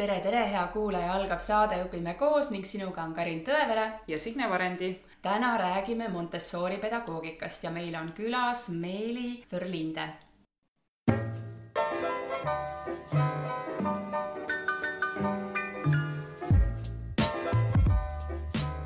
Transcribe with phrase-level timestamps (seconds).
[0.00, 4.46] tere, tere, hea kuulaja, algab saade Õpime koos ning sinuga on Karin Tõevere ja Signe
[4.48, 4.94] Varendi.
[5.20, 10.08] täna räägime Montessori pedagoogikast ja meil on külas Meeli Förlinde.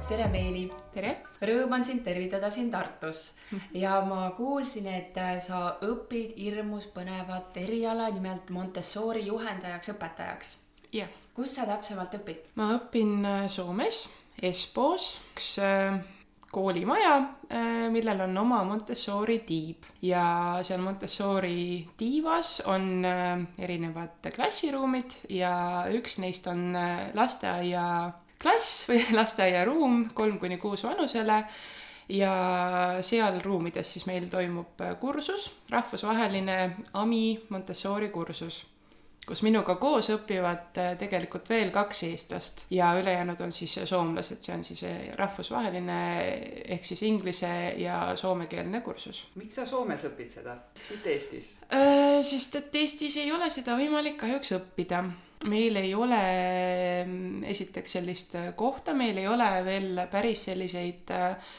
[0.08, 0.68] tere, Meeli.
[0.92, 1.16] tere.
[1.40, 3.36] Rõõm on sind tervitada siin Tartus
[3.74, 5.14] ja ma kuulsin, et
[5.46, 10.63] sa õpid hirmus põnevat eriala, nimelt Montessori juhendajaks, õpetajaks.
[10.94, 11.10] Jah.
[11.34, 12.50] kus sa täpsemalt õpid?
[12.58, 14.04] ma õpin äh, Soomes,
[14.44, 15.96] Espoos, üks äh,
[16.54, 17.14] koolimaja,
[17.50, 20.24] äh, millel on oma Montessori tiib ja
[20.66, 25.54] seal Montessori tiivas on erinevad klassiruumid ja
[25.94, 26.76] üks neist on
[27.14, 27.86] lasteaia
[28.38, 31.40] klass või lasteaiaruum kolm kuni kuus vanusele
[32.12, 32.34] ja
[33.02, 36.58] seal ruumides siis meil toimub kursus, rahvusvaheline
[37.00, 38.60] AMI Montessori kursus,
[39.24, 44.64] kus minuga koos õpivad tegelikult veel kaks eestlast ja ülejäänud on siis soomlased, see on
[44.66, 44.84] siis
[45.18, 45.98] rahvusvaheline
[46.76, 47.50] ehk siis inglise
[47.80, 49.24] ja soomekeelne kursus.
[49.40, 50.58] miks sa Soomes õpid seda,
[50.90, 52.20] mitte Eestis äh,?
[52.22, 55.04] sest et Eestis ei ole seda võimalik kahjuks õppida
[55.48, 56.20] meil ei ole
[57.04, 61.52] mm, esiteks sellist kohta, meil ei ole veel päris selliseid äh,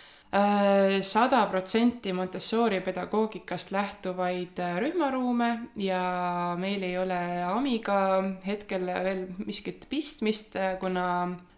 [1.02, 8.00] sada protsenti Montessori pedagoogikast lähtuvaid äh, rühmaruume ja meil ei ole AMI-ga
[8.46, 11.06] hetkel veel miskit pistmist, äh, kuna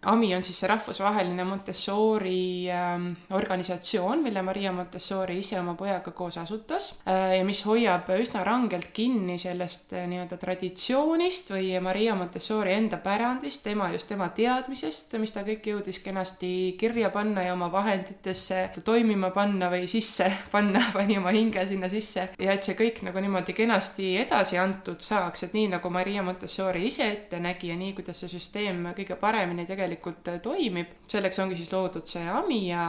[0.08, 2.94] AMI on siis see rahvusvaheline Montessori äh,
[3.36, 8.94] organisatsioon, mille Maria Montessori ise oma pojaga koos asutas äh, ja mis hoiab üsna rangelt
[8.96, 15.36] kinni sellest äh, nii-öelda traditsioonist või Maria Montessori enda pärandist, tema just tema teadmisest, mis
[15.36, 21.20] ta kõik jõudis kenasti kirja panna ja oma vahenditesse toimima panna või sisse panna, pani
[21.20, 22.30] oma hinge sinna sisse.
[22.40, 26.88] Ja et see kõik nagu niimoodi kenasti edasi antud saaks, et nii nagu Maria Montessori
[26.88, 30.88] ise ette nägi ja nii, kuidas see süsteem kõige paremini tegelikult tegelikult äh, toimib.
[31.08, 32.88] selleks ongi siis loodud see AMI ja,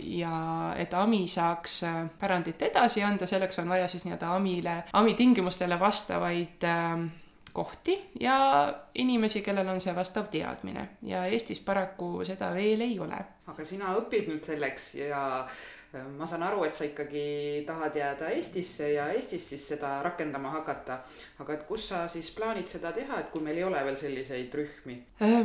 [0.00, 0.34] ja
[0.78, 5.80] et AMI saaks äh, pärandit edasi anda, selleks on vaja siis nii-öelda AMI-le, AMI tingimustele
[5.80, 7.08] vastavaid äh,
[7.52, 13.18] kohti ja inimesi, kellel on see vastav teadmine ja Eestis paraku seda veel ei ole.
[13.50, 15.46] aga sina õpid nüüd selleks ja
[15.90, 21.00] ma saan aru, et sa ikkagi tahad jääda Eestisse ja Eestis siis seda rakendama hakata.
[21.40, 24.54] aga et kus sa siis plaanid seda teha, et kui meil ei ole veel selliseid
[24.54, 24.96] rühmi?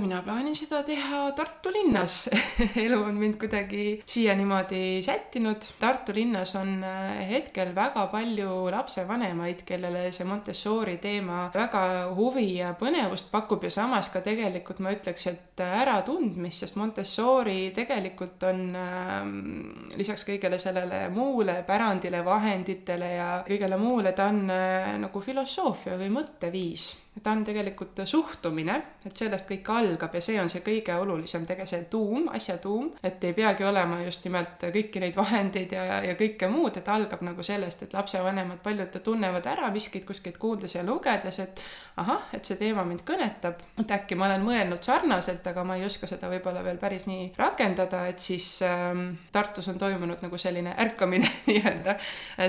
[0.03, 2.29] Mina plaanin seda teha Tartu linnas
[2.85, 5.65] elu on mind kuidagi siia niimoodi sättinud.
[5.79, 12.75] Tartu linnas on äh, hetkel väga palju lapsevanemaid, kellele see Montessori teema väga huvi ja
[12.77, 19.97] põnevust pakub ja samas ka tegelikult ma ütleks, et äratundmist, sest Montessori tegelikult on äh,
[19.97, 25.97] lisaks kõigele kõigele sellele muule pärandile, vahenditele ja kõigele muule, ta on äh, nagu filosoofia
[25.99, 26.91] või mõtteviis
[27.23, 31.71] ta on tegelikult suhtumine, et sellest kõik algab ja see on see kõige olulisem, tegelikult
[31.71, 36.15] see tuum, asja tuum, et ei peagi olema just nimelt kõiki neid vahendeid ja, ja
[36.19, 40.83] kõike muud, et algab nagu sellest, et lapsevanemad paljud tunnevad ära miskit kuskilt kuuldes ja
[40.83, 41.63] lugedes, et
[42.03, 45.87] ahah, et see teema mind kõnetab, et äkki ma olen mõelnud sarnaselt, aga ma ei
[45.87, 50.75] oska seda võib-olla veel päris nii rakendada, et siis ähm, Tartus on toimunud nagu selline
[50.83, 51.95] ärkamine nii-öelda,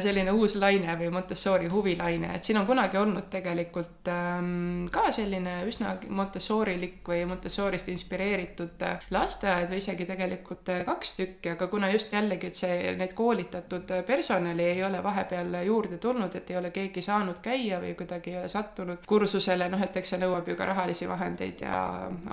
[0.03, 4.56] selline uus laine või Montessori huvilaine, et siin on kunagi olnud tegelikult ähm,
[4.93, 8.85] ka selline üsna Montessorilik või Montessorist inspireeritud
[9.15, 14.69] lasteaed või isegi tegelikult kaks tükki, aga kuna just jällegi, et see, need koolitatud personali
[14.75, 18.53] ei ole vahepeal juurde tulnud, et ei ole keegi saanud käia või kuidagi ei ole
[18.53, 21.83] sattunud kursusele, noh, et eks see nõuab ju ka rahalisi vahendeid ja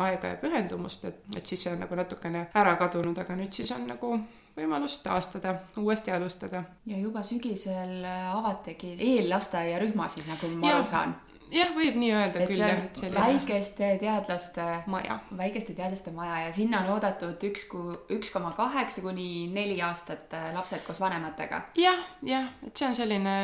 [0.05, 3.72] aega ja pühendumust, et, et siis see on nagu natukene ära kadunud, aga nüüd siis
[3.75, 4.16] on nagu
[4.57, 6.63] võimalus taastada, uuesti alustada.
[6.85, 11.16] ja juba sügisel avategi eellasteaiarühmasid, nagu ma aru saan
[11.54, 16.44] jah, võib nii öelda et küll jah, et selline väikeste teadlaste maja, väikeste teadlaste maja
[16.46, 21.02] ja sinna on oodatud üks kuu, üks koma kaheksa kuni neli aastat äh, lapsed koos
[21.03, 21.94] vanematega ja,.
[21.94, 23.36] jah, jah, et see on selline,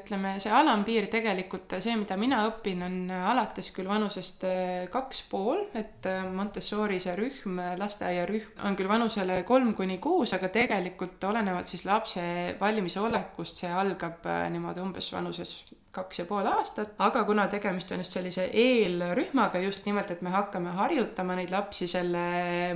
[0.00, 2.98] ütleme, see alampiir tegelikult, see, mida mina õpin, on
[3.34, 9.42] alates küll vanusest äh, kaks pool, et äh, Montessori see rühm, lasteaiarühm on küll vanusele
[9.48, 12.24] kolm kuni kuus, aga tegelikult olenevalt siis lapse
[12.60, 15.56] valmisolekust, see algab niimoodi umbes vanuses
[15.94, 20.32] kaks ja pool aastat, aga kuna tegemist on just sellise eelrühmaga just nimelt, et me
[20.34, 22.24] hakkame harjutama neid lapsi selle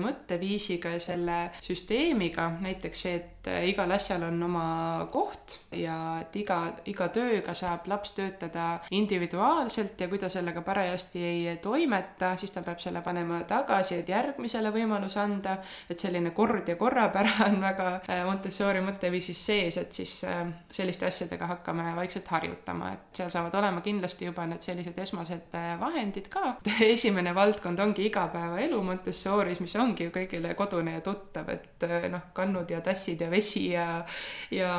[0.03, 6.37] mõtteviisiga ja selle süsteemiga, näiteks see, et äh, igal asjal on oma koht ja et
[6.39, 6.59] iga,
[6.89, 12.63] iga tööga saab laps töötada individuaalselt ja kui ta sellega parajasti ei toimeta, siis ta
[12.67, 15.59] peab selle panema tagasi, et järgmisele võimaluse anda.
[15.91, 21.07] et selline kord ja korrapära on väga äh, Montessori mõtteviisis sees, et siis äh, selliste
[21.07, 26.57] asjadega hakkame vaikselt harjutama, et seal saavad olema kindlasti juba need sellised esmased vahendid ka.
[26.95, 32.71] esimene valdkond ongi igapäevaelu Montessoris, mis ongi ju kõigile kodune ja tuttav, et noh, kannud
[32.71, 33.38] ja tassid ja vesi
[33.73, 34.05] ja
[34.51, 34.73] ja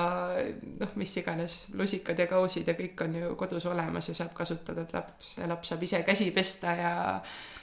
[0.80, 4.88] noh, mis iganes lusikad ja kausid ja kõik on ju kodus olemas ja saab kasutada,
[4.88, 6.94] et laps, laps saab ise käsi pesta ja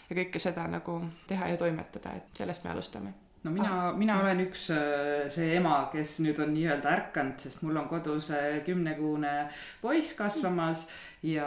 [0.06, 4.18] ja kõike seda nagu teha ja toimetada, et sellest me alustame no mina ah., mina
[4.20, 8.58] olen üks äh, see ema, kes nüüd on nii-öelda ärkanud, sest mul on kodus äh,
[8.66, 9.34] kümnekuune
[9.82, 10.88] poiss kasvamas
[11.26, 11.46] ja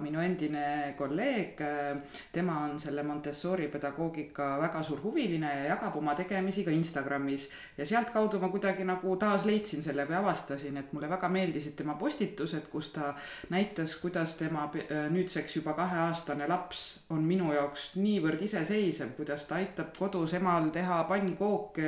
[0.00, 1.58] minu endine kolleeg,
[2.32, 7.48] tema on selle Montessori pedagoogika väga suur huviline ja jagab oma tegemisi ka Instagramis.
[7.76, 11.98] ja sealtkaudu ma kuidagi nagu taas leidsin selle või avastasin, et mulle väga meeldisid tema
[12.00, 13.12] postitused, kus ta
[13.50, 14.70] näitas, kuidas tema
[15.10, 21.02] nüüdseks juba kaheaastane laps on minu jaoks niivõrd iseseisev, kuidas ta aitab kodus emal teha
[21.10, 21.37] pannkooke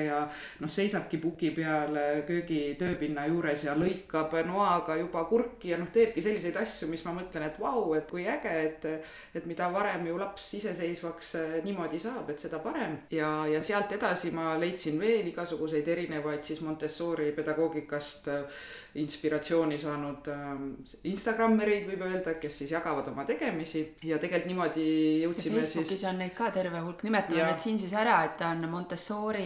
[0.06, 0.22] ja
[0.60, 1.98] noh, seisabki puki peal
[2.28, 7.14] köögi tööpinna juures ja lõikab noaga juba kurki ja noh, teebki selliseid asju, mis ma
[7.16, 8.86] mõtlen et vau wow,, et kui äge, et,
[9.34, 12.98] et mida varem ju laps iseseisvaks äh, niimoodi saab, et seda parem.
[13.14, 18.62] ja, ja sealt edasi ma leidsin veel igasuguseid erinevaid siis Montessori pedagoogikast äh,
[19.00, 20.66] inspiratsiooni saanud ähm,
[21.10, 24.86] Instagrammereid, võib öelda, kes siis jagavad oma tegemisi ja tegelikult niimoodi
[25.24, 26.06] jõudsime ja Facebookis siis.
[26.10, 29.39] on neid ka terve hulk, nimetame need siin siis ära, et on Montessori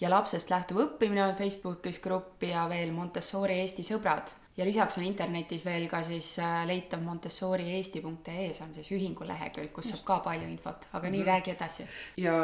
[0.00, 5.06] ja lapsest lähtuv õppimine on Facebookis grupp ja veel Montessori Eesti sõbrad ja lisaks on
[5.08, 10.02] internetis veel ka siis äh, leitav montessorieesti.ee, see on siis ühingu lehekülg, kus Just.
[10.02, 11.10] saab ka palju infot, aga mm -hmm.
[11.10, 11.28] nii, mhm.
[11.28, 11.86] räägi edasi.
[12.16, 12.36] ja,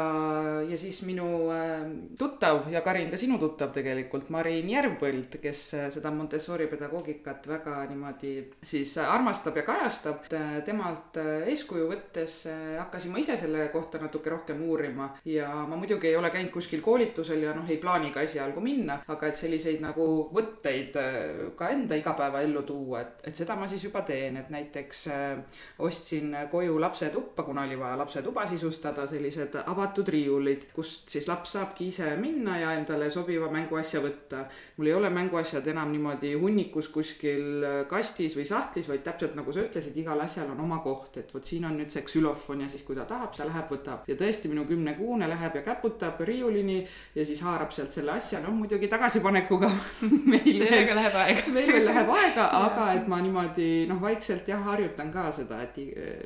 [0.69, 1.85] ja siis minu äh,
[2.17, 7.85] tuttav ja Karin, ka sinu tuttav tegelikult, Marin Järvpõld, kes äh, seda Montessori pedagoogikat väga
[7.85, 8.33] niimoodi
[8.63, 10.25] siis armastab ja kajastab.
[10.65, 12.47] temalt eeskuju võttes
[12.79, 16.81] hakkasin ma ise selle kohta natuke rohkem uurima ja ma muidugi ei ole käinud kuskil
[16.81, 20.97] koolitusel ja noh, ei plaani ka esialgu minna, aga et selliseid nagu võtteid
[21.55, 26.35] ka enda igapäevaellu tuua, et, et seda ma siis juba teen, et näiteks äh, ostsin
[26.51, 32.09] koju lapsetuppa, kuna oli vaja lapsetuba sisustada, sellised avatud riiulid, kust siis laps saabki ise
[32.19, 34.45] minna ja endale sobiva mänguasja võtta.
[34.77, 39.63] mul ei ole mänguasjad enam niimoodi hunnikus kuskil kastis või sahtlis, vaid täpselt nagu sa
[39.65, 42.83] ütlesid, igal asjal on oma koht, et vot siin on nüüd see ksülofon ja siis,
[42.87, 44.07] kui ta tahab, ta läheb, võtab.
[44.09, 46.79] ja tõesti, minu kümnekuune läheb ja käputab riiulini
[47.15, 49.69] ja siis haarab sealt selle asja, noh muidugi tagasipanekuga
[50.59, 55.11] sellega läheb aega meil veel läheb aega, aga et ma niimoodi noh, vaikselt jah, harjutan
[55.13, 55.77] ka seda, et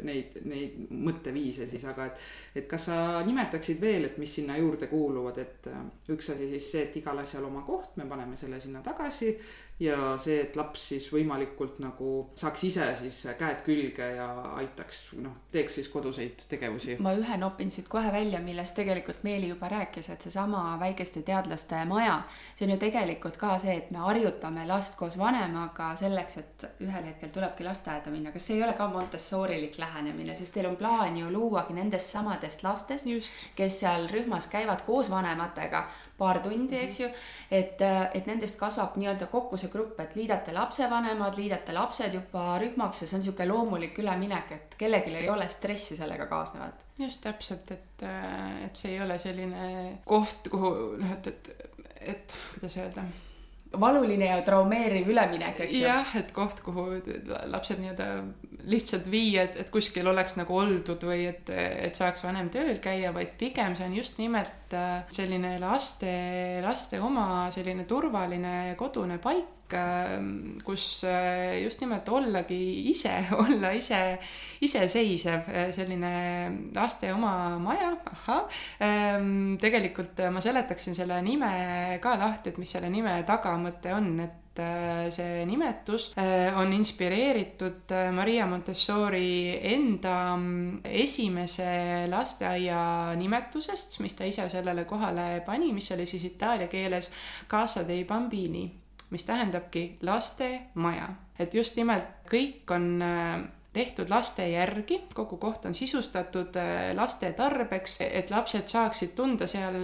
[0.06, 2.24] neid, neid mõtteviise siis, aga et.
[2.62, 5.84] et kas sa nimetaksid veel, et mis sinna juurde kuuluvad, et äh,
[6.14, 9.34] üks asi siis see, et igal asjal oma koht, me paneme selle sinna tagasi
[9.80, 14.28] ja see, et laps siis võimalikult nagu saaks ise siis käed külge ja
[14.60, 16.98] aitaks, noh, teeks siis koduseid tegevusi.
[17.02, 21.82] ma ühe nopin siit kohe välja, millest tegelikult Meeli juba rääkis, et seesama väikeste teadlaste
[21.90, 22.20] maja,
[22.56, 27.10] see on ju tegelikult ka see, et me harjutame last koos vanemaga selleks, et ühel
[27.10, 31.18] hetkel tulebki lasteaeda minna, kas see ei ole ka Montessorilik lähenemine, sest teil on plaan
[31.18, 33.10] ju luuagi nendest samadest lastest,
[33.58, 35.88] kes seal rühmas käivad koos vanematega
[36.18, 37.10] paar tundi, eks ju,
[37.52, 37.82] et,
[38.14, 43.10] et nendest kasvab nii-öelda kokku see grupp, et liidate lapsevanemad, liidate lapsed juba rühmaks ja
[43.10, 46.88] see on niisugune loomulik üleminek, et kellelgi ei ole stressi sellega kaasnevat.
[47.00, 48.08] just täpselt, et,
[48.68, 49.68] et see ei ole selline
[50.08, 51.54] koht, kuhu noh, et, et,
[52.16, 53.08] et kuidas öelda
[53.80, 55.86] valuline ja traumeeriv üleminek, eks ju.
[55.88, 56.86] jah, et koht, kuhu
[57.50, 58.08] lapsed nii-öelda
[58.70, 63.14] lihtsalt viia, et, et kuskil oleks nagu oldud või et, et saaks vanem tööl käia,
[63.16, 66.14] vaid pigem see on just nimelt äh, selline laste,
[66.64, 74.20] laste oma selline turvaline kodune paik Ähm, kus äh, just nimelt ollagi ise, olla ise,
[74.62, 78.46] iseseisev, äh, selline laste oma maja, ahah.
[78.80, 84.62] Ähm, tegelikult ma seletaksin selle nime ka lahti, et mis selle nime tagamõte on, et
[84.62, 86.12] äh, see nimetus
[86.60, 92.84] on inspireeritud Maria Montessori enda mm, esimese lasteaia
[93.18, 97.10] nimetusest, mis ta ise sellele kohale pani, mis oli siis itaalia keeles
[97.50, 98.68] Casa dei Bambini
[99.14, 101.10] mis tähendabki lastemaja.
[101.40, 103.44] et just nimelt kõik on äh,
[103.74, 109.78] tehtud laste järgi, kogu koht on sisustatud äh, laste tarbeks, et lapsed saaksid tunda seal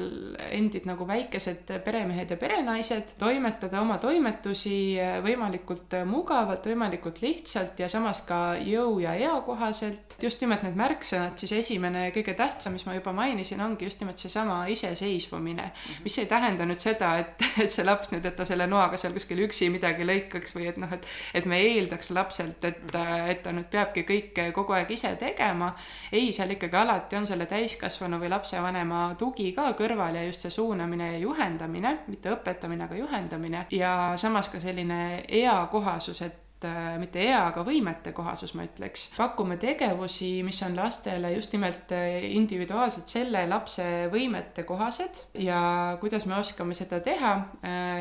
[0.49, 7.89] endid nagu väikesed peremehed ja perenaised, toimetada oma toimetusi äh, võimalikult mugavalt, võimalikult lihtsalt ja
[7.91, 10.17] samas ka jõu ja eakohaselt.
[10.21, 13.99] just nimelt need märksõnad, siis esimene ja kõige tähtsam, mis ma juba mainisin, ongi just
[14.03, 15.71] nimelt seesama iseseisvumine,
[16.03, 19.15] mis ei tähenda nüüd seda, et, et see laps nüüd, et ta selle noaga seal
[19.17, 22.81] kuskil üksi midagi lõikaks või et noh, et et me eeldaks lapselt, et,
[23.29, 25.71] et ta nüüd peabki kõike kogu aeg ise tegema.
[26.11, 30.53] ei, seal ikkagi alati on selle täiskasvanu või lapsevanema tugi ka kõrval ja just see
[30.53, 37.21] suunamine ja juhendamine, mitte õpetamine, aga juhendamine ja samas ka selline eakohasus, et äh, mitte
[37.23, 39.09] ea, aga võimete kohasus, ma ütleks.
[39.17, 45.59] pakume tegevusi, mis on lastele just nimelt äh, individuaalselt selle lapse võimete kohased ja
[46.01, 47.35] kuidas me oskame seda teha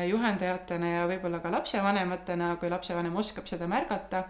[0.09, 4.25] juhendajatena ja võib-olla ka lapsevanematena, kui lapsevanem oskab seda märgata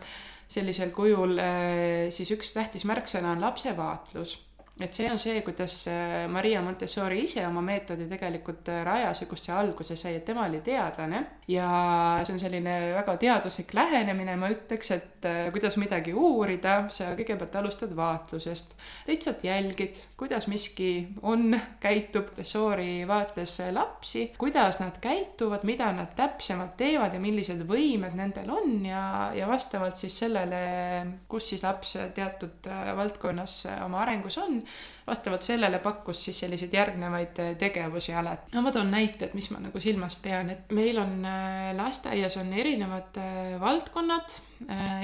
[0.49, 4.37] sellisel kujul, eh, siis üks tähtis märksõna on lapsevaatlus
[4.79, 9.27] et see on see, kuidas äh, Maria Montessori ise oma meetodi tegelikult äh, rajas ja
[9.29, 11.25] kust see alguse sai, et tema oli teadlane.
[11.49, 11.69] Ja
[12.23, 17.57] see on selline väga teaduslik lähenemine, ma ütleks, et äh, kuidas midagi uurida, sa kõigepealt
[17.59, 18.75] alustad vaatlusest,
[19.09, 26.77] lihtsalt jälgid, kuidas miski on, käitub, Montessori vaatles lapsi, kuidas nad käituvad, mida nad täpsemalt
[26.79, 29.01] teevad ja millised võimed nendel on ja,
[29.35, 30.61] ja vastavalt siis sellele,
[31.27, 34.61] kus siis laps teatud valdkonnas oma arengus on,
[35.09, 38.53] vastavalt sellele pakkus siis selliseid järgnevaid äh, tegevusi alati.
[38.55, 42.37] no ma toon näite, et mis ma nagu silmas pean, et meil on äh, lasteaias
[42.41, 44.39] on erinevad äh, valdkonnad.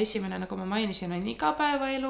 [0.03, 2.10] esimene, nagu ma mainisin, on igapäevaelu,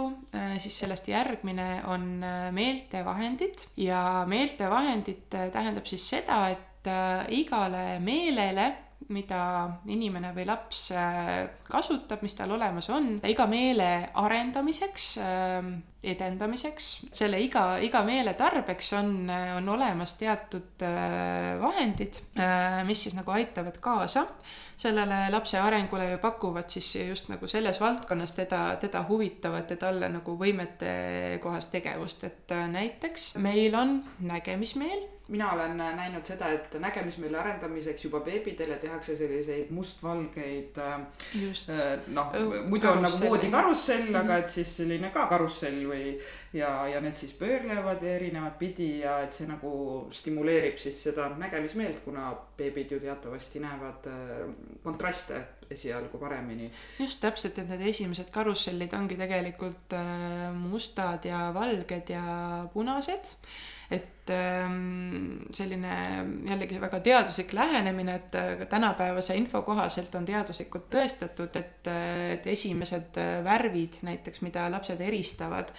[0.57, 2.25] siis sellest järgmine on
[2.57, 6.89] meeltevahendid ja meeltevahendid tähendab siis seda, et
[7.37, 8.65] igale meelele
[9.13, 9.41] mida
[9.91, 10.87] inimene või laps
[11.67, 13.89] kasutab, mis tal olemas on, iga meele
[14.21, 15.09] arendamiseks
[16.05, 16.87] edendamiseks.
[17.13, 23.33] selle iga, iga meele tarbeks on, on olemas teatud äh, vahendid, äh, mis siis nagu
[23.35, 24.25] aitavad kaasa
[24.77, 30.09] sellele lapse arengule või pakuvad siis just nagu selles valdkonnas teda, teda huvitavat ja talle
[30.11, 36.75] nagu võimete kohast tegevust, et äh, näiteks meil on nägemismeel mina olen näinud seda, et
[36.79, 40.77] nägemismeele arendamiseks juba beebidele tehakse selliseid mustvalgeid
[42.13, 42.35] noh,
[42.69, 44.19] muidu on nagu voodikarussell mm, -hmm.
[44.21, 46.13] aga et siis selline ka karussell või
[46.53, 52.03] ja, ja need siis pöörlevad erinevat pidi ja et see nagu stimuleerib siis seda nägemismeelt,
[52.05, 54.49] kuna beebid ju teatavasti näevad äh,
[54.83, 56.71] kontraste esialgu paremini.
[56.99, 63.33] just täpselt, et need esimesed karussellid ongi tegelikult äh, mustad ja valged ja punased
[64.29, 65.95] selline
[66.47, 72.47] jällegi väga teaduslik lähenemine, et äh, tänapäevase info kohaselt on teaduslikult tõestatud, et, äh, et
[72.49, 75.71] esimesed äh, värvid näiteks, mida lapsed eristavad,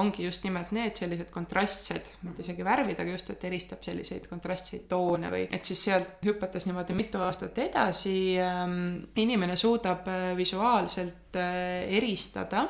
[0.00, 4.86] ongi just nimelt need sellised kontrastsed, mitte isegi värvid, aga just, et eristab selliseid kontrastseid
[4.88, 8.78] toone või et siis sealt hüpates niimoodi mitu aastat edasi ähm,
[9.20, 12.66] inimene suudab visuaalselt eristada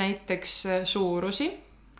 [0.00, 1.50] näiteks suurusi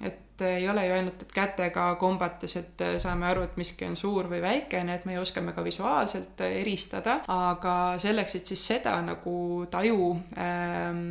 [0.00, 4.28] et ei ole ju ainult, et kätega kombates, et saame aru, et miski on suur
[4.30, 10.14] või väikene, et me oskame ka visuaalselt eristada, aga selleks, et siis seda nagu taju
[10.40, 11.04] ähm,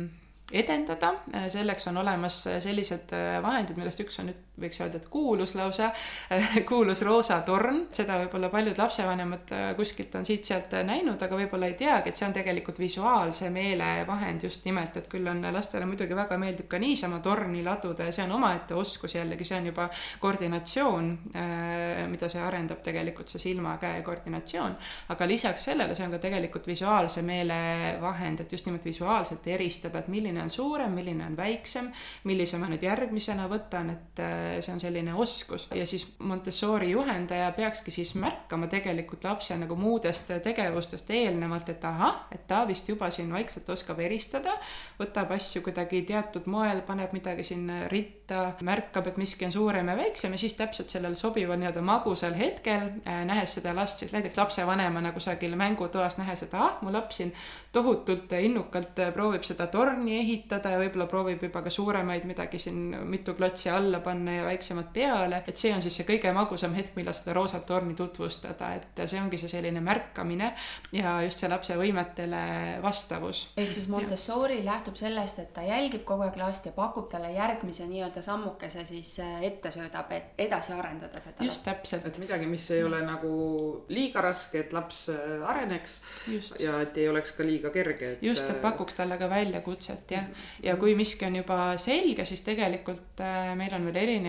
[0.50, 1.12] edendada,
[1.52, 5.90] selleks on olemas sellised vahendid, millest üks on nüüd võiks öelda, et kuulus lausa,
[6.70, 11.76] kuulus roosa torn, seda võib-olla paljud lapsevanemad äh, kuskilt on siit-sealt näinud, aga võib-olla ei
[11.78, 16.16] teagi, et see on tegelikult visuaalse meele vahend just nimelt, et küll on lastele muidugi
[16.16, 19.88] väga meeldib ka niisama torni laduda ja see on omaette oskus jällegi, see on juba
[20.22, 24.76] koordinatsioon, äh, mida see arendab tegelikult, see silma-käe koordinatsioon,
[25.14, 27.60] aga lisaks sellele see on ka tegelikult visuaalse meele
[28.00, 31.90] vahend, et just nimelt visuaalselt eristada, et milline on suurem, milline on väiksem,
[32.28, 35.68] millise ma nüüd järgmisena võtan, et äh, see on selline oskus.
[35.74, 42.26] ja siis Montessori juhendaja peakski siis märkama tegelikult lapse nagu muudest tegevustest eelnevalt, et ahah,
[42.34, 44.56] et ta vist juba siin vaikselt oskab eristada,
[45.00, 49.96] võtab asju kuidagi teatud moel, paneb midagi sinna ritta, märkab, et miski on suurem ja
[49.98, 54.38] väiksem ja siis täpselt sellel sobival nii-öelda magusal hetkel, äh, nähes seda last siis näiteks
[54.38, 57.32] lapsevanemana kusagil mängutoas, nähes, et ah, mu laps siin
[57.72, 62.80] tohutult innukalt proovib seda torni ehitada ja võib-olla proovib juba ka suuremaid midagi siin
[63.10, 66.74] mitu klotsi alla panna panna ja väiksemad peale, et see on siis see kõige magusam
[66.74, 70.52] hetk, millal seda roosat torni tutvustada, et see ongi see selline märkamine
[70.94, 72.42] ja just see lapse võimetele
[72.82, 73.50] vastavus.
[73.56, 74.64] ehk siis Montessori ja.
[74.70, 79.18] lähtub sellest, et ta jälgib kogu aeg last ja pakub talle järgmise nii-öelda sammukese siis
[79.20, 81.44] äh, ette söödab, et edasi arendada seda.
[81.44, 82.06] just täpselt.
[82.06, 86.60] et midagi, mis ei ole nagu liiga raske, et laps äh, areneks just.
[86.60, 88.22] ja et ei oleks ka liiga kerge et....
[88.22, 90.30] just, et äh, pakuks talle ka väljakutset jah,
[90.62, 93.22] ja kui miski on juba selge, siis tegelikult
[93.56, 94.19] meil on veel erinevad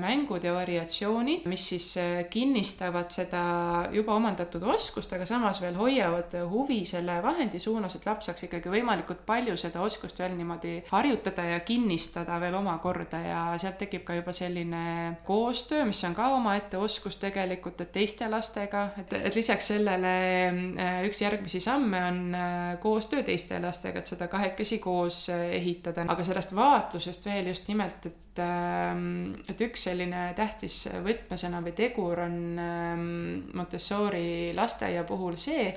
[0.00, 1.88] mängud ja variatsioonid, mis siis
[2.30, 3.42] kinnistavad seda
[3.92, 8.70] juba omandatud oskust, aga samas veel hoiavad huvi selle vahendi suunas, et laps saaks ikkagi
[8.72, 13.20] võimalikult palju seda oskust veel niimoodi harjutada ja kinnistada veel omakorda.
[13.26, 18.28] Ja sealt tekib ka juba selline koostöö, mis on ka omaette oskus tegelikult, et teiste
[18.30, 20.14] lastega, et, et lisaks sellele
[20.50, 26.06] äh, üks järgmisi samme on äh, koostöö teiste lastega, et seda kahekesi koos äh, ehitada,
[26.08, 32.24] aga sellest vaatlusest veel just nimelt, et ähm, et üks selline tähtis võtmesõna või tegur
[32.26, 33.08] on ähm,
[33.54, 35.70] Montessori lasteaia puhul see,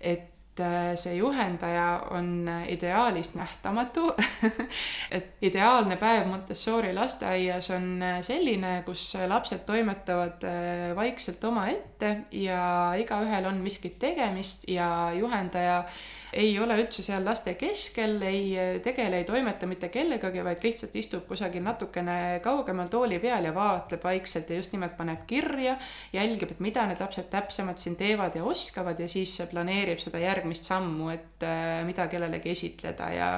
[0.00, 4.12] et Äh, see juhendaja on ideaalist nähtamatu.
[5.16, 12.92] Et ideaalne päev Montessori lasteaias on äh, selline, kus lapsed toimetavad äh, vaikselt omaette ja
[13.00, 15.84] igaühel on miskit tegemist ja juhendaja
[16.32, 21.26] ei ole üldse seal laste keskel, ei tegele, ei toimeta mitte kellegagi, vaid lihtsalt istub
[21.28, 25.76] kusagil natukene kaugemal tooli peal ja vaatleb vaikselt ja just nimelt paneb kirja,
[26.14, 30.68] jälgib, et mida need lapsed täpsemalt siin teevad ja oskavad ja siis planeerib seda järgmist
[30.70, 33.30] sammu, et äh, mida kellelegi esitleda ja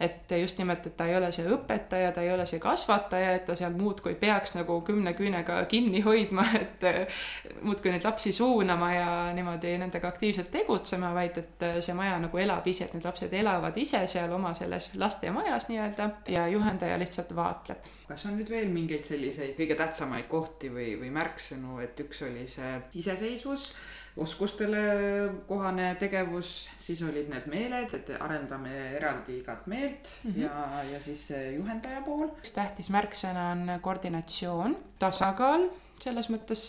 [0.00, 3.44] et just nimelt, et ta ei ole see õpetaja, ta ei ole see kasvataja, et
[3.46, 7.22] ta seal muudkui peaks nagu kümne küünega kinni hoidma, et eh,
[7.62, 12.42] muudkui neid lapsi suunama ja niimoodi nendega aktiivselt tegutsema, vaid et eh, see maja nagu
[12.42, 17.34] elab ise, et need lapsed elavad ise seal oma selles lastemajas nii-öelda ja juhendaja lihtsalt
[17.36, 17.92] vaatleb.
[18.08, 22.48] Kas on nüüd veel mingeid selliseid kõige tähtsamaid kohti või, või märksõnu, et üks oli
[22.50, 23.70] see iseseisvus,
[24.16, 24.82] oskustele
[25.48, 30.42] kohane tegevus, siis olid need meeled, et arendame eraldi igat meelt mm -hmm.
[30.42, 32.28] ja, ja siis juhendaja pool.
[32.28, 35.68] üks tähtis märksõna on koordinatsioon, tasakaal
[36.02, 36.66] selles mõttes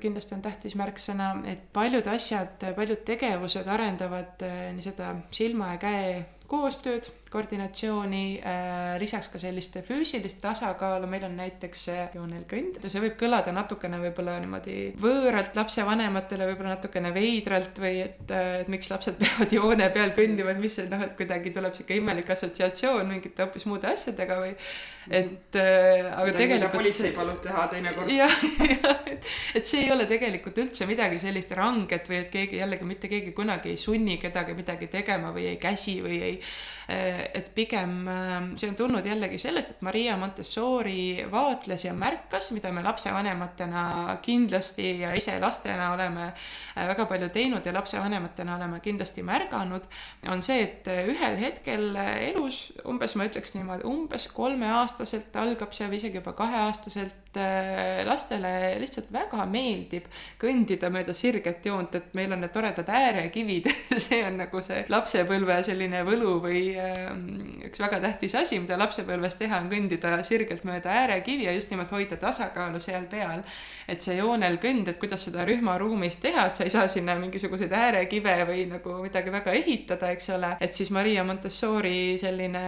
[0.00, 5.82] kindlasti on tähtis märksõna, et paljud asjad, paljud tegevused arendavad eh, nii seda silma ja
[5.82, 6.08] käe
[6.50, 13.16] koostööd, koordinatsiooni äh,, lisaks ka sellist füüsilist tasakaalu, meil on näiteks joonel kõnd, see võib
[13.20, 19.18] kõlada natukene võib-olla niimoodi võõralt lapsevanematele, võib-olla natukene veidralt või et, äh, et miks lapsed
[19.22, 23.44] peavad joone peal kõndima, et mis see noh, et kuidagi tuleb sihuke imelik assotsiatsioon mingite
[23.44, 24.54] hoopis muude asjadega või
[25.10, 28.14] et äh, aga Midagi, tegelikult politsei palub teha teinekord.
[28.14, 28.38] jah,
[28.74, 32.88] jah, et, et see ei ole tegelikult üldse midagi sellist ranget või et keegi jällegi
[32.88, 36.38] mitte keegi kunagi ei sunni kedagi midagi tegema või ei käsi või ei
[36.84, 42.50] Eh, et pigem eh, see on tulnud jällegi sellest, et Maria Montessori vaatles ja märkas,
[42.56, 43.84] mida me lapsevanematena
[44.24, 49.88] kindlasti ja ise lastena oleme eh, väga palju teinud ja lapsevanematena oleme kindlasti märganud,
[50.30, 51.90] on see, et ühel hetkel
[52.30, 57.23] elus, umbes ma ütleks niimoodi, umbes kolmeaastaselt algab või isegi juba kaheaastaselt
[58.06, 60.06] lastele lihtsalt väga meeldib
[60.40, 63.70] kõndida mööda sirget joont, et meil on need toredad äärekivid
[64.06, 69.36] see on nagu see lapsepõlve selline võlu või Ähm, üks väga tähtis asi, mida lapsepõlves
[69.38, 73.42] teha, on kõndida sirgelt mööda äärekivi ja just nimelt hoida tasakaalu seal peal.
[73.88, 77.72] et see joonel kõnd, et kuidas seda rühmaruumis teha, et sa ei saa sinna mingisuguseid
[77.72, 82.64] äärekive või nagu midagi väga ehitada, eks ole, et siis Maria Montessori selline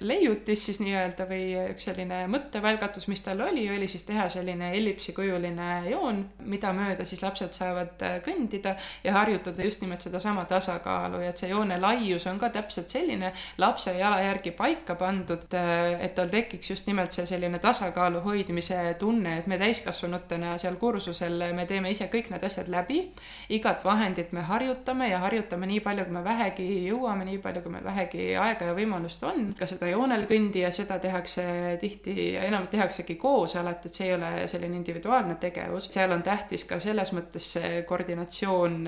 [0.00, 5.68] leiutis siis nii-öelda või üks selline mõttevälgatus, mis tal oli, oli siis teha selline ellipsikujuline
[5.90, 8.74] joon, mida mööda siis lapsed saavad äh, kõndida
[9.04, 13.32] ja harjutada just nimelt sedasama tasakaalu ja et see joone laius on ka täpselt selline,
[13.58, 19.38] lapse jala järgi paika pandud, et tal tekiks just nimelt see selline tasakaalu hoidmise tunne,
[19.38, 23.00] et me täiskasvanutena seal kursusel, me teeme ise kõik need asjad läbi.
[23.48, 27.72] igat vahendit me harjutame ja harjutame nii palju, kui me vähegi jõuame, nii palju, kui
[27.72, 29.52] meil vähegi aega ja võimalust on.
[29.58, 34.08] ka seda joonel kõndi ja seda tehakse tihti ja enam tehaksegi koos alati, et see
[34.08, 35.90] ei ole selline individuaalne tegevus.
[35.92, 38.86] seal on tähtis ka selles mõttes see koordinatsioon,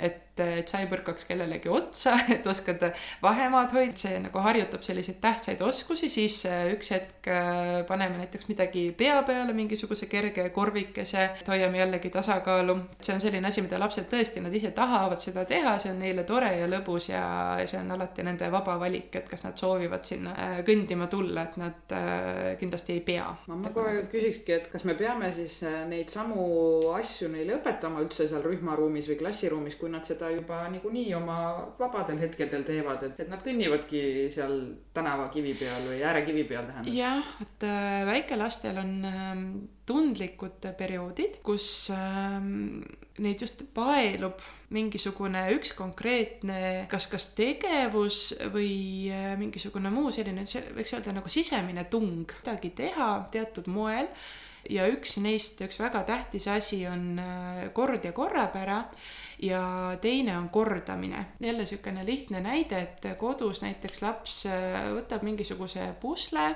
[0.00, 2.82] et et sa ei põrkaks kellelegi otsa, et oskad
[3.22, 8.48] vahemaad hoida, see nagu harjutab selliseid tähtsaid oskusi, siis äh, üks hetk äh, paneme näiteks
[8.50, 12.76] midagi pea peale, mingisuguse kerge korvikese, et hoiame jällegi tasakaalu.
[13.00, 16.26] see on selline asi, mida lapsed tõesti, nad ise tahavad seda teha, see on neile
[16.28, 17.24] tore ja lõbus ja,
[17.64, 21.60] see on alati nende vaba valik, et kas nad soovivad sinna äh, kõndima tulla, et
[21.60, 21.96] nad
[22.60, 23.26] kindlasti ei pea.
[23.48, 26.46] ma kohe küsikski, et kas me peame siis neid samu
[26.96, 31.38] asju neile õpetama üldse seal rühmaruumis või klassiruumis, kui nad seda seda juba niikuinii oma
[31.78, 34.54] vabadel hetkedel teevad, et, et nad kõnnivadki seal
[34.96, 36.94] tänavakivi peal või äärekivi peal tähendab.
[36.94, 39.44] jah, vot äh, väikelastel on ähm,
[39.86, 42.80] tundlikud perioodid, kus ähm,
[43.22, 44.42] neid just paelub
[44.74, 51.86] mingisugune üks konkreetne kas, kas tegevus või äh, mingisugune muu selline, võiks öelda nagu sisemine
[51.92, 54.10] tung midagi teha teatud moel
[54.70, 58.82] ja üks neist, üks väga tähtis asi on äh, kord ja korrapära
[59.42, 59.62] ja
[60.00, 61.26] teine on kordamine.
[61.40, 66.54] jälle niisugune lihtne näide, et kodus näiteks laps äh, võtab mingisuguse pusle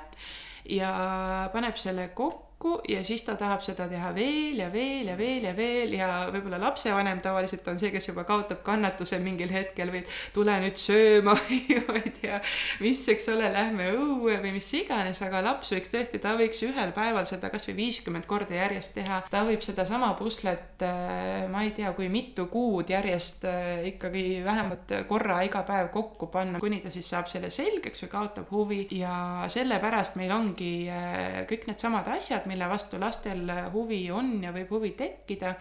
[0.64, 5.16] ja paneb selle kokku kokku ja siis ta tahab seda teha veel ja veel ja
[5.16, 9.90] veel ja veel ja võib-olla lapsevanem tavaliselt on see, kes juba kaotab kannatuse mingil hetkel
[9.92, 10.03] või
[10.35, 12.40] tule nüüd sööma või ma ei tea,
[12.85, 16.92] mis, eks ole, lähme õue või mis iganes, aga laps võiks tõesti, ta võiks ühel
[16.96, 19.23] päeval seda kasvõi viiskümmend korda järjest teha.
[19.31, 24.96] ta võib sedasama puslet, äh, ma ei tea, kui mitu kuud järjest äh, ikkagi vähemalt
[25.09, 29.49] korra iga päev kokku panna, kuni ta siis saab selle selgeks või kaotab huvi ja
[29.49, 34.91] sellepärast meil ongi äh, kõik needsamad asjad, mille vastu lastel huvi on ja võib huvi
[34.99, 35.55] tekkida,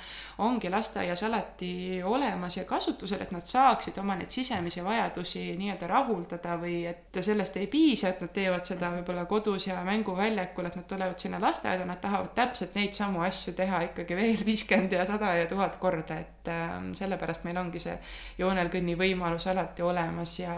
[0.46, 6.58] ongi lasteaias alati olemas ja kasutusel, et nad saaksid oma neid sisemisi vajadusi nii-öelda rahuldada
[6.62, 10.88] või et sellest ei piisa, et nad teevad seda võib-olla kodus ja mänguväljakul, et nad
[10.90, 15.34] tulevad sinna lasteaeda, nad tahavad täpselt neid samu asju teha ikkagi veel viiskümmend ja sada
[15.38, 17.96] ja tuhat korda, et äh, sellepärast meil ongi see
[18.40, 20.56] joonel kõnni võimalus alati olemas ja,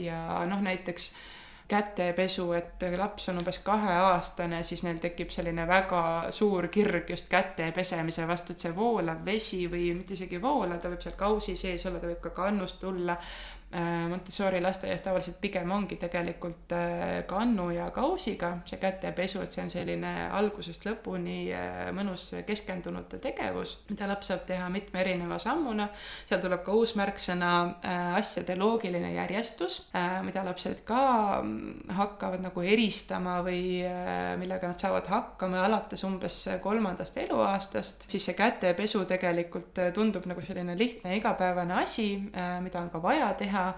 [0.00, 1.12] ja noh, näiteks
[1.68, 7.70] kätepesu, et laps on umbes kaheaastane, siis neil tekib selline väga suur kirg just käte
[7.72, 11.86] pesemise vastu, et see voolav vesi või mitte isegi voolav, ta võib seal kausi sees
[11.88, 13.16] olla, ta võib ka kannust tulla
[14.08, 19.72] Montessori lasteaias tavaliselt pigem ongi tegelikult äh, kannu ja kausiga see kätepesu, et see on
[19.72, 25.88] selline algusest lõpuni äh, mõnus keskendunud tegevus, mida laps saab teha mitme erineva sammuna.
[26.28, 27.50] seal tuleb ka uus märksõna
[28.14, 29.80] asjade loogiline järjestus,
[30.22, 31.02] mida lapsed ka
[31.42, 33.82] mm, hakkavad nagu eristama või
[34.38, 40.78] millega nad saavad hakkama alates umbes kolmandast eluaastast, siis see kätepesu tegelikult tundub nagu selline
[40.78, 42.08] lihtne igapäevane asi,
[42.62, 43.74] mida on ka vaja teha teha,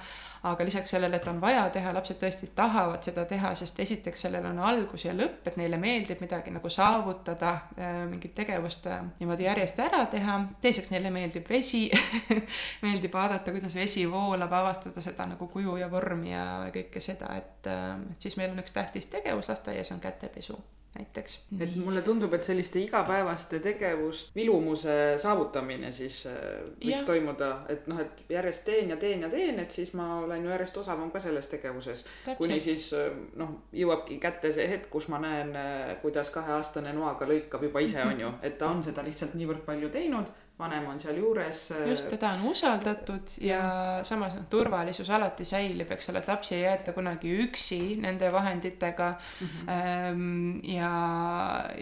[0.47, 4.45] aga lisaks sellele, et on vaja teha, lapsed tõesti tahavad seda teha, sest esiteks sellel
[4.47, 9.49] on algus ja lõpp, et neile meeldib midagi nagu saavutada, äh, mingit tegevust äh, niimoodi
[9.49, 10.39] järjest ära teha.
[10.63, 11.89] teiseks neile meeldib vesi
[12.85, 17.67] meeldib vaadata, kuidas vesi voolab, avastada seda nagu kuju ja vormi ja kõike seda, et,
[17.71, 20.61] äh, siis meil on üks tähtis tegevus lasteaias on kätepesu
[20.99, 21.39] näiteks.
[21.61, 26.37] et mulle tundub, et selliste igapäevaste tegevust, vilumuse saavutamine siis äh,
[26.81, 27.03] võiks ja.
[27.07, 30.53] toimuda, et noh, et järjest teen ja teen ja teen, et siis ma olen ju
[30.53, 32.05] järjest osavam ka selles tegevuses.
[32.39, 37.29] kuni siis äh, noh, jõuabki kätte see hetk, kus ma näen, äh, kuidas kaheaastane noaga
[37.29, 41.01] lõikab juba ise, on ju, et ta on seda lihtsalt niivõrd palju teinud vanem on
[41.01, 41.71] sealjuures.
[41.71, 46.29] Äh, just, teda on usaldatud ja, ja samas noh, turvalisus alati säilib, eks ole, et
[46.31, 49.49] lapsi ei jäeta kunagi üksi nende vahenditega mm.
[49.49, 50.73] -hmm.
[50.73, 50.93] ja,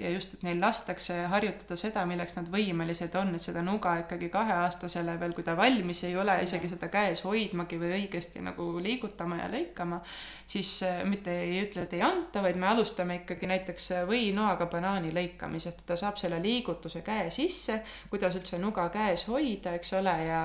[0.01, 4.29] ja just, et neil lastakse harjutada seda, milleks nad võimelised on, et seda nuga ikkagi
[4.29, 9.39] kaheaastasele veel, kui ta valmis ei ole, isegi seda käes hoidmagi või õigesti nagu liigutama
[9.45, 10.01] ja lõikama,
[10.47, 15.15] siis äh, mitte ei ütle, et ei anta, vaid me alustame ikkagi näiteks võinoaga banaani
[15.15, 17.79] lõikamisest, ta saab selle liigutuse käe sisse,
[18.11, 20.43] kuidas üldse nuga käes hoida, eks ole, ja,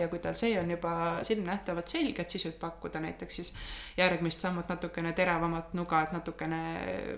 [0.00, 0.94] ja kui tal see on juba
[1.26, 3.52] silmnähtavalt selge, et siis võib pakkuda näiteks siis
[3.96, 6.62] järgmist sammut natukene teravamat nuga, et natukene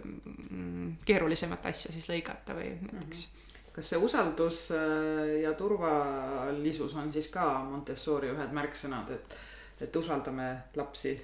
[0.02, 3.32] mm, keerulisemat asja siis lõigata või näiteks mm.
[3.32, 3.42] -hmm
[3.74, 9.36] kas see usaldus äh, ja turvalisus on siis ka Montessori ühed märksõnad, et
[9.82, 10.44] et usaldame
[10.76, 11.16] lapsi.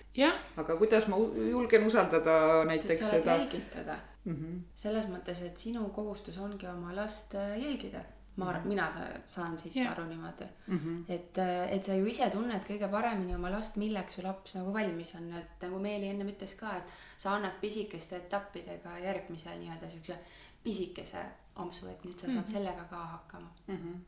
[0.57, 1.17] aga kuidas ma
[1.51, 3.37] julgen usaldada näiteks seda.
[3.37, 4.35] jälgitada mm.
[4.35, 4.61] -hmm.
[4.75, 8.03] selles mõttes, et sinu kohustus ongi oma last äh, jälgida
[8.41, 9.93] ma arvan, mina saan siit yeah.
[9.93, 10.79] aru niimoodi mm.
[10.79, 11.13] -hmm.
[11.17, 11.41] et,
[11.77, 15.33] et sa ju ise tunned kõige paremini oma last, milleks su laps nagu valmis on,
[15.39, 20.19] et nagu Meeli ennem ütles ka, et sa annad pisikeste etappidega järgmise nii-öelda siukse
[20.65, 21.27] pisikese
[21.57, 22.53] ampsu, et nüüd sa saad mm -hmm.
[22.53, 23.77] sellega ka hakkama mm.
[23.77, 24.01] -hmm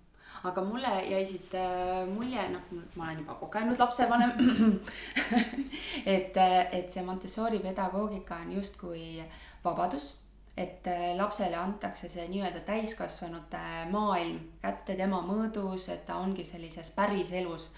[0.45, 2.61] aga mulle jäi siit äh, mulje, noh,
[2.97, 4.33] ma olen juba kogenud lapsevanem
[6.15, 6.37] et,
[6.73, 9.25] et see Montessori pedagoogika on justkui
[9.65, 10.22] vabadus
[10.57, 16.91] et äh, lapsele antakse see nii-öelda täiskasvanute maailm kätte tema mõõdus, et ta ongi sellises
[16.97, 17.71] päriselus.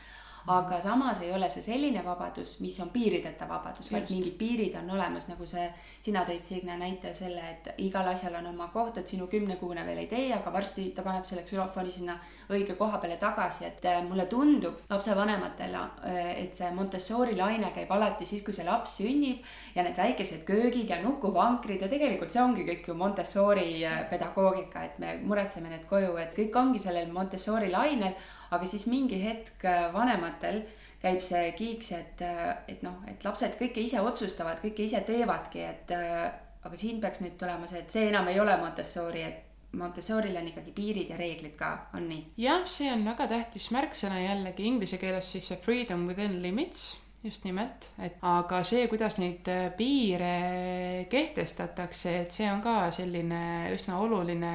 [0.47, 4.91] Aga samas ei ole see selline vabadus, mis on piirideta vabadus, vaid mingid piirid on
[4.93, 5.65] olemas, nagu see,
[6.05, 10.03] sina tõid Signe näite selle, et igal asjal on oma koht, et sinu kümnekuune veel
[10.03, 12.19] ei tee, aga varsti ta paneb selle ksülofoni sinna
[12.53, 17.97] õige koha peale tagasi, et äh, mulle tundub lapsevanematele, äh, et see Montessori laine käib
[17.97, 19.41] alati siis, kui see laps sünnib
[19.75, 24.85] ja need väikesed köögid ja nukuvankrid ja tegelikult see ongi kõik ju Montessori äh, pedagoogika,
[24.85, 28.13] et me muretseme need koju, et kõik ongi sellel Montessori lainel
[28.51, 30.63] aga siis mingi hetk äh, vanematel
[31.05, 35.65] käib see kiiks, et, äh, et noh, et lapsed kõike ise otsustavad, kõike ise teevadki,
[35.65, 36.29] et äh,
[36.65, 39.41] aga siin peaks nüüd tulema see, et see enam ei ole Montessori, et
[39.75, 42.23] Montessoril on ikkagi piirid ja reeglid ka, on nii?
[42.45, 46.93] jah, see on väga tähtis märksõna jällegi inglise keeles siis see freedom within limits
[47.25, 53.97] just nimelt, et aga see, kuidas neid piire kehtestatakse, et see on ka selline üsna
[54.05, 54.53] oluline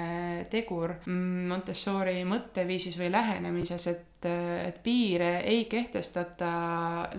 [0.53, 6.49] tegur Montessori mõtteviisis või lähenemises, et et, piire ei kehtestata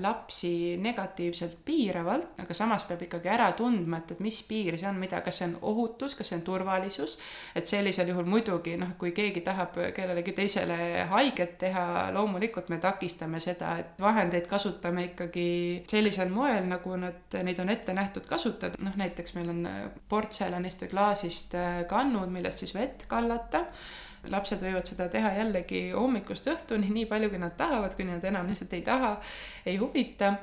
[0.03, 4.99] lapsi negatiivselt piiravalt, aga samas peab ikkagi ära tundma, et, et mis piir see on,
[5.01, 7.17] mida, kas see on ohutus, kas see on turvalisus.
[7.55, 11.87] et sellisel juhul muidugi noh, kui keegi tahab kellelegi teisele haiget teha,
[12.17, 15.49] loomulikult me takistame seda, et vahendeid kasutame ikkagi
[15.91, 18.81] sellisel moel, nagu nad, neid on ette nähtud kasutada.
[18.85, 19.67] noh, näiteks meil on
[20.09, 21.59] portselanist või klaasist
[21.89, 23.67] kannud, millest siis vett kallata
[24.29, 28.51] lapsed võivad seda teha jällegi hommikust õhtuni, nii palju, kui nad tahavad, kuni nad enam
[28.51, 29.15] lihtsalt ei taha,
[29.67, 30.35] ei huvita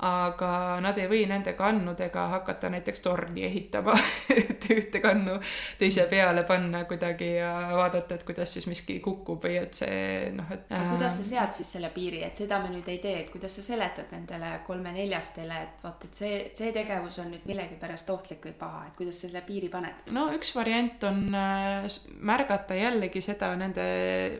[0.00, 3.92] aga nad ei või nende kannudega hakata näiteks torni ehitama
[4.40, 5.34] et ühte kannu
[5.78, 10.48] teise peale panna kuidagi ja vaadata, et kuidas siis miski kukub või et see noh,
[10.54, 10.64] et.
[10.72, 13.58] aga kuidas sa sead siis selle piiri, et seda me nüüd ei tee, et kuidas
[13.58, 18.56] sa seletad nendele kolme-neljastele, et vot, et see, see tegevus on nüüd millegipärast ohtlik või
[18.62, 20.08] paha, et kuidas sa selle piiri paned?
[20.16, 21.90] no üks variant on äh,
[22.32, 23.84] märgata jällegi seda nende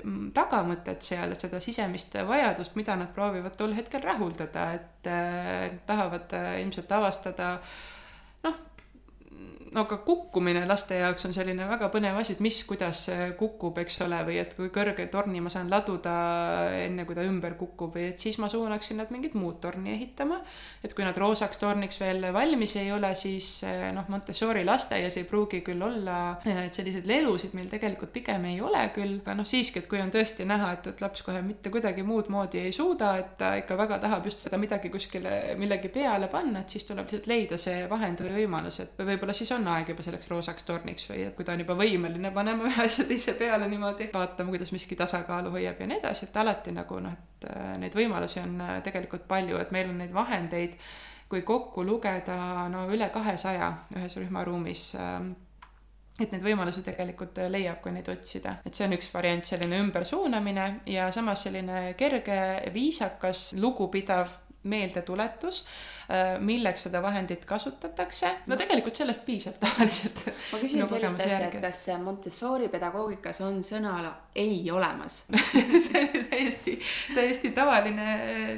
[0.00, 5.49] mm, tagamõtet seal, seda sisemist vajadust, mida nad proovivad tol hetkel rahuldada, et äh,
[5.86, 7.58] tahavad äh, ilmselt avastada
[9.70, 13.04] no aga kukkumine laste jaoks on selline väga põnev asi, et mis, kuidas
[13.38, 16.14] kukub, eks ole, või et kui kõrge torni ma saan laduda
[16.80, 20.40] enne, kui ta ümber kukub et siis ma suunaksin nad mingit muud torni ehitama.
[20.82, 25.26] et kui nad roosaks torniks veel valmis ei ole, siis eh, noh, Montessori lasteaias ei
[25.28, 29.48] pruugi küll olla, eh, et selliseid lelusid meil tegelikult pigem ei ole küll, aga noh,
[29.48, 32.74] siiski, et kui on tõesti näha, et, et laps kohe mitte kuidagi muud moodi ei
[32.74, 36.86] suuda, et ta ikka väga tahab just seda midagi kuskile millegi peale panna, et siis
[36.88, 40.64] tuleb lihtsalt leida see vahend või võimalus, et võib-olla siis on aeg juba selleks roosaks
[40.68, 44.52] torniks või et kui ta on juba võimeline panema ühe asja teise peale niimoodi, vaatama,
[44.54, 48.42] kuidas miski tasakaalu hoiab ja nii edasi, et alati nagu noh, et äh, neid võimalusi
[48.42, 50.74] on äh, tegelikult palju, et meil on neid vahendeid,
[51.30, 55.32] kui kokku lugeda no üle kahesaja ühes rühmaruumis ähm,
[56.20, 58.58] et neid võimalusi tegelikult äh, leiab, kui neid otsida.
[58.66, 62.38] et see on üks variant, selline ümbersuunamine ja samas selline kerge,
[62.74, 64.38] viisakas, lugupidav
[64.68, 65.62] meeldetuletus
[66.40, 68.30] milleks seda vahendit kasutatakse.
[68.46, 70.26] no tegelikult sellest piisab tavaliselt.
[70.52, 73.96] ma küsin sellist asja, et kas Montessori pedagoogikas on sõna
[74.34, 75.24] ei olemas
[75.86, 76.80] see on täiesti,
[77.14, 78.06] täiesti tavaline,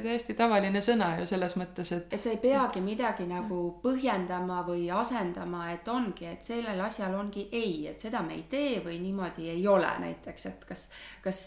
[0.03, 2.13] täiesti tavaline sõna ju selles mõttes, et.
[2.13, 7.47] et sa ei peagi midagi nagu põhjendama või asendama, et ongi, et sellel asjal ongi
[7.53, 10.89] ei, et seda me ei tee või niimoodi ei ole näiteks, et kas,
[11.25, 11.45] kas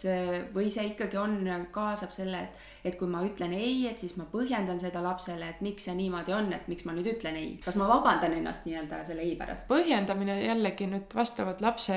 [0.56, 1.38] või see ikkagi on,
[1.72, 5.62] kaasab selle, et, et kui ma ütlen ei, et siis ma põhjendan seda lapsele, et
[5.66, 7.52] miks see niimoodi on, et miks ma nüüd ütlen ei.
[7.66, 9.68] kas ma vabandan ennast nii-öelda selle ei pärast?
[9.72, 11.96] põhjendamine jällegi nüüd vastavalt lapse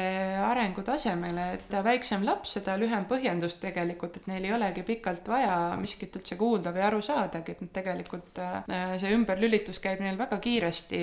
[0.48, 6.16] arengutasemele, et väiksem laps, seda lühem põhjendus tegelikult, et neil ei olegi pikalt vaja miskit
[6.18, 11.02] üldse kuulda või aru saadagi, et nad tegelikult äh, see ümberlülitus käib neil väga kiiresti.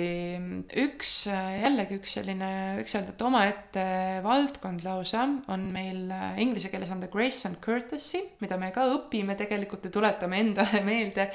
[0.86, 3.86] üks jällegi üks selline, võiks öelda, et omaette
[4.24, 8.86] valdkond lausa on meil äh, inglise keeles on the grace and courtesy, mida me ka
[8.92, 11.30] õpime tegelikult ja tuletame endale meelde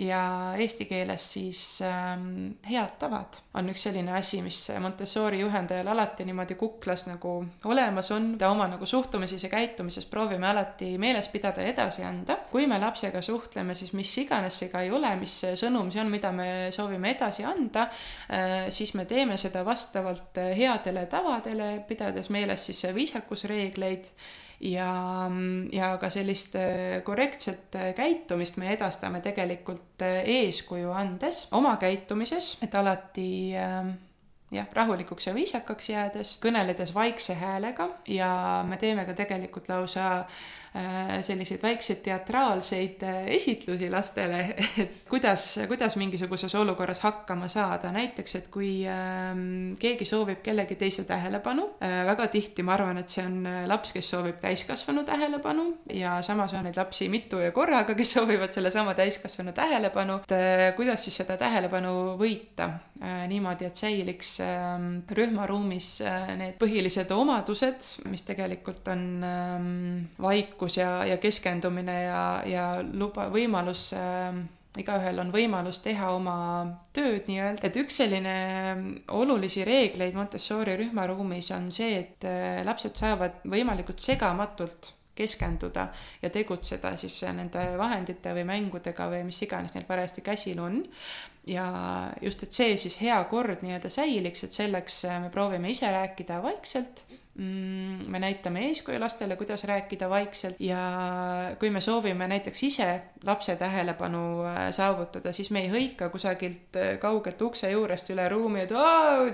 [0.00, 6.24] ja eesti keeles siis ähm, head tavad on üks selline asi, mis Montessori juhendajal alati
[6.24, 8.32] niimoodi kuklas nagu olemas on.
[8.38, 12.38] ta oma nagu suhtumises ja käitumises proovime alati meeles pidada ja edasi anda.
[12.50, 16.10] kui me lapsega suhtleme, siis mis iganes see ka ei ole, mis sõnum see on,
[16.10, 22.70] mida me soovime edasi anda äh,, siis me teeme seda vastavalt headele tavadele, pidades meeles
[22.70, 24.14] siis viisakusreegleid
[24.60, 25.30] ja,
[25.72, 32.56] ja ka sellist äh, korrektset äh, käitumist me edastame tegelikult äh, eeskuju andes oma käitumises,
[32.62, 38.30] et alati jah, rahulikuks ja viisakaks jäädes, kõneledes vaikse häälega ja
[38.68, 40.24] me teeme ka tegelikult lausa
[41.22, 44.40] selliseid väikseid teatraalseid äh, esitlusi lastele,
[44.82, 51.04] et kuidas, kuidas mingisuguses olukorras hakkama saada, näiteks et kui ähm, keegi soovib kellegi teise
[51.08, 56.20] tähelepanu, äh, väga tihti ma arvan, et see on laps, kes soovib täiskasvanu tähelepanu ja
[56.22, 61.18] samas on neid lapsi mitu ja korraga, kes soovivad sellesama täiskasvanu tähelepanu, et kuidas siis
[61.22, 62.70] seda tähelepanu võita?
[63.00, 69.70] Niimoodi, et säiliks ähm, rühmaruumis äh, need põhilised omadused, mis tegelikult on ähm,
[70.60, 74.44] vaikus ja, ja keskendumine ja, ja luba, võimalus ähm,
[74.78, 78.34] igaühel on võimalus teha oma tööd nii-öelda, et üks selline
[79.08, 85.88] olulisi reegleid Montessori rühmaruumis on see, et äh, lapsed saavad võimalikult segamatult keskenduda
[86.22, 90.84] ja tegutseda siis nende vahendite või mängudega või mis iganes neil parajasti käsil on.
[91.48, 91.66] Ja
[92.22, 96.42] just, et see siis hea kord nii-öelda säiliks, et selleks äh, me proovime ise rääkida
[96.44, 97.04] vaikselt
[97.40, 100.80] me näitame eeskuju lastele, kuidas rääkida vaikselt ja
[101.58, 102.88] kui me soovime näiteks ise
[103.24, 108.64] lapse tähelepanu äh, saavutada, siis me ei hõika kusagilt äh, kaugelt ukse juurest üle ruumi,
[108.66, 108.74] et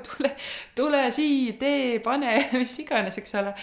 [0.07, 0.31] tule,
[0.75, 3.55] tule siia, tee, pane, mis iganes, eks ole.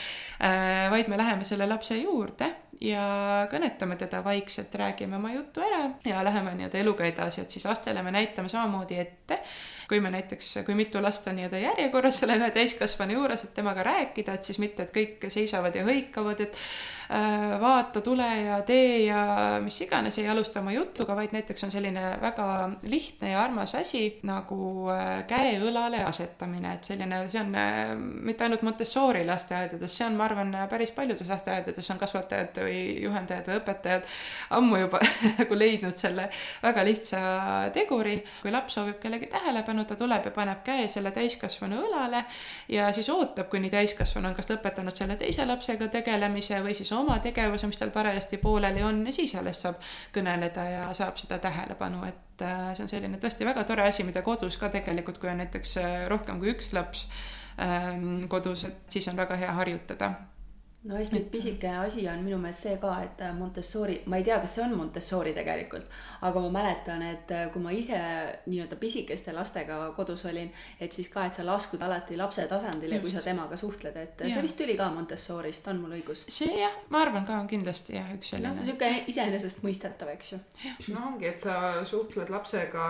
[0.92, 2.50] vaid me läheme selle lapse juurde
[2.84, 3.04] ja
[3.52, 8.04] kõnetame teda vaikselt, räägime oma jutu ära ja läheme nii-öelda eluga edasi, et siis lastele
[8.04, 9.40] me näitame samamoodi ette,
[9.88, 13.86] kui me näiteks, kui mitu last on nii-öelda järjekorras selle ühe täiskasvanu juures, et temaga
[13.88, 16.60] rääkida, et siis mitte, et kõik seisavad ja hõikavad, et
[17.62, 22.02] vaata, tule ja tee ja mis iganes, ei alusta oma jutuga, vaid näiteks on selline
[22.22, 22.46] väga
[22.90, 28.48] lihtne ja armas asi nagu äh, käe õlale asetamine, et selline, see on äh, mitte
[28.48, 33.60] ainult Montessori lasteaedades, see on, ma arvan, päris paljudes lasteaedades on kasvatajad või juhendajad või
[33.62, 34.10] õpetajad
[34.58, 35.04] ammu juba
[35.40, 36.30] nagu leidnud selle
[36.64, 37.22] väga lihtsa
[37.78, 38.18] teguri.
[38.42, 42.24] kui laps soovib kellegi tähelepanu, ta tuleb ja paneb käe selle täiskasvanu õlale
[42.74, 47.03] ja siis ootab, kuni täiskasvanu on kas lõpetanud selle teise lapsega tegelemise või siis oma
[47.24, 49.80] tegevuse, mis tal parajasti pooleli on ja siis alles saab
[50.16, 54.26] kõneleda ja saab seda tähelepanu, et äh, see on selline tõesti väga tore asi, mida
[54.26, 57.08] kodus ka tegelikult, kui on näiteks äh, rohkem kui üks laps
[57.62, 60.14] ähm, kodus, et siis on väga hea harjutada
[60.84, 61.32] no hästi et...
[61.32, 64.64] pisike asi on minu meelest see ka, et äh, Montessori, ma ei tea, kas see
[64.66, 65.88] on Montessori tegelikult,
[66.28, 68.00] aga ma mäletan, et äh, kui ma ise
[68.46, 73.14] nii-öelda pisikeste lastega kodus olin, et siis ka, et sa laskud alati lapse tasandile, kui
[73.14, 74.34] sa temaga suhtled, et ja.
[74.34, 76.26] see vist tuli ka Montessorist, on mul õigus?
[76.28, 78.60] see jah, ma arvan ka on kindlasti jah, üks selline no,.
[78.64, 80.42] niisugune iseenesestmõistetav, eks ju.
[80.92, 82.90] no ongi, et sa suhtled lapsega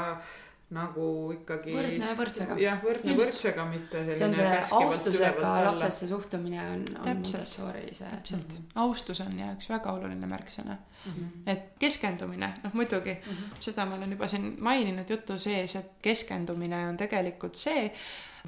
[0.74, 1.06] nagu
[1.36, 1.74] ikkagi.
[1.76, 2.58] võrdne võrdsega.
[2.62, 3.22] jah, võrdne Just.
[3.22, 4.18] võrdsega, mitte selline.
[4.18, 8.10] see on see austusega lapsesse suhtumine on, on Montessori see.
[8.10, 8.82] täpselt mm, -hmm.
[8.86, 11.14] austus on ja üks väga oluline märksõna mm.
[11.14, 11.32] -hmm.
[11.54, 13.64] et keskendumine, noh muidugi mm, -hmm.
[13.70, 17.90] seda ma olen juba siin maininud jutu sees, et keskendumine on tegelikult see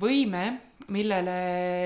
[0.01, 0.45] võime
[0.87, 1.35] millele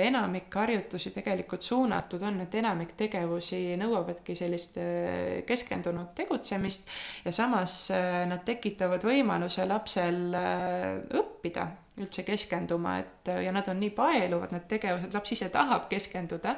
[0.08, 6.90] enamik harjutusi tegelikult suunatud on, et enamik tegevusi nõuavadki sellist äh, keskendunud tegutsemist
[7.26, 11.70] ja samas äh, nad tekitavad võimaluse lapsel äh, õppida
[12.00, 16.56] üldse keskenduma, et ja nad on nii paeluvad, need tegevused, laps ise tahab keskenduda.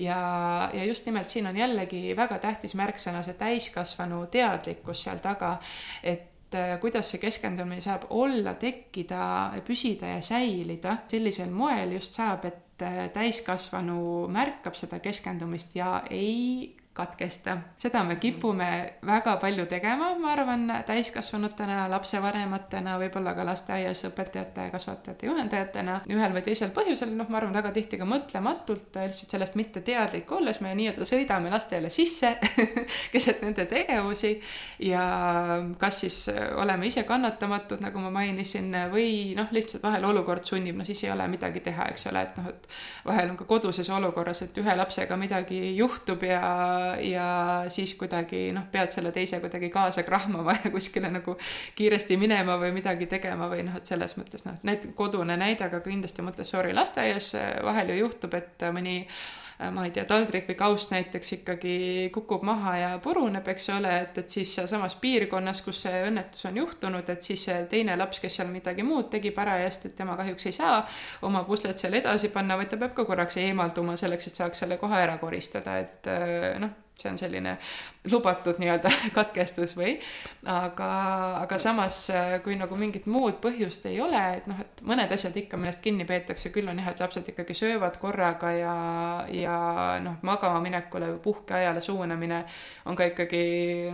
[0.00, 0.20] ja,
[0.72, 5.58] ja just nimelt siin on jällegi väga tähtis märksõna see täiskasvanu teadlikkus seal taga,
[6.02, 6.37] et
[6.80, 9.20] kuidas see keskendumine saab olla, tekkida,
[9.66, 10.96] püsida ja säilida.
[11.08, 17.56] sellisel moel just saab, et äh, täiskasvanu märkab seda keskendumist ja ei katkesta.
[17.78, 18.68] seda me kipume
[19.06, 26.00] väga palju tegema, ma arvan, täiskasvanutena, lapsevanematena, võib-olla ka lasteaias õpetajate, kasvatajate, juhendajatena.
[26.10, 30.32] ühel või teisel põhjusel, noh, ma arvan, väga tihti ka mõtlematult, lihtsalt sellest mitte teadlik
[30.34, 32.34] olles me nii-öelda sõidame lastele sisse
[33.14, 34.34] keset nende tegevusi
[34.88, 35.04] ja
[35.78, 36.18] kas siis
[36.58, 41.14] oleme ise kannatamatud, nagu ma mainisin, või noh, lihtsalt vahel olukord sunnib, no siis ei
[41.14, 42.68] ole midagi teha, eks ole, et noh, et
[43.06, 46.42] vahel on ka koduses olukorras, et ühe lapsega midagi juhtub ja
[47.02, 47.28] ja
[47.72, 51.36] siis kuidagi noh, pead selle teise kuidagi kaasa krahmama ja kuskile nagu
[51.78, 55.82] kiiresti minema või midagi tegema või noh, et selles mõttes noh, näit-, kodune näide, aga
[55.84, 59.02] kindlasti Montessori lasteaias vahel ju juhtub, et mõni
[59.74, 61.76] ma ei tea, taldrik või kauss näiteks ikkagi
[62.14, 66.60] kukub maha ja puruneb, eks ole, et, et siis sealsamas piirkonnas, kus see õnnetus on
[66.62, 70.58] juhtunud, et siis teine laps, kes seal midagi muud tegi parajasti, et tema kahjuks ei
[70.60, 70.82] saa
[71.26, 74.78] oma puslet seal edasi panna, vaid ta peab ka korraks eemalduma selleks, et saaks selle
[74.78, 77.58] kohe ära koristada, et äh, noh see on selline
[78.10, 79.94] lubatud nii-öelda katkestus või
[80.48, 80.88] aga,
[81.42, 82.00] aga samas,
[82.44, 86.06] kui nagu mingit muud põhjust ei ole, et noh, et mõned asjad ikka, millest kinni
[86.08, 88.74] peetakse, küll on jah, et lapsed ikkagi söövad korraga ja,
[89.34, 89.58] ja
[90.02, 92.40] noh, magama minekule või puhkeajale suunamine
[92.88, 93.42] on ka ikkagi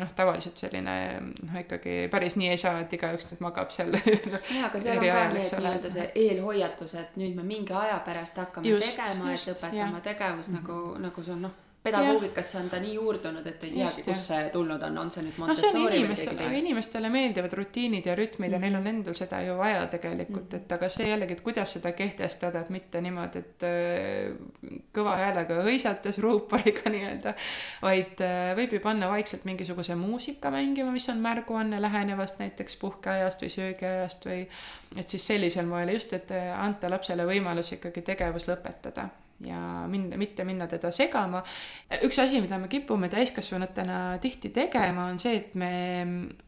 [0.00, 4.64] noh, tavaliselt selline noh, ikkagi päris nii ei saa, et igaüks nüüd magab seal jah,
[4.70, 8.72] aga seal on ka need nii-öelda see eelhoiatus, et nüüd me mingi aja pärast hakkame
[8.72, 10.62] just, tegema, et õpetama tegevus mm -hmm.
[10.62, 14.44] nagu, nagu see on noh pedagoogikasse on ta nii juurdunud, et ei teagi, kust see
[14.54, 16.46] tulnud on, on see nüüd Montessori no, keegi teine.
[16.62, 18.52] inimestele meeldivad rutiinid ja rütmid mm -hmm.
[18.54, 18.92] ja neil on mhm.
[18.94, 20.62] endal seda ju vaja tegelikult mm, -hmm.
[20.62, 25.58] et aga see jällegi, et kuidas seda kehtestada, et mitte niimoodi, et äh, kõva häälega
[25.66, 27.34] hõisates ruuporiga nii-öelda,
[27.82, 33.42] vaid äh, võib ju panna vaikselt mingisuguse muusika mängima, mis on märguanne lähenevast näiteks puhkeajast
[33.42, 34.48] või söögiajast või
[34.96, 39.08] et siis sellisel moel just, et anda lapsele võimalus ikkagi tegevus lõpetada
[39.42, 41.42] ja minna, mitte minna teda segama.
[42.04, 45.72] üks asi, mida me kipume täiskasvanutena tihti tegema, on see, et me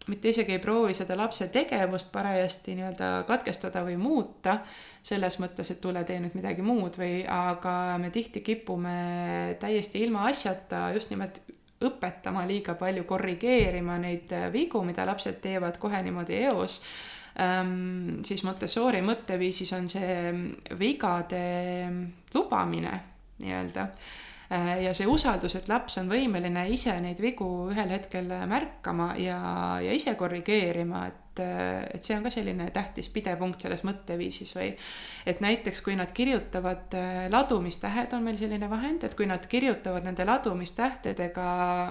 [0.07, 4.61] mitte isegi ei proovi seda lapse tegevust parajasti nii-öelda katkestada või muuta,
[5.07, 10.29] selles mõttes, et tule tee nüüd midagi muud või, aga me tihti kipume täiesti ilma
[10.31, 11.43] asjata just nimelt
[11.87, 16.81] õpetama liiga palju, korrigeerima neid vigu, mida lapsed teevad kohe niimoodi eos
[17.37, 20.31] siis Montessori mõtteviisis on see
[20.81, 21.43] vigade
[22.33, 22.95] lubamine
[23.43, 23.85] nii-öelda.
[24.53, 29.39] Äh, ja see usaldus, et laps on võimeline ise neid vigu ühel hetkel märkama ja,
[29.83, 34.71] ja ise korrigeerima, et et, see on ka selline tähtis pidepunkt selles mõtteviisis või
[35.27, 40.07] et näiteks, kui nad kirjutavad, äh, ladumistähed on meil selline vahend, et kui nad kirjutavad
[40.07, 41.47] nende ladumistähtedega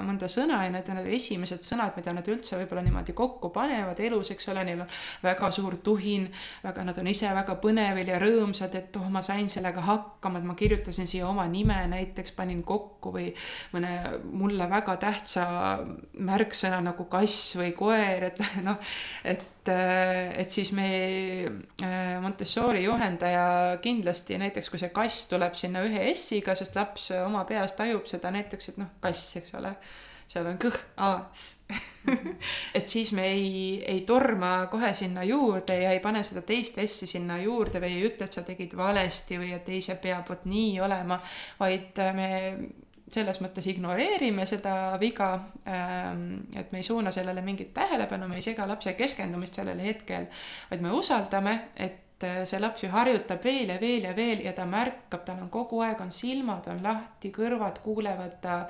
[0.05, 3.99] mõnda sõna ja need on need esimesed sõnad, mida nad üldse võib-olla niimoodi kokku panevad
[3.99, 4.93] elus, eks ole, neil on
[5.23, 6.27] väga suur tuhin,
[6.63, 10.47] väga, nad on ise väga põnevil ja rõõmsad, et oh, ma sain sellega hakkama, et
[10.47, 13.29] ma kirjutasin siia oma nime näiteks, panin kokku või
[13.75, 13.93] mõne
[14.31, 15.45] mulle väga tähtsa
[16.25, 18.79] märksõna nagu kass või koer, et noh,
[19.35, 20.87] et et, et siis me
[21.83, 27.45] äh, Montessori juhendaja kindlasti näiteks, kui see kass tuleb sinna ühe S-iga, sest laps oma
[27.49, 29.73] peas tajub seda näiteks, et noh, kass, eks ole,
[30.29, 31.65] seal on kõh, a, s
[32.77, 37.09] et siis me ei, ei torma kohe sinna juurde ja ei pane seda teist S-i
[37.09, 40.45] sinna juurde või ei ütle, et sa tegid valesti või et ei, see peab vot
[40.49, 41.17] nii olema,
[41.59, 42.29] vaid me
[43.11, 45.29] selles mõttes ignoreerime seda viga,
[45.69, 50.25] ähm, et me ei suuna sellele mingit tähelepanu, me ei sega lapse keskendumist sellel hetkel,
[50.71, 52.01] vaid me usaldame, et
[52.47, 55.81] see laps ju harjutab veel ja veel ja veel ja ta märkab, tal on kogu
[55.83, 58.61] aeg on silmad on lahti, kõrvad kuulevad ta,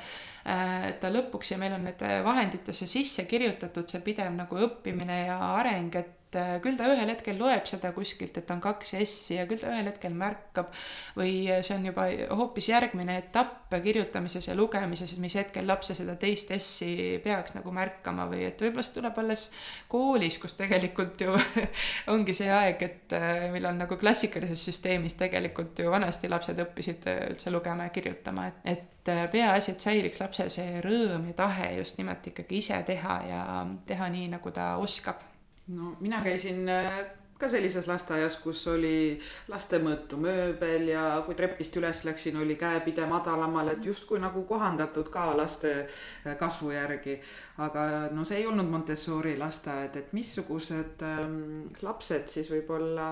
[0.50, 5.40] äh, ta lõpuks ja meil on need vahenditesse sisse kirjutatud see pidev nagu õppimine ja
[5.56, 9.38] areng, et et äh, küll ta ühel hetkel loeb seda kuskilt, et on kaks S-i
[9.40, 10.72] ja küll ta ühel hetkel märkab
[11.18, 16.52] või see on juba hoopis järgmine etapp kirjutamises ja lugemises, mis hetkel laps seda teist
[16.56, 19.46] S-i peaks nagu märkama või et võib-olla see tuleb alles
[19.92, 21.36] koolis, kus tegelikult ju
[22.14, 27.24] ongi see aeg, et äh, millal nagu klassikalises süsteemis tegelikult ju vanasti lapsed õppisid äh,
[27.32, 28.92] üldse lugema ja kirjutama, et, et
[29.32, 33.42] peaasi, et säiliks lapsel see rõõm ja tahe just nimelt ikkagi ise teha ja
[33.86, 35.22] teha nii, nagu ta oskab
[35.68, 37.06] no mina käisin äh,
[37.40, 39.18] ka sellises lasteaias, kus oli
[39.52, 45.10] laste mõõtu mööbel ja kui trepist üles läksin, oli käepide madalamal, et justkui nagu kohandatud
[45.12, 47.18] ka laste äh, kasvu järgi.
[47.58, 47.84] aga
[48.16, 53.10] no see ei olnud Montessori lasteaed, et missugused ähm, lapsed siis võib-olla,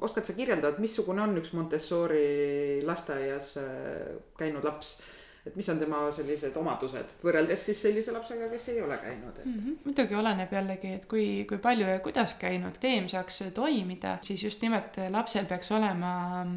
[0.00, 4.98] oskad sa kirjeldada, et missugune on üks Montessori lasteaias äh, käinud laps
[5.46, 9.44] et mis on tema sellised omadused võrreldes siis sellise lapsega, kes ei ole käinud, et
[9.44, 9.58] mm.
[9.58, 9.76] -hmm.
[9.84, 14.62] muidugi oleneb jällegi, et kui, kui palju ja kuidas käinud teem saaks toimida, siis just
[14.62, 16.12] nimelt lapsel peaks olema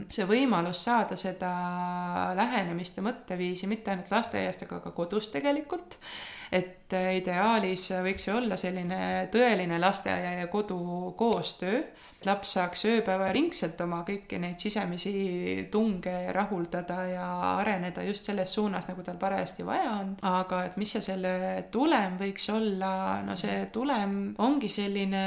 [0.10, 1.54] see võimalus saada seda
[2.36, 6.00] lähenemist ja mõtteviisi mitte ainult lasteaiast, aga ka kodus tegelikult
[6.52, 11.84] et ideaalis võiks ju olla selline tõeline lasteaia ja kodu koostöö
[12.28, 15.14] laps saaks ööpäevaringselt oma kõiki neid sisemisi
[15.72, 17.28] tunge rahuldada ja
[17.60, 20.16] areneda just selles suunas, nagu tal parajasti vaja on.
[20.28, 21.36] aga et mis see selle
[21.72, 22.94] tulem võiks olla,
[23.24, 25.24] no see tulem ongi selline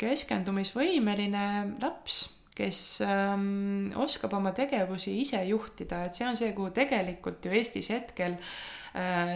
[0.00, 1.44] keskendumisvõimeline
[1.82, 2.22] laps
[2.54, 7.90] kes ähm, oskab oma tegevusi ise juhtida, et see on see, kuhu tegelikult ju Eestis
[7.90, 8.38] hetkel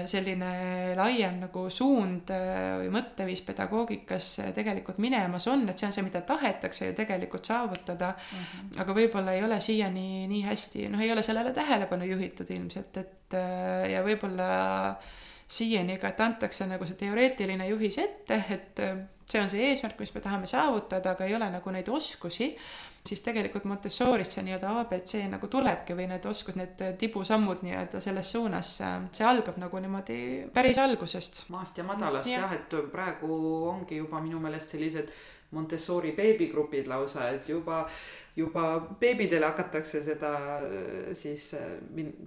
[0.06, 6.04] selline laiem nagu suund äh, või mõtteviis pedagoogikas tegelikult minemas on, et see on see,
[6.06, 8.44] mida tahetakse ju tegelikult saavutada mm.
[8.44, 8.80] -hmm.
[8.84, 13.34] aga võib-olla ei ole siiani nii hästi, noh, ei ole sellele tähelepanu juhitud ilmselt, et
[13.34, 14.48] äh, ja võib-olla
[15.48, 18.84] siiani ka, et antakse nagu see teoreetiline juhis ette, et
[19.28, 22.50] see on see eesmärk, mis me tahame saavutada, aga ei ole nagu neid oskusi,
[23.08, 28.32] siis tegelikult Montessorist see nii-öelda abc nagu tulebki või need oskused, need tibusammud nii-öelda selles
[28.34, 28.74] suunas,
[29.12, 30.20] see algab nagu niimoodi
[30.54, 31.44] päris algusest.
[31.54, 33.40] maast ja madalast jah ja,, et praegu
[33.72, 35.12] ongi juba minu meelest sellised
[35.50, 37.86] Montessori beebigrupid lausa, et juba,
[38.38, 40.32] juba beebidele hakatakse seda
[41.12, 41.50] siis,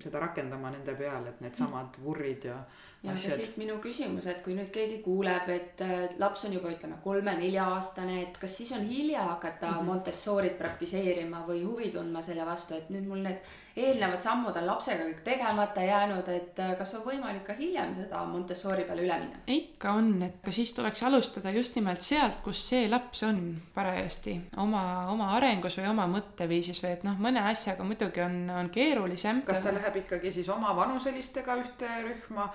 [0.03, 2.59] seda rakendama nende peal, et needsamad vurrid ja
[3.03, 5.81] ja, ja siit minu küsimus, et kui nüüd keegi kuuleb, et
[6.21, 9.89] laps on juba ütleme kolme-nelja-aastane, et kas siis on hilja hakata mm -hmm.
[9.89, 13.41] Montessorit praktiseerima või huvi tundma selle vastu, et nüüd mul need
[13.75, 18.83] eelnevad sammud on lapsega kõik tegemata jäänud, et kas on võimalik ka hiljem seda Montessori
[18.83, 19.39] peale üle minna?
[19.47, 24.41] ikka on, et ka siis tuleks alustada just nimelt sealt, kus see laps on parajasti
[24.57, 29.43] oma, oma arengus või oma mõtteviisis või et noh, mõne asjaga muidugi on, on keerulisem.
[29.47, 32.51] kas ta läheb ikkagi siis oma vanuselistega ühte rühma?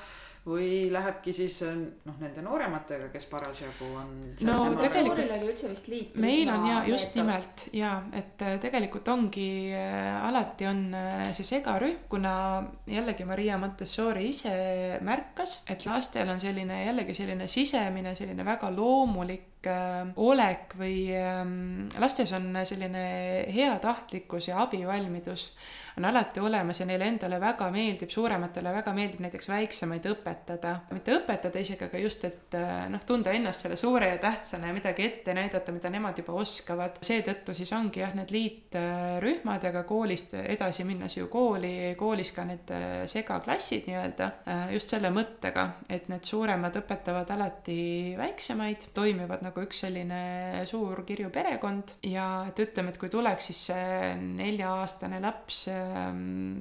[0.47, 4.13] Või lähebki siis noh, nende noorematega, kes parasjagu on.
[4.47, 6.19] no tegelikult oli üldse vist liit.
[6.23, 11.49] meil on ja just nimelt ja et äh, tegelikult ongi äh, alati on äh, see
[11.49, 12.37] segarühm, kuna
[12.87, 14.55] jällegi Maria Montessori ise
[15.07, 22.31] märkas, et lastel on selline jällegi selline sisemine, selline väga loomulik olek või ähm, lastes
[22.37, 23.03] on selline
[23.51, 25.49] heatahtlikkus ja abivalmidus
[25.97, 30.75] on alati olemas ja neile endale väga meeldib, suurematele väga meeldib näiteks väiksemaid õpetada.
[30.93, 34.77] mitte õpetada isegi, aga just, et äh, noh, tunda ennast selle suure ja tähtsana ja
[34.77, 36.99] midagi ette näidata, mida nemad juba oskavad.
[37.01, 42.45] seetõttu siis ongi jah, need liitrühmad ja ka koolist edasi minnes ju kooli, koolis ka
[42.45, 47.79] need äh, segaklassid nii-öelda, äh, just selle mõttega, et need suuremad õpetavad alati
[48.21, 50.21] väiksemaid, toimivad nagu üks selline
[50.69, 55.65] suur kirju perekond ja et ütleme, et kui tuleks siis see nelja-aastane laps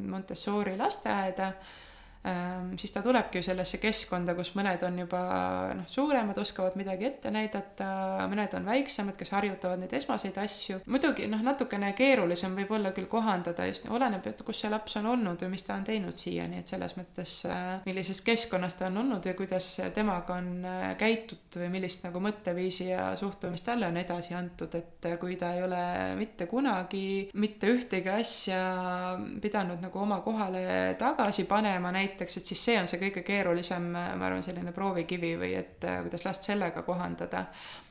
[0.07, 1.51] Montessori lasteaeda
[2.77, 5.21] siis ta tulebki sellesse keskkonda, kus mõned on juba
[5.77, 7.87] noh, suuremad, oskavad midagi ette näidata,
[8.31, 10.79] mõned on väiksemad, kes harjutavad neid esmaseid asju.
[10.91, 15.09] muidugi noh, natukene keerulisem võib olla küll kohandada, just oleneb, et kus see laps on
[15.13, 19.01] olnud või mis ta on teinud siiani, et selles mõttes, äh, millises keskkonnas ta on
[19.03, 24.01] olnud ja kuidas temaga on äh, käitutud või millist nagu mõtteviisi ja suhtumist talle on
[24.01, 25.83] edasi antud, et äh, kui ta ei ole
[26.19, 28.59] mitte kunagi mitte ühtegi asja
[29.41, 33.89] pidanud nagu oma kohale tagasi panema näiteks, näiteks, et siis see on see kõige keerulisem,
[33.91, 37.45] ma arvan, selline proovikivi või et äh, kuidas last sellega kohandada.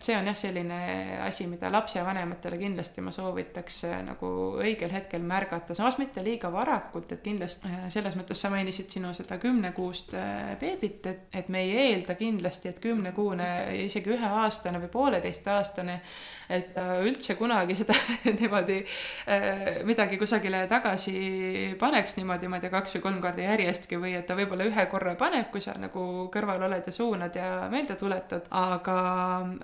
[0.05, 0.79] See on jah, selline
[1.25, 4.31] asi, mida lapsevanematele kindlasti ma soovitaks äh, nagu
[4.61, 9.15] õigel hetkel märgata, samas mitte liiga varakult, et kindlasti äh, selles mõttes sa mainisid sinu
[9.17, 10.17] seda kümnekuust
[10.61, 13.51] beebit, et, et me ei eelda kindlasti, et kümnekuune,
[13.87, 16.01] isegi üheaastane või pooleteistaastane
[16.49, 17.95] et ta üldse kunagi seda
[18.39, 23.99] niimoodi äh, midagi kusagile tagasi paneks niimoodi, ma ei tea, kaks või kolm korda järjestki
[24.01, 27.49] või et ta võib-olla ühe korra paneb, kui sa nagu kõrval oled ja suunad ja
[27.73, 28.99] meelde tuletad, aga,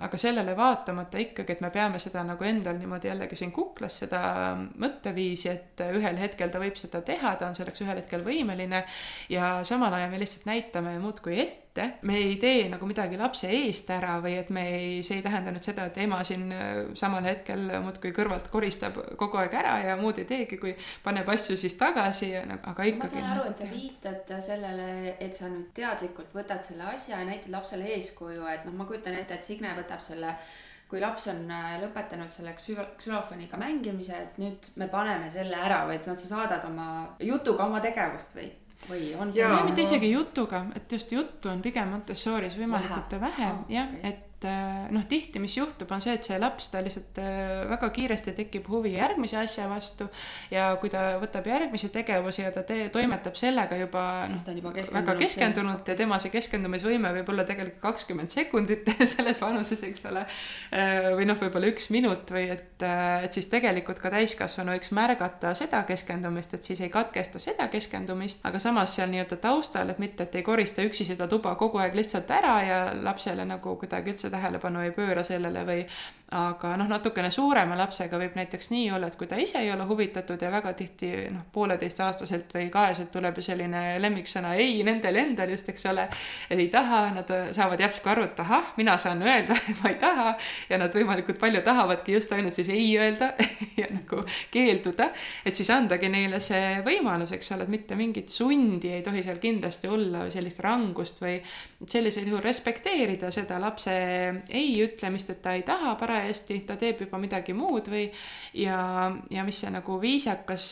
[0.07, 4.21] aga sellele vaatamata ikkagi, et me peame seda nagu endal niimoodi jällegi siin kuklas seda
[4.81, 8.85] mõtteviisi, et ühel hetkel ta võib seda teha, ta on selleks ühel hetkel võimeline.
[9.31, 13.47] Ja samal ajal me lihtsalt näitame muudkui ette, ette, me ei tee nagu midagi lapse
[13.47, 16.79] eest ära või et me ei, see ei tähenda nüüd seda, et ema siin äh,
[16.99, 21.55] samal hetkel muudkui kõrvalt koristab kogu aeg ära ja muud ei teegi, kui paneb asju
[21.59, 23.03] siis tagasi ja nagu, aga ikkagi.
[23.03, 27.29] ma saan aru, et sa viitad sellele, et sa nüüd teadlikult võtad selle asja ja
[27.29, 30.35] näitad lapsele eeskuju, et noh, ma kujutan ette, et Signe võtab selle
[30.91, 36.01] kui laps on äh, lõpetanud selle ksülofoniga mängimise, et nüüd me paneme selle ära või
[36.01, 36.87] et noh, sa saadad oma
[37.23, 38.49] jutuga oma tegevust või
[38.89, 39.47] või on see?
[39.67, 44.11] mitte isegi jutuga, et just juttu on pigem Montessoris võimalikult vähe, vähe oh, jah okay.,
[44.11, 47.61] et et äh, noh, tihti, mis juhtub, on see, et see laps, ta lihtsalt äh,
[47.69, 50.07] väga kiiresti tekib huvi järgmise asja vastu
[50.49, 54.41] ja kui ta võtab järgmisi tegevusi ja ta tee, toimetab sellega juba noh,
[54.95, 60.25] väga keskendunud ja tema see keskendumisvõime võib olla tegelikult kakskümmend sekundit selles vanuses, eks ole.
[60.73, 65.53] Äh, või noh, võib-olla üks minut või et, et siis tegelikult ka täiskasvanu võiks märgata
[65.57, 70.25] seda keskendumist, et siis ei katkesta seda keskendumist, aga samas seal nii-öelda taustal, et mitte,
[70.25, 74.30] et ei korista üksi seda tuba kogu aeg lihtsalt ära ja lapsele nagu kuidagi üldse
[74.31, 75.85] tähelepanu ei pööra sellele või
[76.31, 79.83] aga noh, natukene suurema lapsega võib näiteks nii olla, et kui ta ise ei ole
[79.83, 85.51] huvitatud ja väga tihti noh, pooleteistaastaselt või kaheselt tuleb ju selline lemmiksõna ei nendel endal
[85.51, 86.05] just, eks ole,
[86.47, 89.97] et ei taha, nad saavad järsku aru, et ahah, mina saan öelda, et ma ei
[89.99, 90.35] taha.
[90.69, 93.33] Ja nad võimalikult palju tahavadki just ainult siis ei öelda
[93.81, 94.23] ja nagu
[94.55, 95.09] keelduda,
[95.43, 99.43] et siis andagi neile see võimalus, eks ole, et mitte mingit sundi ei tohi seal
[99.43, 101.35] kindlasti olla või sellist rangust või
[101.91, 103.99] sellisel juhul respekteerida seda lapse
[104.47, 108.05] ei ütlemist, et ta ei taha parajasti hästi, ta teeb juba midagi muud või
[108.57, 110.67] ja, ja mis see nagu viisakas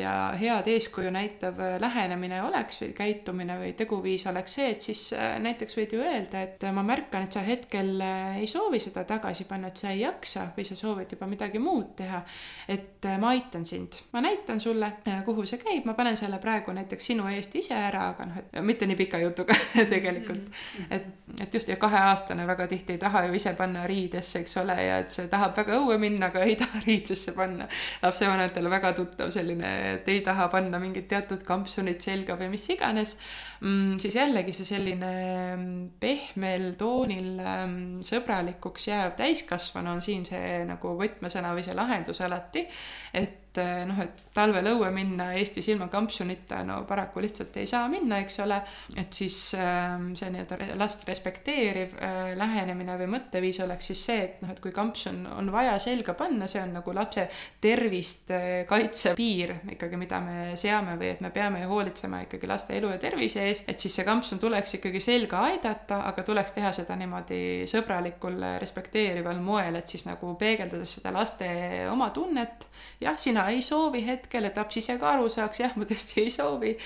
[0.00, 5.78] ja head eeskuju näitav lähenemine oleks või käitumine või teguviis oleks see, et siis näiteks
[5.78, 7.94] võid ju öelda, et ma märkan, et sa hetkel
[8.40, 11.94] ei soovi seda tagasi panna, et sa ei jaksa või sa soovid juba midagi muud
[11.96, 12.22] teha.
[12.68, 14.92] et ma aitan sind, ma näitan sulle,
[15.24, 18.62] kuhu see käib, ma panen selle praegu näiteks sinu eest ise ära, aga noh, et
[18.66, 19.54] mitte nii pika jutuga
[19.92, 20.46] tegelikult.
[20.46, 20.86] Mm-hmm.
[20.90, 24.78] et, et just ja kaheaastane väga tihti ei taha ju ise panna riidesse, eks ole,
[24.86, 27.68] ja et see tahab väga õue minna, aga ei taha riidesse panna.
[28.02, 33.16] lapsevanematele väga tuttav selline, et ei taha panna mingit teatud kampsunit selga või mis iganes
[33.60, 33.96] mm,.
[34.02, 35.12] siis jällegi see selline
[35.56, 42.22] mm, pehmel toonil mm, sõbralikuks jääv täiskasvanu on siin see nagu võtmesõna või see lahendus
[42.26, 42.66] alati,
[43.14, 47.86] et eh, noh, et talvel õue minna Eestis ilma kampsunita, no paraku lihtsalt ei saa
[47.92, 48.60] minna, eks ole.
[48.96, 54.42] et siis ehm, see nii-öelda last respekteeriv eh, lähenemine või mõtteviis oleks siis see, et
[54.44, 57.26] noh, et kui kampsun on vaja selga panna, see on nagu lapse
[57.62, 62.76] tervist eh, kaitsev piir ikkagi, mida me seame või et me peame hoolitsema ikkagi laste
[62.76, 66.72] elu ja tervise eest, et siis see kampsun tuleks ikkagi selga aidata, aga tuleks teha
[66.76, 71.48] seda niimoodi sõbralikul, respekteerival moel, et siis nagu peegeldades seda laste
[71.90, 72.68] oma tunnet.
[73.00, 76.30] jah, sina ei soovi hetkel, et laps ise ka aru saaks, jah, ma tõesti ei
[76.30, 76.76] soovi,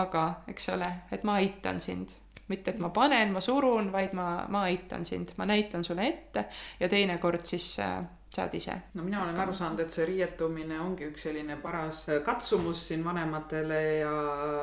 [0.00, 2.12] aga eks ole, et ma aitan sind
[2.50, 6.48] mitte, et ma panen, ma surun, vaid ma, ma aitan sind, ma näitan sulle ette
[6.80, 8.74] ja teinekord siis äh, saad ise.
[8.94, 13.80] no mina olen aru saanud, et see riietumine ongi üks selline paras katsumus siin vanematele
[14.00, 14.14] ja,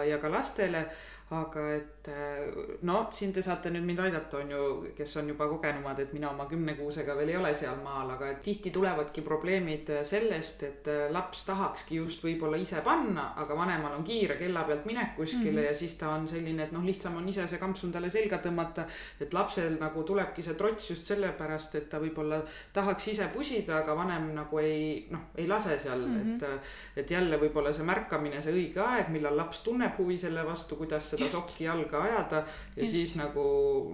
[0.08, 0.86] ja ka lastele
[1.30, 4.60] aga et äh, no siin te saate nüüd mind aidata, on ju,
[4.96, 9.26] kes on juba kogenumad, et mina oma kümnekuusega veel ei ole sealmaal, aga tihti tulevadki
[9.26, 14.64] probleemid sellest, et äh, laps tahakski just võib-olla ise panna, aga vanemal on kiire kella
[14.70, 15.68] pealt minek kuskile mm -hmm.
[15.68, 18.88] ja siis ta on selline, et noh, lihtsam on ise see kampsun talle selga tõmmata.
[19.20, 22.42] et lapsel nagu tulebki see trots just sellepärast, et ta võib-olla
[22.74, 26.44] tahaks ise pusida, aga vanem nagu ei noh, ei lase seal mm, -hmm.
[26.44, 26.62] et.
[26.96, 31.17] et jälle võib-olla see märkamine, see õige aeg, millal laps tunneb huvi selle vastu, kuidas
[31.18, 31.36] seda Just.
[31.36, 32.44] sokki jalga ajada
[32.76, 32.96] ja Just.
[32.96, 33.44] siis nagu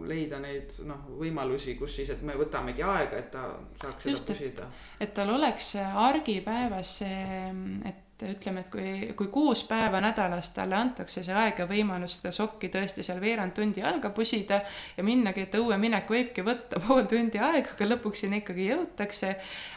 [0.10, 3.48] leida neid noh, võimalusi, kus siis, et me võtamegi aega, et ta
[3.82, 4.70] saaks Just, seda pusida.
[5.00, 7.44] et tal oleks argipäevas see,
[7.90, 12.32] et ütleme, et kui, kui kuus päeva nädalas talle antakse see aeg ja võimalus seda
[12.36, 14.60] sokki tõesti seal veerand tundi jalga pusida
[14.98, 19.34] ja minnagi, et õueminek võibki võtta pool tundi aega, aga lõpuks sinna ikkagi jõutakse.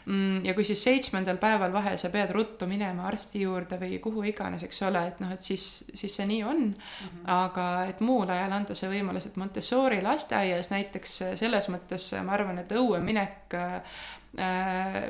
[0.07, 4.27] Mm, ja kui siis seitsmendal päeval vahel sa pead ruttu minema arsti juurde või kuhu
[4.31, 6.77] iganes, eks ole, et noh, et siis, siis see nii on mm.
[6.77, 7.27] -hmm.
[7.39, 12.59] aga et muul ajal anda see võimalus, et Montessori lasteaias näiteks selles mõttes ma arvan,
[12.63, 13.83] et õueminek Äh,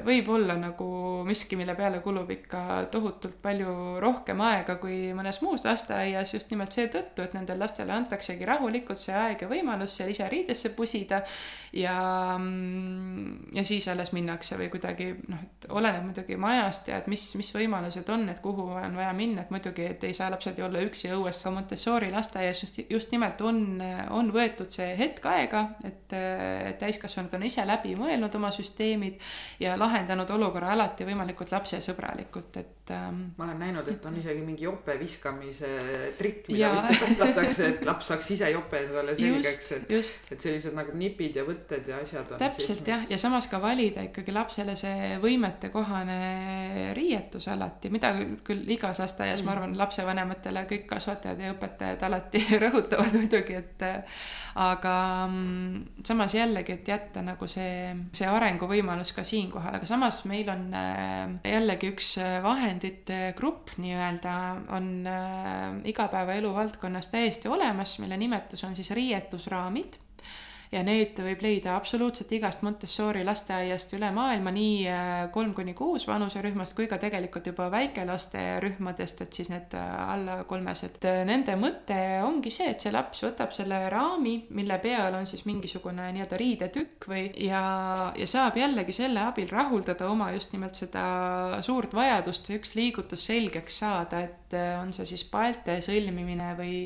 [0.06, 0.86] võib olla nagu
[1.26, 2.60] miski, mille peale kulub ikka
[2.94, 8.46] tohutult palju rohkem aega kui mõnes muus lasteaias just nimelt seetõttu, et nendele lastele antaksegi
[8.46, 11.24] rahulikult see aeg ja võimalus seal ise riidesse pusida
[11.74, 11.96] ja,
[12.38, 17.26] mm, ja siis alles minnakse või kuidagi noh, et oleneb muidugi majast ja et mis,
[17.40, 20.68] mis võimalused on, et kuhu on vaja minna, et muidugi, et ei saa lapsed ju
[20.68, 23.82] olla üksi õues, ka Montessori lasteaias just, just nimelt on,
[24.14, 26.14] on võetud see hetk aega, et
[26.78, 32.90] täiskasvanud on ise läbi mõelnud oma süsteemid tegid ja lahendanud olukorra alati võimalikult lapsesõbralikult, et
[32.90, 33.22] ähm,.
[33.36, 35.70] ma olen näinud, et on isegi mingi jope viskamise
[36.18, 39.90] trikk, mida vist õpetatakse, et laps saaks ise jope endale selgeks, et,
[40.32, 42.40] et sellised nagu nipid ja võtted ja asjad on.
[42.42, 48.12] täpselt siis, jah mis..., ja samas ka valida ikkagi lapsele see võimetekohane riietus alati, mida
[48.46, 53.86] küll igas lasteaias mm., ma arvan, lapsevanematele kõik kasvatajad ja õpetajad alati rõhutavad muidugi, et
[54.56, 54.94] aga
[55.28, 60.64] mm, samas jällegi, et jätta nagu see, see arenguvõimalus ka siinkohal, aga samas meil on
[60.74, 64.34] äh, jällegi üks äh, vahendite grupp nii-öelda
[64.76, 70.00] on äh, igapäevaelu valdkonnas täiesti olemas, mille nimetus on siis riietusraamid
[70.76, 76.04] ja need võib leida absoluutselt igast Montessori lasteaiast üle maailma, nii äh, kolm kuni kuus
[76.08, 80.98] vanuserühmast kui ka tegelikult juba väikelaste rühmadest, et siis need äh, alla kolmesed.
[81.08, 85.46] Äh, nende mõte ongi see, et see laps võtab selle raami, mille peal on siis
[85.48, 87.62] mingisugune nii-öelda riidetükk või ja,
[88.16, 91.06] ja saab jällegi selle abil rahuldada oma just nimelt seda
[91.64, 96.76] suurt vajadust üks liigutus selgeks saada, et on see siis paelte sõlmimine või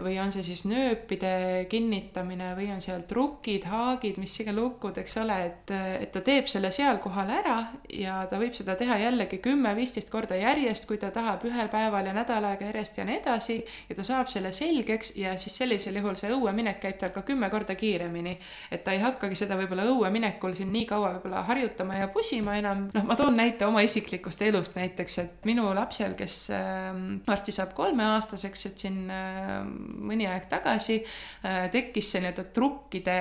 [0.00, 5.16] või on see siis nööpide kinnitamine või on seal trukid, haagid, mis iga lukud, eks
[5.20, 5.72] ole, et,
[6.02, 7.56] et ta teeb selle seal kohal ära
[7.92, 12.14] ja ta võib seda teha jällegi kümme-viisteist korda järjest, kui ta tahab ühel päeval ja
[12.16, 16.16] nädal aega järjest ja nii edasi ja ta saab selle selgeks ja siis sellisel juhul
[16.18, 18.38] see õueminek käib tal ka kümme korda kiiremini.
[18.70, 22.88] et ta ei hakkagi seda võib-olla õueminekul siin nii kaua võib-olla harjutama ja pusima enam,
[22.94, 26.90] noh, ma toon näite oma isiklikust elust näiteks, et minu lapsel, kes äh,
[27.26, 33.16] varsti saab kolmeaastaseks, et siin äh, mõni aeg tagasi äh, tekkis see nii-öelda trukkide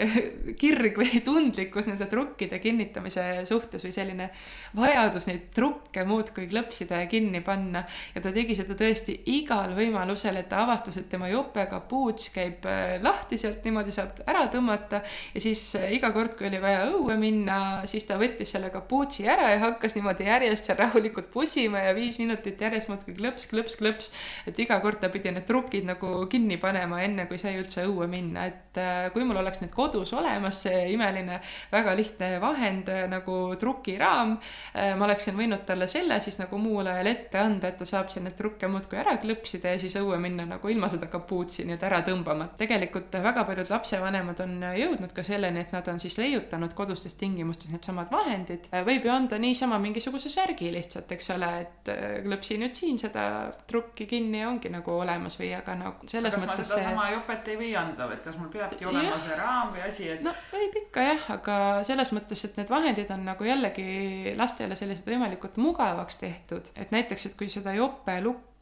[0.60, 4.28] kirg või tundlikkus nende trukkide kinnitamise suhtes või selline
[4.76, 7.84] vajadus neid trukke muudkui klõpsida ja kinni panna.
[8.14, 12.66] ja ta tegi seda tõesti igal võimalusel, et ta avastas, et tema jope kapuuts käib
[12.70, 15.02] äh, lahti sealt, niimoodi saab ära tõmmata
[15.34, 17.58] ja siis äh, iga kord, kui oli vaja õue minna,
[17.90, 22.18] siis ta võttis selle kapuutsi ära ja hakkas niimoodi järjest seal rahulikult pusima ja viis
[22.22, 24.12] minutit järjest muudkui klõps, klõps, klõps.
[24.48, 25.93] et iga kord ta pidi need trukid nagu
[26.30, 30.12] kinni panema, enne kui sai üldse õue minna, et äh, kui mul oleks nüüd kodus
[30.16, 31.40] olemas see imeline
[31.72, 34.36] väga lihtne vahend nagu trukiraam,
[34.74, 38.08] Äh, ma oleksin võinud talle selle siis nagu muul ajal ette anda, et ta saab
[38.10, 41.86] siin neid trukke muudkui ära klõpsida ja siis õue minna nagu ilma seda kapuutsi nii-öelda
[41.86, 42.58] ära tõmbamata.
[42.58, 47.70] tegelikult väga paljud lapsevanemad on jõudnud ka selleni, et nad on siis leiutanud kodustes tingimustes
[47.70, 48.66] needsamad vahendid.
[48.72, 52.98] Äh, võib ju anda niisama mingisuguse särgi lihtsalt, eks ole, et äh, klõpsi nüüd siin
[52.98, 53.28] seda
[53.70, 57.14] trukki kinni ja ongi nagu olemas või aga nagu selles kas mõttes ma sedasama see...
[57.18, 59.20] jopet ei või anda, et kas mul peabki olema ja.
[59.28, 63.12] see raam või asi, et no võib ikka jah, aga selles mõttes, et need vahendid
[63.12, 63.88] on nagu jällegi
[64.38, 68.53] last lastele sellised võimalikult mugavaks tehtud, et näiteks, et kui seda jope lukku,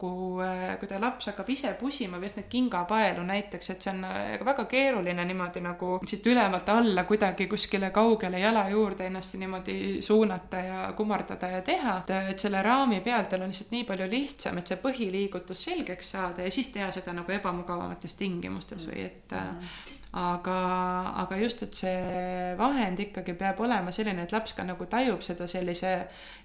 [0.43, 4.03] äh, kui ta laps hakkab ise pusima või just neid kingapaelu näiteks, et see on
[4.07, 9.77] äh, väga keeruline niimoodi nagu siit ülevalt alla kuidagi kuskile kaugele jala juurde ennast niimoodi
[10.01, 11.97] suunata ja kummardada ja teha,
[12.29, 16.45] et selle raami peal tal on lihtsalt nii palju lihtsam, et see põhiliigutus selgeks saada
[16.45, 20.57] ja siis teha seda nagu ebamugavamates tingimustes või et mm -hmm aga,
[21.23, 25.47] aga just, et see vahend ikkagi peab olema selline, et laps ka nagu tajub seda
[25.49, 25.93] sellise,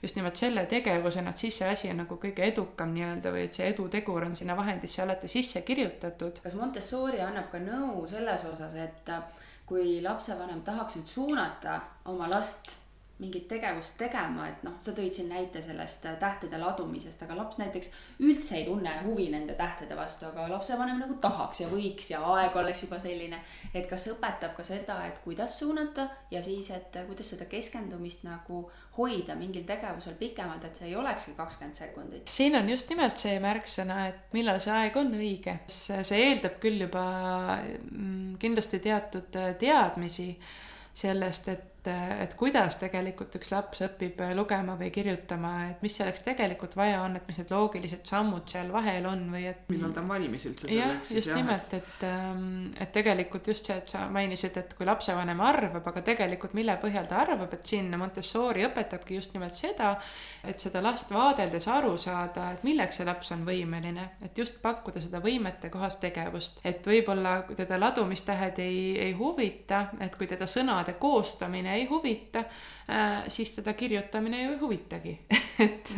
[0.02, 3.60] just nimelt selle tegevusena, et siis see asi on nagu kõige edukam nii-öelda või et
[3.60, 6.40] see edutegur on sinna vahendisse alati sisse kirjutatud.
[6.42, 9.14] kas Montessori annab ka nõu selles osas, et
[9.68, 12.87] kui lapsevanem tahaks nüüd suunata oma last
[13.18, 17.58] mingit tegevust tegema, et noh, sa tõid siin näite sellest äh, tähtede ladumisest, aga laps
[17.58, 17.90] näiteks
[18.22, 22.56] üldse ei tunne huvi nende tähtede vastu, aga lapsevanem nagu tahaks ja võiks ja aeg
[22.56, 23.40] oleks juba selline.
[23.74, 28.22] et kas õpetab ka seda, et kuidas suunata ja siis, et äh, kuidas seda keskendumist
[28.28, 28.62] nagu
[28.98, 32.28] hoida mingil tegevusel pikemalt, et see ei olekski kakskümmend sekundit.
[32.30, 35.58] siin on just nimelt see märksõna, et millal see aeg on õige.
[35.66, 37.04] see eeldab küll juba
[37.66, 40.30] mm, kindlasti teatud äh, teadmisi
[40.98, 46.22] sellest, et et, et kuidas tegelikult üks laps õpib lugema või kirjutama, et mis selleks
[46.26, 49.64] tegelikult vaja on, et mis need loogilised sammud seal vahel on või et.
[49.72, 50.78] millal ta on valmis üldse selleks.
[50.78, 52.44] jah, just jah, nimelt, et, ähm,
[52.78, 57.08] et tegelikult just see, et sa mainisid, et kui lapsevanem arvab, aga tegelikult mille põhjal
[57.10, 59.94] ta arvab, et siin Montessori õpetabki just nimelt seda,
[60.46, 65.02] et seda last vaadeldes aru saada, et milleks see laps on võimeline, et just pakkuda
[65.02, 70.94] seda võimete kohast tegevust, et võib-olla teda ladumistähed ei, ei huvita, et kui teda sõnade
[71.00, 72.44] koostamine ei huvita,
[72.90, 75.14] äh, siis teda kirjutamine ju ei huvitagi
[75.66, 75.94] et,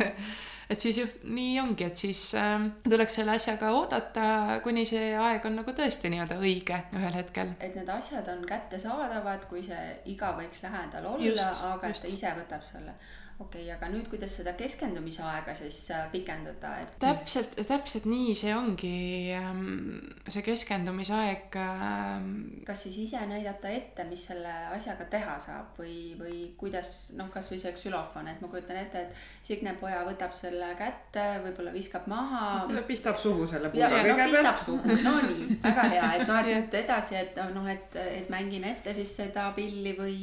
[0.69, 4.27] et siis just nii ongi, et siis äh, tuleks selle asjaga oodata,
[4.63, 7.55] kuni see aeg on nagu tõesti nii-öelda õige ühel hetkel.
[7.59, 12.05] et need asjad on kättesaadavad, kui see iga võiks lähedal olla, aga just.
[12.05, 12.95] et ta ise võtab selle
[13.41, 16.93] okei okay,, aga nüüd, kuidas seda keskendumisaega siis äh, pikendada, et?
[17.01, 18.93] täpselt, täpselt nii see ongi,
[19.37, 21.57] ähm, see keskendumisaeg.
[21.61, 22.29] Ähm,
[22.67, 27.59] kas siis ise näidata ette, mis selle asjaga teha saab või, või kuidas noh, kasvõi
[27.61, 32.67] see ksülofon, et ma kujutan ette, et Signe poja võtab selle kätte, võib-olla viskab maha.
[32.87, 34.21] pistab suhu selle puuga kõigepealt.
[34.21, 37.97] no pistab suhu, no nii, väga hea, et noh, et nüüd edasi, et noh, et,
[38.01, 40.17] et mängin ette siis seda pilli või,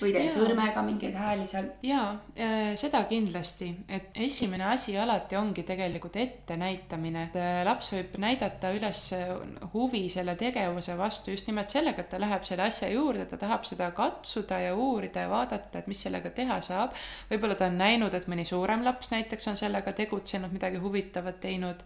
[0.00, 1.70] või teen sõrmega mingeid hääli seal.
[1.86, 2.02] ja,
[2.38, 7.28] ja seda kindlasti, et esimene asi alati ongi tegelikult ettenäitamine.
[7.36, 9.02] Äh, laps võib näidata üles
[9.74, 13.64] huvi selle tegevuse vastu just nimelt sellega, et ta läheb selle asja juurde, ta tahab
[13.68, 16.96] seda katsuda ja uurida ja vaadata, et mis sellega teha saab.
[17.30, 21.82] võib-olla ta on näinud, et mõni suurem laps näiteks on sellega tegutsenud, midagi huvitavat teinud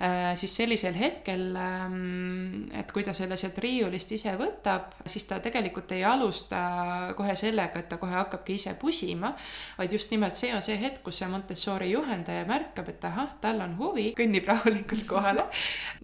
[0.00, 5.36] Äh, siis sellisel hetkel, ähm, et kui ta selle sealt riiulist ise võtab, siis ta
[5.44, 6.60] tegelikult ei alusta
[7.18, 9.34] kohe sellega, et ta kohe hakkabki ise pusima,
[9.76, 13.60] vaid just nimelt see on see hetk, kus see Montessori juhendaja märkab, et ahah, tal
[13.64, 15.46] on huvi, kõnnib rahulikult kohale.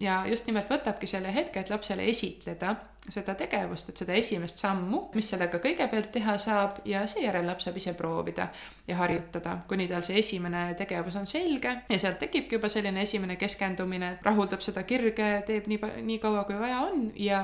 [0.01, 2.75] Ja just nimelt võtabki selle hetke, et lapsele esitleda
[3.11, 7.77] seda tegevust, et seda esimest sammu, mis sellega kõigepealt teha saab ja seejärel laps saab
[7.79, 8.49] ise proovida
[8.87, 11.73] ja harjutada, kuni tal see esimene tegevus on selge.
[11.89, 15.79] Ja sealt tekibki juba selline esimene keskendumine, rahuldab seda kirge, teeb nii,
[16.09, 17.41] nii kaua kui vaja on ja,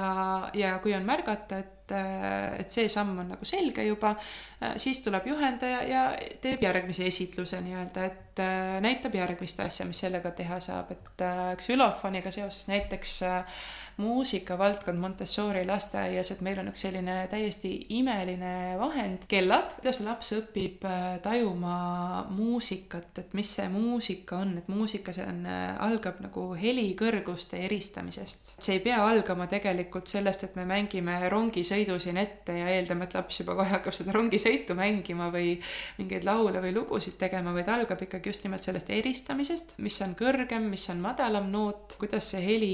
[0.57, 4.13] ja kui on märgata, et et see samm on nagu selge juba,
[4.79, 6.03] siis tuleb juhendaja ja
[6.41, 8.43] teeb järgmise esitluse nii-öelda, et
[8.81, 11.25] näitab järgmist asja, mis sellega teha saab, et
[11.61, 13.43] xülofoniga seoses näiteks muusika
[14.57, 20.31] valdkond Montessori Montessori lasteaias, et meil on üks selline täiesti imeline vahend, kellad, kuidas laps
[20.37, 21.75] õpib äh, tajuma
[22.33, 28.55] muusikat, et mis see muusika on, et muusika, see on, äh, algab nagu helikõrguste eristamisest.
[28.63, 33.17] see ei pea algama tegelikult sellest, et me mängime rongisõidu siin ette ja eeldame, et
[33.17, 35.57] laps juba kohe hakkab seda rongisõitu mängima või
[35.99, 40.69] mingeid laule või lugusid tegema, vaid algab ikkagi just nimelt sellest eristamisest, mis on kõrgem,
[40.71, 42.73] mis on madalam noot, kuidas see heli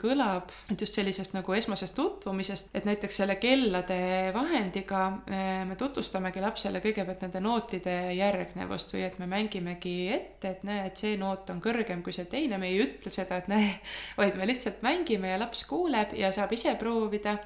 [0.00, 3.98] kõlab, et just sellisest nagu esmasest tutvumisest, et näiteks selle kellade
[4.34, 10.88] vahendiga me tutvustamegi lapsele kõigepealt nende nootide järgnevust või et me mängimegi ette, et näe,
[10.88, 13.72] et see noot on kõrgem kui see teine, me ei ütle seda, et näe,
[14.20, 17.38] vaid me lihtsalt mängime ja laps kuuleb ja saab ise proovida.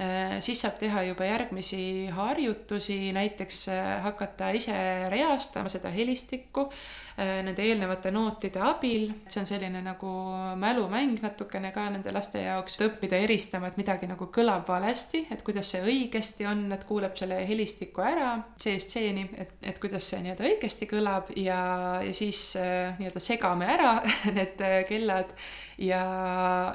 [0.00, 4.76] Äh, siis saab teha juba järgmisi harjutusi, näiteks äh, hakata ise
[5.12, 6.70] reastama seda helistikku
[7.18, 9.10] nende eelnevate nootide abil.
[9.28, 10.10] see on selline nagu
[10.56, 15.72] mälumäng natukene ka nende laste jaoks, õppida eristama, et midagi nagu kõlab valesti, et kuidas
[15.74, 20.48] see õigesti on, et kuuleb selle helistiku ära C-st C-ni, et, et kuidas see nii-öelda
[20.48, 21.60] õigesti kõlab ja,
[22.04, 23.92] ja siis nii-öelda segame ära
[24.36, 25.36] need kellad
[25.78, 26.02] ja,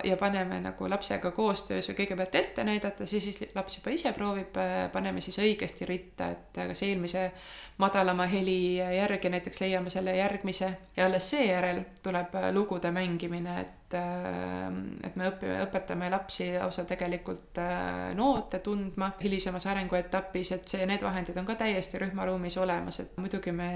[0.03, 4.57] ja paneme nagu lapsega koostöös või kõigepealt ette näidata, siis, siis laps juba ise proovib,
[4.93, 7.29] paneme siis õigesti ritta, et kas eelmise
[7.77, 14.67] madalama heli järgi näiteks leiame selle järgmise ja alles seejärel tuleb lugude mängimine, et äh,
[15.07, 21.05] et me õpime, õpetame lapsi lausa tegelikult äh, noote tundma hilisemas arenguetapis, et see, need
[21.05, 23.69] vahendid on ka täiesti rühmaruumis olemas, et muidugi me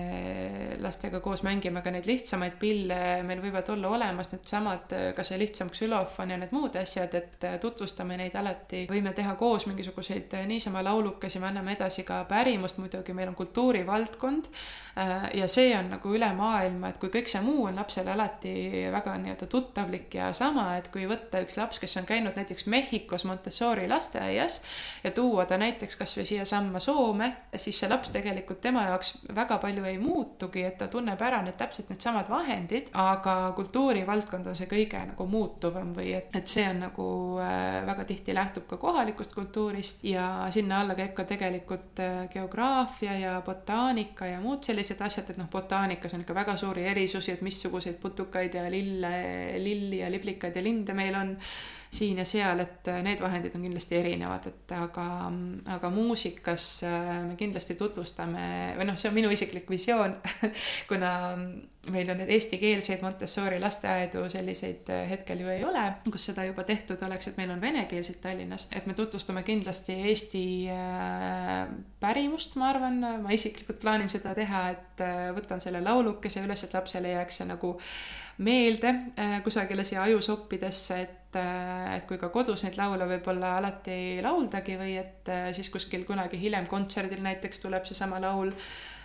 [0.82, 5.72] lastega koos mängime ka neid lihtsamaid pille, meil võivad olla olemas needsamad, ka see lihtsam
[5.72, 11.40] ksülofon ja need muud asjad, et tutvustame neid alati, võime teha koos mingisuguseid niisama laulukesi,
[11.40, 14.50] me anname edasi ka pärimust, muidugi meil on kultuurivaldkond
[14.98, 18.54] äh, ja see on nagu üle maailma, et kui kõik see muu on lapsele alati
[18.94, 22.66] väga nii-öelda tuttavlik, võimalik ja sama, et kui võtta üks laps, kes on käinud näiteks
[22.66, 24.62] Mehhikos Montessori lasteaias
[25.04, 29.84] ja tuua ta näiteks kasvõi siiasamma Soome, siis see laps tegelikult tema jaoks väga palju
[29.86, 35.02] ei muutugi, et ta tunneb ära need täpselt needsamad vahendid, aga kultuurivaldkond on see kõige
[35.12, 37.08] nagu muutuvam või et, et see on nagu
[37.42, 43.18] äh, väga tihti lähtub ka kohalikust kultuurist ja sinna alla käib ka tegelikult äh, geograafia
[43.20, 47.42] ja botaanika ja muud sellised asjad, et noh, botaanikas on ikka väga suuri erisusi, et
[47.46, 49.12] missuguseid putukaid ja lille,
[49.60, 51.38] lilli lilli ja liblikaid ja linde meil on
[51.92, 55.06] siin ja seal, et äh, need vahendid on kindlasti erinevad, et aga,
[55.76, 58.46] aga muusikas äh, me kindlasti tutvustame
[58.78, 60.16] või noh, see on minu isiklik visioon
[60.92, 61.12] kuna
[61.92, 66.64] meil on neid eestikeelseid Montessori lasteaedu selliseid äh, hetkel ju ei ole, kus seda juba
[66.64, 70.46] tehtud oleks, et meil on venekeelseid Tallinnas, et me tutvustame kindlasti Eesti
[72.00, 75.04] pärimust, ma arvan, ma isiklikult plaanin seda teha, et
[75.36, 77.76] võtan selle laulukese üles, et lapsele jääks see nagu
[78.42, 83.94] meelde äh, kusagile siia ajusoppidesse, et, äh, et kui ka kodus neid laule võib-olla alati
[83.94, 88.52] ei lauldagi või et äh, siis kuskil kunagi hiljem kontserdil näiteks tuleb seesama laul,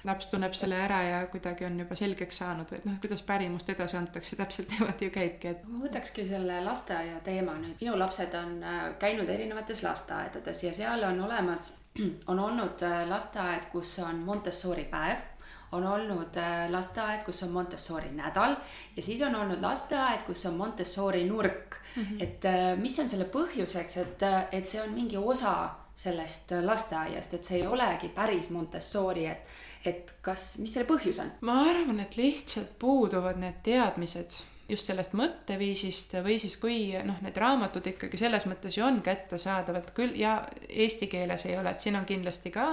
[0.07, 3.70] laps tunneb selle ära ja kuidagi on juba selgeks saanud või et noh, kuidas pärimust
[3.74, 5.68] edasi antakse, täpselt niimoodi ju käibki, et.
[5.68, 8.59] ma võtakski selle lasteaia teema nüüd, minu lapsed on
[9.03, 11.72] käinud erinevates lasteaedades ja seal on olemas,
[12.30, 15.36] on olnud lasteaed, kus on Montessori päev
[15.73, 18.57] on olnud äh, lasteaed, kus on Montessori nädal
[18.97, 22.03] ja siis on olnud lasteaed, kus on Montessori nurk mm.
[22.03, 22.23] -hmm.
[22.23, 27.35] et äh, mis on selle põhjuseks, et, äh, et see on mingi osa sellest lasteaiast,
[27.35, 29.49] et see ei olegi päris Montessori, et,
[29.85, 31.33] et kas, mis selle põhjus on?
[31.41, 37.37] ma arvan, et lihtsalt puuduvad need teadmised just sellest mõtteviisist või siis kui noh, need
[37.39, 41.99] raamatud ikkagi selles mõttes ju on kättesaadavad küll ja eesti keeles ei ole, et siin
[41.99, 42.73] on kindlasti ka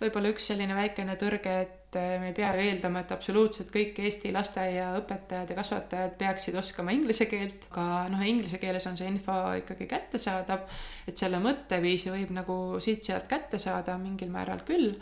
[0.00, 4.00] võib-olla üks selline väikene tõrge, et eh, me ei pea ju eeldama, et absoluutselt kõik
[4.06, 9.36] Eesti lasteaiaõpetajad ja kasvatajad peaksid oskama inglise keelt, aga noh, inglise keeles on see info
[9.60, 10.66] ikkagi kättesaadav,
[11.08, 14.94] et selle mõtteviisi võib nagu siit-sealt kätte saada mingil määral küll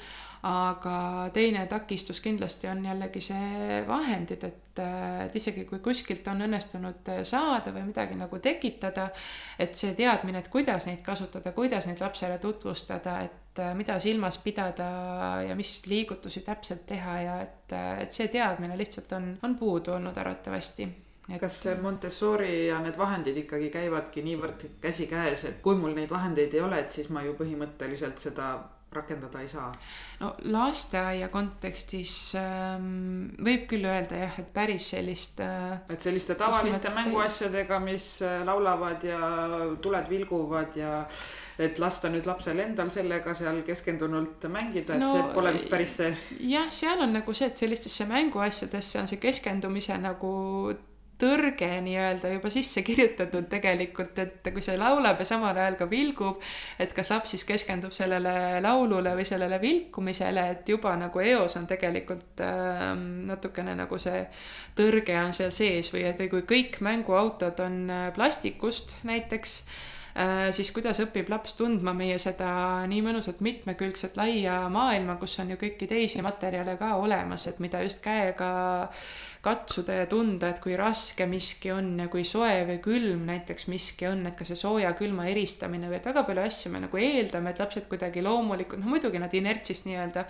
[0.44, 7.10] aga teine takistus kindlasti on jällegi see vahendid, et, et isegi kui kuskilt on õnnestunud
[7.26, 9.08] saada või midagi nagu tekitada,
[9.58, 14.88] et see teadmine, et kuidas neid kasutada, kuidas neid lapsele tutvustada, et mida silmas pidada
[15.46, 17.72] ja mis liigutusi täpselt teha ja et,
[18.02, 20.88] et see teadmine lihtsalt on, on puudu olnud arvatavasti.
[21.32, 26.12] Et kas see Montessori ja need vahendid ikkagi käivadki niivõrd käsikäes, et kui mul neid
[26.12, 28.50] vahendeid ei ole, et siis ma ju põhimõtteliselt seda
[28.96, 29.70] rakendada ei saa?
[30.20, 35.80] no lasteaia kontekstis ähm, võib küll öelda jah, et päris sellist äh,.
[35.90, 39.20] et selliste tavaliste mänguasjadega, mis äh, laulavad ja
[39.82, 41.02] tuled vilguvad ja
[41.58, 45.98] et lasta nüüd lapsel endal sellega seal keskendunult mängida, et no, see pole vist päris
[46.00, 46.10] see.
[46.50, 50.34] jah, seal on nagu see, et sellistesse mänguasjadesse on see keskendumise nagu
[51.24, 56.42] tõrge nii-öelda juba sisse kirjutatud tegelikult, et kui see laulab ja samal ajal ka vilgub,
[56.78, 61.66] et kas laps siis keskendub sellele laulule või sellele vilkumisele, et juba nagu eos on
[61.70, 62.84] tegelikult äh,
[63.30, 64.26] natukene nagu see
[64.76, 69.60] tõrge on seal sees või et või kui kõik mänguautod on äh, plastikust näiteks
[70.14, 72.48] Äh, siis kuidas õpib laps tundma meie seda
[72.86, 77.80] nii mõnusat mitmekülgset laia maailma, kus on ju kõiki teisi materjale ka olemas, et mida
[77.82, 78.50] just käega
[79.44, 84.08] katsuda ja tunda, et kui raske miski on ja kui soe või külm näiteks miski
[84.08, 87.60] on, et ka see sooja-külma eristamine või et väga palju asju me nagu eeldame, et
[87.60, 90.24] lapsed kuidagi loomulikult, noh muidugi nad inertsist nii-öelda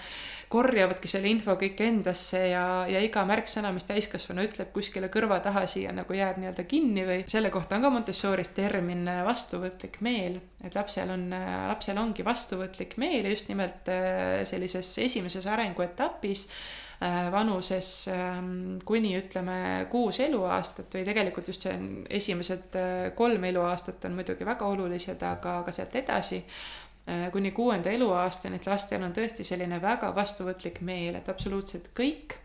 [0.53, 5.65] korjavadki selle info kõik endasse ja, ja iga märksõna, mis täiskasvanu ütleb kuskile kõrva taha
[5.71, 10.75] siia nagu jääb nii-öelda kinni või selle kohta on ka Montessoris termin vastuvõtlik meel, et
[10.75, 11.29] lapsel on,
[11.71, 16.84] lapsel ongi vastuvõtlik meel just nimelt äh, sellises esimeses arenguetapis Äh,
[17.33, 21.75] vanuses ähm, kuni ütleme kuus eluaastat või tegelikult just see
[22.21, 27.91] esimesed äh, kolm eluaastat on muidugi väga olulised, aga ka sealt edasi äh, kuni kuuenda
[27.93, 32.39] eluaastani, et lastel on tõesti selline väga vastuvõtlik meel, et absoluutselt kõik,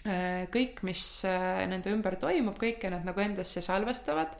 [0.00, 1.00] kõik, mis
[1.68, 4.32] nende ümber toimub, kõike nad nagu endasse salvestavad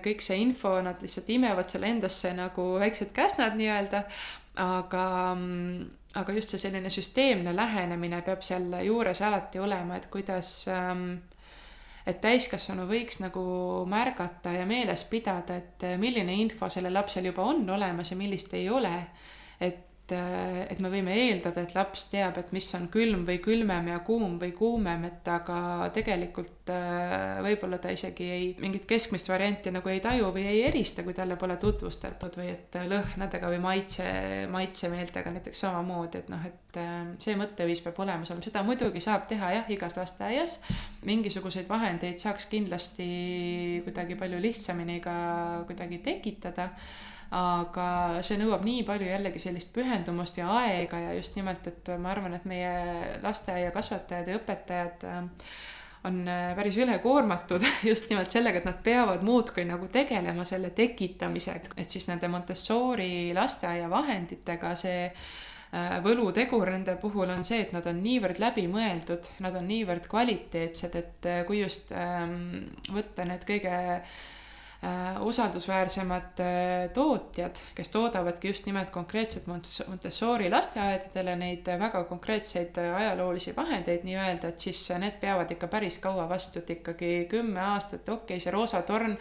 [0.00, 4.00] kõik see info, nad lihtsalt imevad selle endasse nagu väiksed käsnad nii-öelda,
[4.64, 5.04] aga
[5.34, 11.20] mm, aga just see selline süsteemne lähenemine peab seal juures alati olema, et kuidas ähm,
[12.06, 13.42] et täiskasvanu võiks nagu
[13.88, 18.68] märgata ja meeles pidada, et milline info sellel lapsel juba on olemas ja millist ei
[18.70, 18.94] ole.
[19.60, 23.98] et et, me võime eeldada, et laps teab, et mis on külm või külmem ja
[24.06, 29.92] kuum või kuumem, et aga tegelikult äh, võib-olla ta isegi ei, mingit keskmist varianti nagu
[29.92, 34.06] ei taju või ei erista, kui talle pole tutvustatud või et lõhnadega või maitse,
[34.52, 39.28] maitsemeeltega näiteks samamoodi, et noh, et äh, see mõtteviis peab olemas olema, seda muidugi saab
[39.30, 40.58] teha jah, igas lasteaias.
[41.08, 43.10] mingisuguseid vahendeid saaks kindlasti
[43.86, 45.14] kuidagi palju lihtsamini ka
[45.68, 46.70] kuidagi tekitada
[47.30, 52.10] aga see nõuab nii palju jällegi sellist pühendumust ja aega ja just nimelt, et ma
[52.10, 52.72] arvan, et meie
[53.22, 55.20] lasteaiakasvatajad ja õpetajad äh,
[56.10, 61.76] on äh, päris ülekoormatud just nimelt sellega, et nad peavad muudkui nagu tegelema selle tekitamisega,
[61.78, 67.86] et siis nende Montessori lasteaia vahenditega see äh, võlutegur nende puhul on see, et nad
[67.86, 73.78] on niivõrd läbimõeldud, nad on niivõrd kvaliteetsed, et kui just ähm, võtta need kõige
[75.20, 79.46] usaldusväärsemad äh, tootjad, kes toodavadki just nimelt konkreetselt
[79.88, 85.98] Montessori lasteaedadele neid väga konkreetseid äh, ajaloolisi vahendeid nii-öelda, et siis need peavad ikka päris
[86.00, 89.18] kaua vastu, et ikkagi kümme aastat, okei okay,, see roosa torn,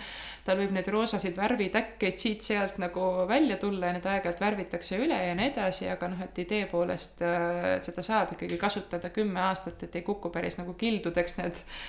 [0.47, 5.36] tal võib neid roosasid värvitäkkeid siit-sealt nagu välja tulla ja need aeg-ajalt värvitakse üle ja
[5.36, 10.07] nii edasi, aga noh, et idee poolest seda saab ikkagi kasutada kümme aastat, et ei
[10.07, 11.82] kuku päris nagu kildudeks need äh,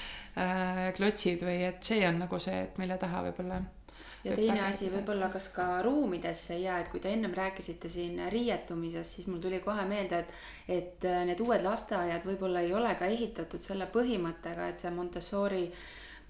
[0.96, 3.60] klotsid või et see on nagu see, et mille taha võib-olla
[4.24, 9.16] ja teine asi võib-olla kas ka ruumidesse ja et kui te ennem rääkisite siin riietumisest,
[9.16, 13.08] siis mul tuli kohe meelde, et et äh, need uued lasteaiad võib-olla ei ole ka
[13.08, 15.64] ehitatud selle põhimõttega, et see Montessori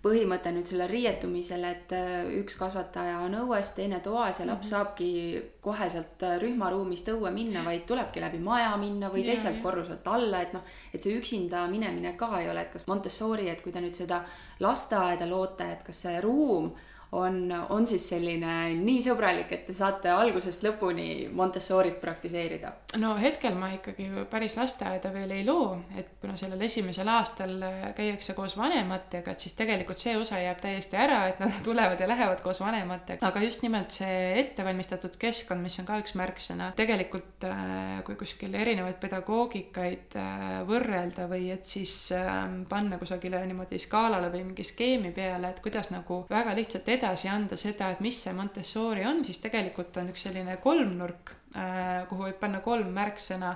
[0.01, 4.64] põhimõte nüüd selle riietumisele, et äh, üks kasvataja on õues, teine toas ja laps mm
[4.64, 4.70] -hmm.
[4.70, 10.07] saabki kohe sealt äh, rühmaruumist õue minna, vaid tulebki läbi maja minna või teiselt korruselt
[10.09, 10.62] alla, et noh,
[10.94, 14.24] et see üksinda minemine ka ei ole, et kas Montessori, et kui te nüüd seda
[14.61, 16.72] lasteaeda loote, et kas see ruum
[17.12, 22.72] on, on siis selline nii sõbralik, et te saate algusest lõpuni Montessorit praktiseerida?
[23.02, 27.56] no hetkel ma ikkagi päris lasteaeda veel ei loo, et kuna sellel esimesel aastal
[27.96, 32.08] käiakse koos vanematega, et siis tegelikult see osa jääb täiesti ära, et nad tulevad ja
[32.11, 37.46] lähevad koos vanematega, aga just nimelt see ettevalmistatud keskkond, mis on ka üks märksõna, tegelikult
[37.48, 44.30] äh, kui kuskil erinevaid pedagoogikaid äh, võrrelda või et siis ähm, panna kusagile niimoodi skaalale
[44.32, 48.34] või mingi skeemi peale, et kuidas nagu väga lihtsalt edasi anda seda, et mis see
[48.36, 53.55] Montessori on, siis tegelikult on üks selline kolmnurk, äh, kuhu võib panna kolm märksõna.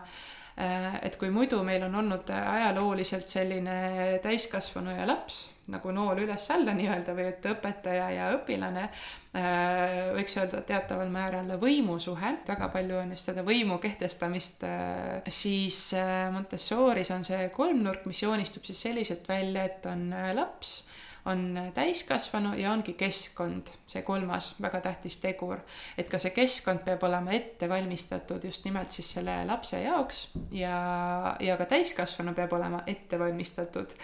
[0.55, 6.75] Äh, et kui muidu meil on olnud ajalooliselt selline täiskasvanu ja laps nagu nool üles-alla
[6.77, 8.85] nii-öelda või et õpetaja ja õpilane,
[9.35, 14.63] äh, võiks öelda teataval määral võimusuhe, väga palju on just seda võimu kehtestamist,
[15.27, 15.81] siis
[16.37, 20.83] Montessoris on see kolmnurk, mis joonistub siis selliselt välja, et on laps
[21.25, 25.61] on täiskasvanu ja ongi keskkond, see kolmas väga tähtis tegur.
[25.99, 31.37] et ka see keskkond peab olema ette valmistatud just nimelt siis selle lapse jaoks ja,
[31.41, 33.97] ja ka täiskasvanu peab olema ette valmistatud.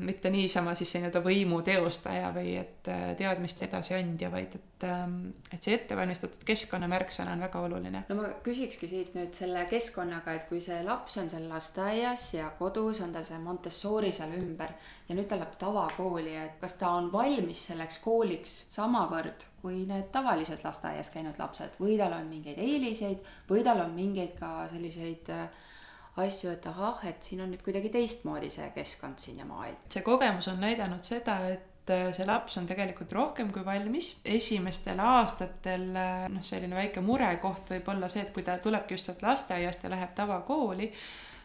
[0.00, 5.18] Mitte niisama siis nii-öelda võimu teostaja või et äh, teadmiste edasiandja, vaid et, ähm,
[5.52, 8.04] et see ettevalmistatud keskkonna märksõna on väga oluline.
[8.08, 12.48] no ma küsikski siit nüüd selle keskkonnaga, et kui see laps on seal lasteaias ja
[12.58, 14.72] kodus on tal see Montessori seal ümber
[15.08, 20.08] ja nüüd ta läheb tavakooli, et kas ta on valmis selleks kooliks samavõrd kui need
[20.14, 25.28] tavalises lasteaias käinud lapsed või tal on mingeid eeliseid või tal on mingeid ka selliseid
[25.36, 25.68] äh,
[26.16, 29.78] asju, et ahah, et siin on nüüd kuidagi teistmoodi see keskkond siin ja maailm.
[29.92, 34.16] see kogemus on näidanud seda, et äh, see laps on tegelikult rohkem kui valmis.
[34.24, 39.08] esimestel aastatel äh, noh, selline väike murekoht võib olla see, et kui ta tulebki just
[39.08, 40.92] sealt lasteaiast ja läheb tavakooli,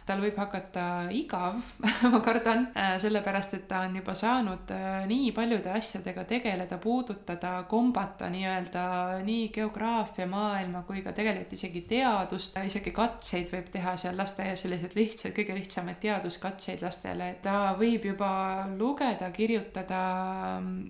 [0.08, 0.86] tal võib hakata
[1.16, 1.60] igav
[2.14, 7.54] ma kardan, äh, sellepärast et ta on juba saanud äh, nii paljude asjadega tegeleda, puudutada,
[7.70, 8.86] kombata nii-öelda
[9.28, 14.98] nii geograafia maailma kui ka tegelikult isegi teadust, isegi katseid võib teha seal lasteaias, selliseid
[14.98, 18.32] lihtsaid, kõige lihtsamaid teaduskatseid lastele, ta võib juba
[18.78, 20.04] lugeda, kirjutada,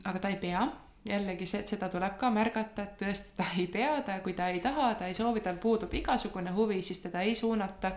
[0.06, 0.68] aga ta ei pea
[1.10, 4.62] jällegi see, seda tuleb ka märgata, et tõesti ta ei pea, ta, kui ta ei
[4.64, 7.92] taha, ta ei soovi, tal puudub igasugune huvi, siis teda ei suunata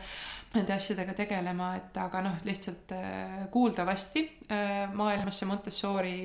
[0.55, 6.19] nende asjadega tegelema, et aga noh, lihtsalt äh, kuuldavasti äh, maailmas see Montessori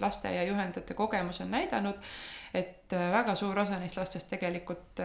[0.00, 2.12] lasteaia juhendajate kogemus on näidanud,
[2.54, 5.00] et äh, väga suur osa neist lastest tegelikult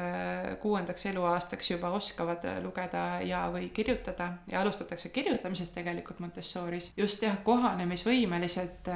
[0.62, 6.92] kuuendaks eluaastaks juba oskavad lugeda ja, või kirjutada ja alustatakse kirjutamisest tegelikult Montessoris.
[6.98, 8.92] just jah, kohanemisvõimelised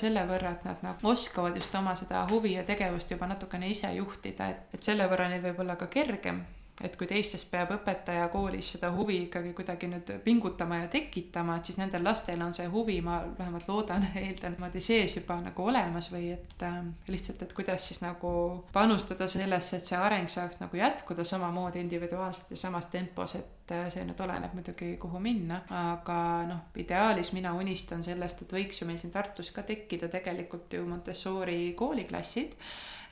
[0.00, 3.92] selle võrra, et nad nagu oskavad just oma seda huvi ja tegevust juba natukene ise
[3.98, 6.42] juhtida, et, et selle võrra neil võib olla ka kergem
[6.82, 11.70] et kui teistes peab õpetaja koolis seda huvi ikkagi kuidagi nüüd pingutama ja tekitama, et
[11.70, 16.10] siis nendel lastel on see huvi, ma vähemalt loodan, eeldan niimoodi sees juba nagu olemas
[16.12, 18.32] või et äh, lihtsalt, et kuidas siis nagu
[18.74, 23.86] panustada sellesse, et see areng saaks nagu jätkuda samamoodi individuaalselt ja samas tempos, et äh,
[23.92, 28.88] see nüüd oleneb muidugi, kuhu minna, aga noh, ideaalis mina unistan sellest, et võiks ju
[28.88, 32.58] meil siin Tartus ka tekkida tegelikult ju Montessori kooliklassid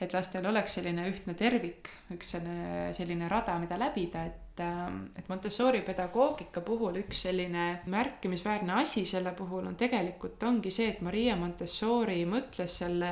[0.01, 5.29] et lastel oleks selline ühtne tervik, üks selline, selline rada, mida läbida, et, ähm, et
[5.29, 11.37] Montessori pedagoogika puhul üks selline märkimisväärne asi selle puhul on tegelikult ongi see, et Maria
[11.39, 13.11] Montessori mõtles selle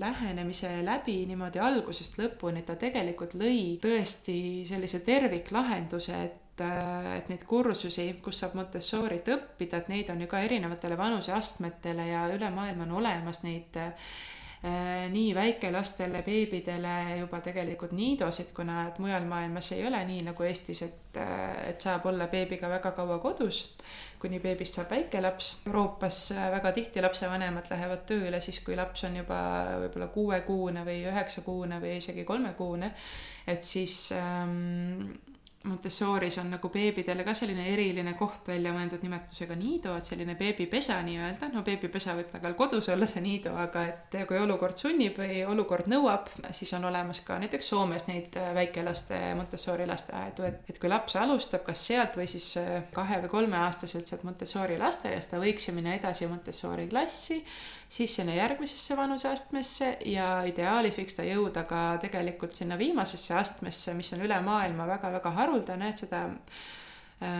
[0.00, 7.44] lähenemise läbi niimoodi algusest lõpuni, ta tegelikult lõi tõesti sellise terviklahenduse, et äh, et neid
[7.48, 12.88] kursusi, kus saab Montessorit õppida, et neid on ju ka erinevatele vanuseastmetele ja üle maailma
[12.88, 13.92] on olemas neid Äh,
[15.12, 20.80] nii väikelastele, beebidele juba tegelikult niidosid, kuna et mujal maailmas ei ole nii nagu Eestis,
[20.86, 23.58] et, äh, et saab olla beebiga väga kaua kodus,
[24.22, 25.50] kuni beebist saab väikelaps.
[25.66, 29.42] Euroopas äh, väga tihti lapsevanemad lähevad tööle siis, kui laps on juba
[29.84, 32.92] võib-olla kuuekuune või üheksakuune või isegi kolmekuune.
[33.46, 35.12] et siis ähm,
[35.64, 40.98] Montessoris on nagu beebidele ka selline eriline koht välja mõeldud nimetusega niido, et selline beebipesa
[41.06, 45.16] nii-öelda, no beebipesa võib ta ka kodus olla, see niido, aga et kui olukord sunnib
[45.22, 50.80] või olukord nõuab, siis on olemas ka näiteks Soomes neid väikelaste Montessori lasteaedu, et, et
[50.82, 52.50] kui laps alustab kas sealt või siis
[52.92, 57.40] kahe või kolmeaastaselt sealt Montessori lasteaiast, ta võiks ju minna edasi Montessori klassi
[57.88, 64.12] siis sinna järgmisesse vanuseastmesse ja ideaalis võiks ta jõuda ka tegelikult sinna viimasesse astmesse, mis
[64.16, 66.24] on üle maailma väga-väga haruldane, et seda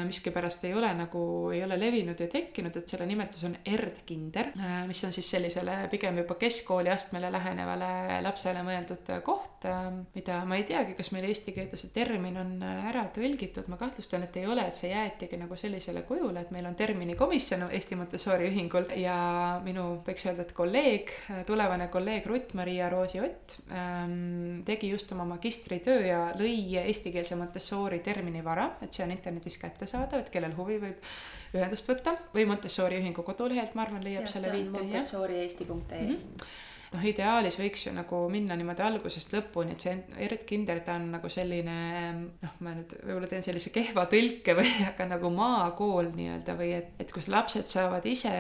[0.07, 1.25] miskipärast ei ole nagu,
[1.55, 5.77] ei ole levinud ja tekkinud, et selle nimetus on erdkinder, äh, mis on siis sellisele
[5.93, 11.29] pigem juba keskkooli astmele lähenevale lapsele mõeldud koht, äh, mida ma ei teagi, kas meil
[11.29, 15.39] eesti keelde see termin on ära tõlgitud, ma kahtlustan, et ei ole, et see jäetigi
[15.41, 19.17] nagu sellisele kujule, et meil on terminikomisjon Eesti Montessori ühingul ja
[19.65, 21.11] minu, võiks öelda, et kolleeg,
[21.49, 28.71] tulevane kolleeg Rutt-Maria Roosi Ott ähm, tegi just oma magistritöö ja lõi eestikeelse Montessori terminivara,
[28.85, 31.09] et see on internetis kättesaadav, et kellel huvi, võib
[31.55, 32.17] ühendust võtta.
[32.35, 34.79] Või Montessori ühingu kodulehelt, ma arvan, leiab ja, selle viite.
[34.79, 36.53] montessorieesti.ee mm -hmm
[36.95, 39.95] noh, ideaalis võiks ju nagu minna niimoodi algusest lõpuni, et see
[40.27, 41.77] Erit Kinder, ta on nagu selline
[42.15, 46.95] noh, ma nüüd võib-olla teen sellise kehva tõlke või aga nagu maakool nii-öelda või et,
[47.03, 48.35] et kus lapsed saavad ise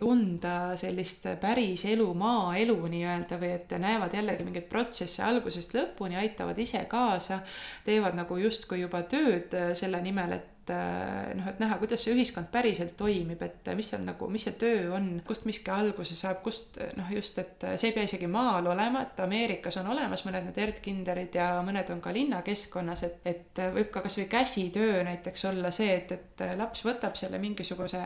[0.00, 6.58] tunda sellist päris elu, maaelu nii-öelda või et näevad jällegi mingeid protsesse algusest lõpuni, aitavad
[6.60, 7.42] ise kaasa,
[7.86, 12.48] teevad nagu justkui juba tööd selle nimel, et äh, noh, et näha, kuidas see ühiskond
[12.52, 16.78] päriselt toimib, et mis seal nagu, mis see töö on, kust miski alguse saab, kust
[16.98, 20.60] noh, just, et see ei pea isegi maal olema, et Ameerikas on olemas mõned need
[20.66, 25.90] Erdkinderid ja mõned on ka linnakeskkonnas, et, et võib ka kasvõi käsitöö näiteks olla see,
[25.98, 28.00] et, et laps võtab selle mingisuguse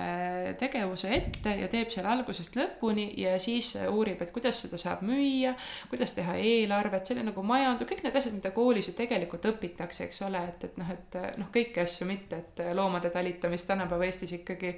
[0.61, 5.54] tegevuse ette ja teeb selle algusest lõpuni ja siis uurib, et kuidas seda saab müüa,
[5.90, 10.22] kuidas teha eelarvet, oli nagu majandus, kõik need asjad, mida koolis ju tegelikult õpitakse, eks
[10.26, 14.74] ole, et, et noh, et noh, kõiki asju mitte, et loomade talitamist tänapäeva Eestis ikkagi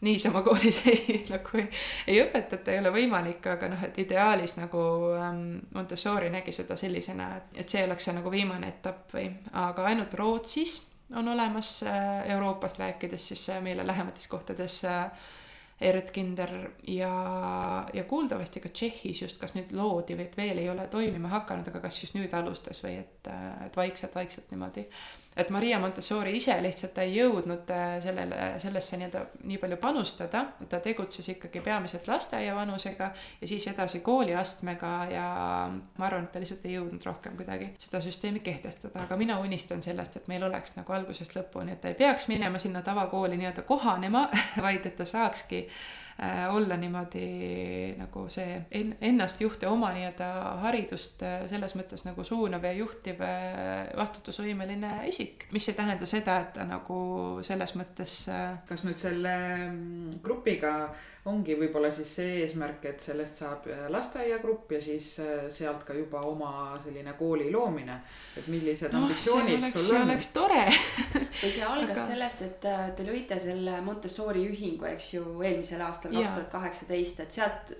[0.00, 1.68] niisama koolis ei nagu ei,
[2.06, 4.80] ei õpetata, ei ole võimalik, aga noh, et ideaalis nagu
[5.18, 9.28] ähm, Montessori nägi seda sellisena, et, et see oleks see nagu viimane etapp või,
[9.66, 10.80] aga ainult Rootsis
[11.14, 15.10] on olemas äh, Euroopast rääkides siis äh, meile lähemates kohtades äh,
[15.80, 17.10] Erdkinder ja,
[17.92, 21.68] ja kuuldavasti ka Tšehhis just, kas nüüd loodi või et veel ei ole toimima hakanud,
[21.68, 23.28] aga kas just nüüd alustas või et,
[23.66, 24.86] et vaikselt-vaikselt niimoodi
[25.36, 30.70] et Maria Montessori ise lihtsalt ei jõudnud äh, sellele, sellesse nii-öelda nii palju panustada, et
[30.70, 33.10] ta tegutses ikkagi peamiselt lasteaia vanusega
[33.40, 35.26] ja siis edasi kooliastmega ja
[35.70, 39.82] ma arvan, et ta lihtsalt ei jõudnud rohkem kuidagi seda süsteemi kehtestada, aga mina unistan
[39.82, 43.66] sellest, et meil oleks nagu algusest lõpuni, et ta ei peaks minema sinna tavakooli nii-öelda
[43.66, 44.28] kohanema,
[44.66, 46.03] vaid et ta saakski Äh,
[46.54, 50.28] olla niimoodi nagu see en-, ennastjuht ja oma nii-öelda
[50.62, 55.48] haridust äh, selles mõttes nagu suunav ja juhtiv äh, vastutusvõimeline isik.
[55.52, 56.98] mis ei tähenda seda, et ta nagu
[57.42, 58.14] selles mõttes
[58.68, 59.34] kas nüüd selle
[59.66, 60.74] mm, grupiga
[61.30, 65.08] ongi võib-olla siis see eesmärk, et sellest saab lasteaiagrupp ja siis
[65.56, 67.96] sealt ka juba oma selline kooli loomine,
[68.36, 70.04] et millised no, ambitsioonid oleks, sul on?
[70.04, 72.06] see oleks tore ja see algas Aga...
[72.06, 77.24] sellest, et te lõite selle Montessori ühingu, eks ju, eelmisel aastal aastal kaks tuhat kaheksateist,
[77.24, 77.74] et sealt,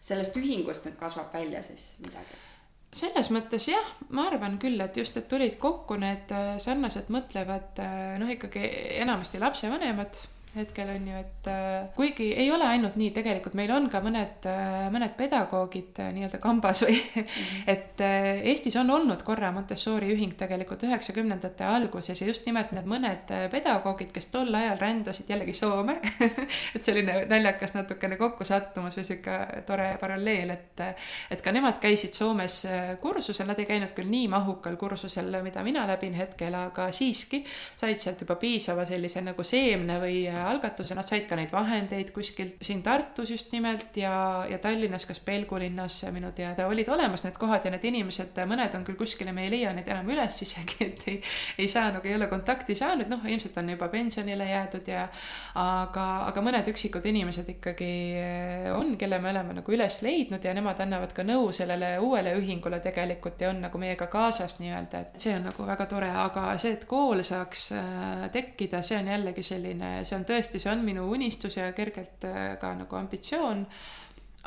[0.00, 2.38] sellest ühingust nüüd kasvab välja siis midagi?
[2.90, 7.78] selles mõttes jah, ma arvan küll, et just, et tulid kokku need äh, sarnased mõtlevad
[7.78, 8.64] äh, noh, ikkagi
[8.98, 10.18] enamasti lapsevanemad
[10.54, 14.46] hetkel on ju, et äh, kuigi ei ole ainult nii, tegelikult meil on ka mõned,
[14.50, 17.68] äh, mõned pedagoogid äh, nii-öelda kambas või -hmm.
[17.74, 18.02] et
[18.50, 24.10] Eestis on olnud korra Montessori ühing tegelikult üheksakümnendate alguses ja just nimelt need mõned pedagoogid,
[24.12, 26.00] kes tol ajal rändasid jällegi Soome
[26.74, 30.82] et selline naljakas natukene kokkusattumus või sihuke tore paralleel, et,
[31.30, 32.64] et ka nemad käisid Soomes
[33.00, 37.44] kursusel, nad ei käinud küll nii mahukal kursusel, mida mina läbin hetkel, aga siiski
[37.76, 42.60] said sealt juba piisava sellise nagu seemne või algatuse, nad said ka neid vahendeid kuskilt
[42.64, 47.38] siin Tartus just nimelt ja, ja Tallinnas, kas Pelgu linnas minu teada olid olemas need
[47.40, 50.78] kohad ja need inimesed, mõned on küll kuskile, me ei leia neid enam üles isegi,
[50.88, 51.18] et ei,
[51.58, 55.06] ei saa nagu ei ole kontakti saanud, noh, ilmselt on juba pensionile jäädud ja
[55.58, 57.90] aga, aga mõned üksikud inimesed ikkagi
[58.74, 62.80] on, kelle me oleme nagu üles leidnud ja nemad annavad ka nõu sellele uuele ühingule
[62.84, 66.74] tegelikult ja on nagu meiega kaasas nii-öelda, et see on nagu väga tore, aga see,
[66.76, 71.08] et kool saaks äh, tekkida, see on jällegi selline, see on tõesti, see on minu
[71.12, 73.66] unistus ja kergelt äh, ka nagu ambitsioon.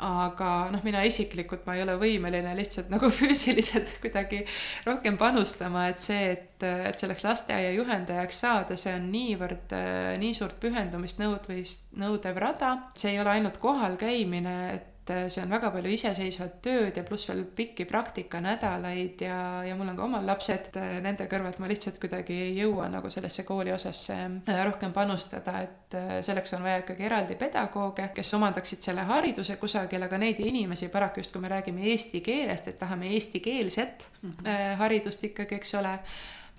[0.04, 4.40] Aga noh, mina isiklikult ma ei ole võimeline lihtsalt nagu füüsiliselt kuidagi
[4.88, 10.34] rohkem panustama, et see, et, et selleks lasteaia juhendajaks saada, see on niivõrd, äh, nii
[10.34, 15.42] suurt pühendumist nõudvist, nõudev rada, see ei ole ainult kohal käimine, et et äh, see
[15.44, 20.04] on väga palju iseseisvat tööd ja pluss veel pikki praktikanädalaid ja, ja mul on ka
[20.06, 24.62] omal lapsed äh, nende kõrvalt, ma lihtsalt kuidagi ei jõua nagu sellesse kooli osasse äh,
[24.64, 30.18] rohkem panustada, et selleks on vaja ikkagi eraldi pedagooge, kes omandaksid selle hariduse kusagil, aga
[30.18, 34.80] neid inimesi paraku just, kui me räägime eesti keelest, et tahame eestikeelset mm -hmm.
[34.80, 35.98] haridust ikkagi, eks ole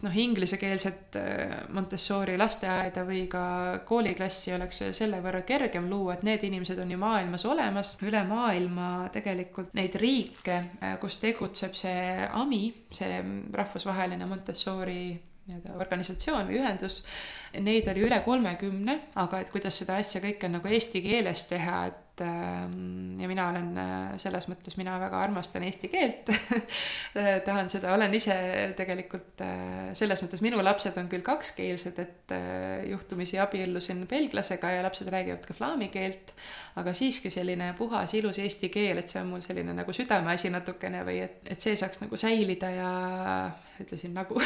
[0.03, 3.43] noh, inglisekeelset äh, Montessori lasteaeda või ka
[3.87, 8.89] kooliklassi oleks selle võrra kergem luua, et need inimesed on ju maailmas olemas, üle maailma
[9.13, 13.21] tegelikult neid riike, äh, kus tegutseb see AMI, see
[13.55, 14.99] rahvusvaheline Montessori
[15.45, 17.03] nii-öelda organisatsioon või ühendus,
[17.61, 22.04] neid oli üle kolmekümne, aga et kuidas seda asja kõike nagu eesti keeles teha, et
[22.21, 26.29] Ähm, ja mina olen äh, selles mõttes, mina väga armastan eesti keelt.
[27.47, 28.35] Tahan seda, olen ise
[28.77, 34.85] tegelikult äh, selles mõttes, minu lapsed on küll kakskeelsed, et äh, juhtumisi abiellusin belglasega ja
[34.87, 36.31] lapsed räägivad ka flaami keelt,
[36.79, 41.03] aga siiski selline puhas, ilus eesti keel, et see on mul selline nagu südameasi natukene
[41.07, 42.91] või et, et see saaks nagu säilida ja
[43.83, 44.39] ütlesin nagu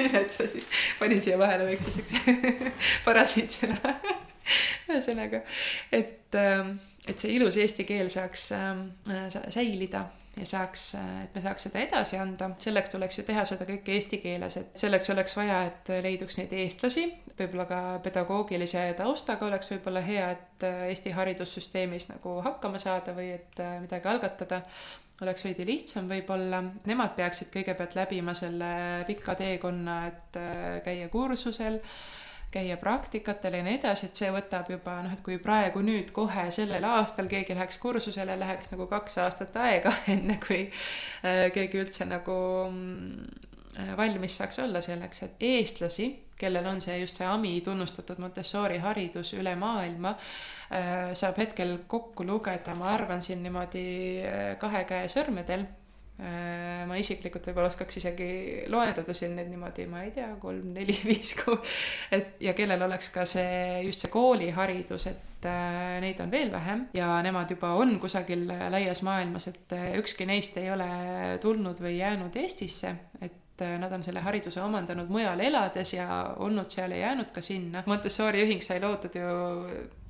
[0.00, 2.38] et sa siis panin siia vahele väikse siukse
[3.06, 4.23] parasiitsõna
[4.90, 5.44] ühesõnaga,
[5.92, 6.76] et, ähm,
[7.08, 8.86] et see ilus eesti keel saaks ähm,
[9.48, 10.84] säilida ja saaks,
[11.24, 14.80] et me saaks seda edasi anda, selleks tuleks ju teha seda kõike eesti keeles, et
[14.80, 17.06] selleks oleks vaja, et leiduks neid eestlasi,
[17.38, 23.58] võib-olla ka pedagoogilise taustaga oleks võib-olla hea, et Eesti haridussüsteemis nagu hakkama saada või et
[23.62, 24.62] äh, midagi algatada.
[25.22, 26.58] Oleks veidi lihtsam võib-olla,
[26.88, 28.70] nemad peaksid kõigepealt läbima selle
[29.06, 31.78] pika teekonna, et äh, käia kursusel,
[32.54, 36.46] käia praktikatel ja nii edasi, et see võtab juba noh, et kui praegu nüüd kohe
[36.54, 42.06] sellel aastal keegi läheks kursusele, läheks nagu kaks aastat aega, enne kui äh, keegi üldse
[42.10, 42.36] nagu
[42.70, 48.78] mm, valmis saaks olla selleks, et eestlasi, kellel on see just see AMI tunnustatud Montessori
[48.82, 50.14] haridus üle maailma,
[50.70, 53.88] äh, saab hetkel kokku lugeda, ma arvan siin niimoodi
[54.22, 55.66] äh, kahe käe sõrmedel
[56.14, 58.26] ma isiklikult võib-olla oskaks isegi
[58.70, 61.34] loendada siin neid niimoodi, ma ei tea, kolm, neli, viis,
[62.14, 66.86] et ja kellel oleks ka see, just see kooliharidus, et äh, neid on veel vähem.
[66.94, 70.88] Ja nemad juba on kusagil laias maailmas, et äh, ükski neist ei ole
[71.42, 76.08] tulnud või jäänud Eestisse, et nad on selle hariduse omandanud mujal elades ja
[76.42, 77.84] olnud seal ja jäänud ka sinna.
[77.86, 79.28] Montessori ühing sai loodud ju
[79.84, 80.03] Äh,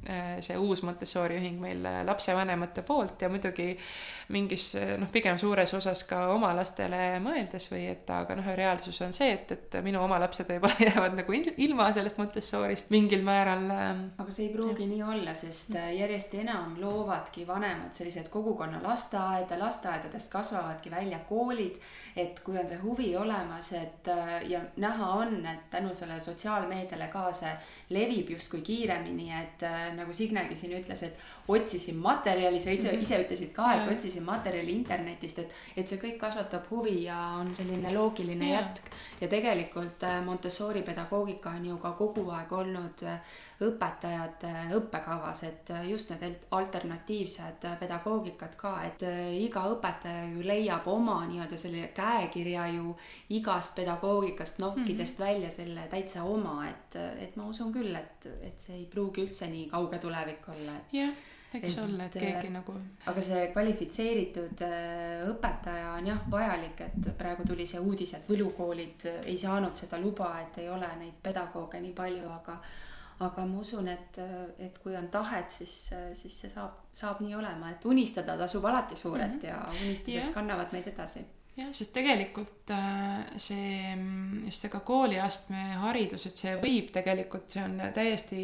[0.45, 3.71] see uus Montessori ühing meil äh, lapsevanemate poolt ja muidugi
[4.35, 9.01] mingis äh, noh, pigem suures osas ka oma lastele mõeldes või et aga noh, reaalsus
[9.07, 11.37] on see, et, et minu oma lapsed võib-olla jäävad nagu
[11.67, 13.65] ilma sellest Montessorist mingil määral.
[13.73, 14.91] Ähm, aga see ei pruugi ja.
[14.93, 21.81] nii olla, sest järjest enam loovadki vanemad sellised kogukonna lasteaeda, lasteaedadest kasvavadki välja koolid,
[22.17, 24.13] et kui on see huvi olemas, et
[24.49, 27.53] ja näha on, et tänu sellele sotsiaalmeediale ka see
[27.95, 29.65] levib justkui kiiremini, et
[29.99, 34.75] nagu Signegi siin ütles, et otsisin materjali, sa ise, ise ütlesid ka, et otsisin materjali
[34.75, 38.61] internetist, et, et see kõik kasvatab huvi ja on selline loogiline ja.
[38.61, 38.93] jätk.
[39.21, 45.71] ja tegelikult äh, Montessori pedagoogika on ju ka kogu aeg olnud äh, õpetajate õppekavas, et
[45.71, 49.05] äh, just need alternatiivsed pedagoogikad ka, et
[49.39, 52.97] iga õpetaja ju leiab oma nii-öelda selle käekirja ju
[53.37, 55.29] igast pedagoogikast nokkidest mm -hmm.
[55.29, 59.47] välja selle täitsa oma, et, et ma usun küll, et, et see ei pruugi üldse
[59.47, 60.73] nii kaugel tulevik olla.
[60.93, 61.15] jah,
[61.55, 62.75] võiks olla, et keegi nagu.
[63.07, 69.07] aga see kvalifitseeritud äh, õpetaja on jah vajalik, et praegu tuli see uudis, et võlukoolid
[69.25, 72.59] ei saanud seda luba, et ei ole neid pedagooge nii palju, aga
[73.21, 74.19] aga ma usun, et,
[74.59, 78.97] et kui on tahet, siis, siis see saab, saab nii olema, et unistada tasub alati
[78.97, 79.47] suurelt mm -hmm.
[79.47, 80.35] ja unistused yeah.
[80.35, 83.95] kannavad meid edasi jah, sest tegelikult äh, see,
[84.47, 88.41] just see ka kooliastme haridus, et see võib tegelikult, see on täiesti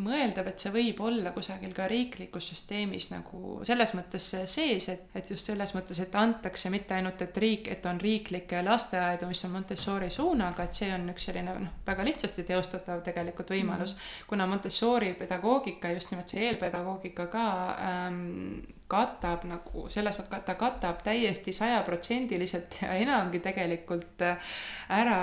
[0.00, 5.32] mõeldav, et see võib olla kusagil ka riiklikus süsteemis nagu selles mõttes sees, et, et
[5.34, 9.56] just selles mõttes, et antakse mitte ainult, et riik, et on riiklikke lasteaedu, mis on
[9.58, 14.28] Montessori suunaga, et see on üks selline noh, väga lihtsasti teostatav tegelikult võimalus mm, -hmm.
[14.32, 21.00] kuna Montessori pedagoogika, just nimelt see eelpedagoogika ka ähm, katab nagu selles mõttes, ta katab
[21.04, 24.52] täiesti sajaprotsendiliselt ja enamgi tegelikult äh,
[24.92, 25.22] ära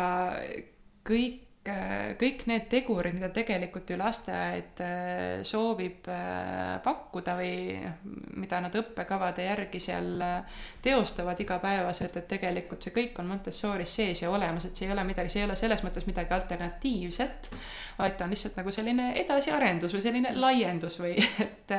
[1.07, 6.09] kõik äh, kõik need tegurid, mida tegelikult ju lasteaed äh, soovib
[6.85, 8.01] pakkuda või noh,
[8.41, 10.23] mida nad õppekavade järgi seal
[10.81, 15.05] teostavad igapäevaselt, et tegelikult see kõik on Montessoris sees ja olemas, et see ei ole
[15.05, 17.53] midagi, see ei ole selles mõttes midagi alternatiivset,
[18.01, 21.77] vaid ta on lihtsalt nagu selline edasiarendus või selline laiendus või et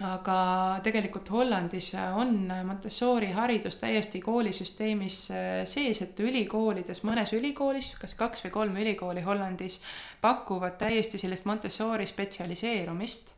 [0.00, 0.36] aga
[0.82, 8.46] tegelikult Hollandis on Montessori haridus täiesti koolisüsteemis äh, sees, et ülikoolides, mõnes ülikoolis, kas kaks
[8.46, 9.78] või kolm ülikooli Hollandis
[10.20, 13.34] pakuvad täiesti sellist Montessori spetsialiseerumist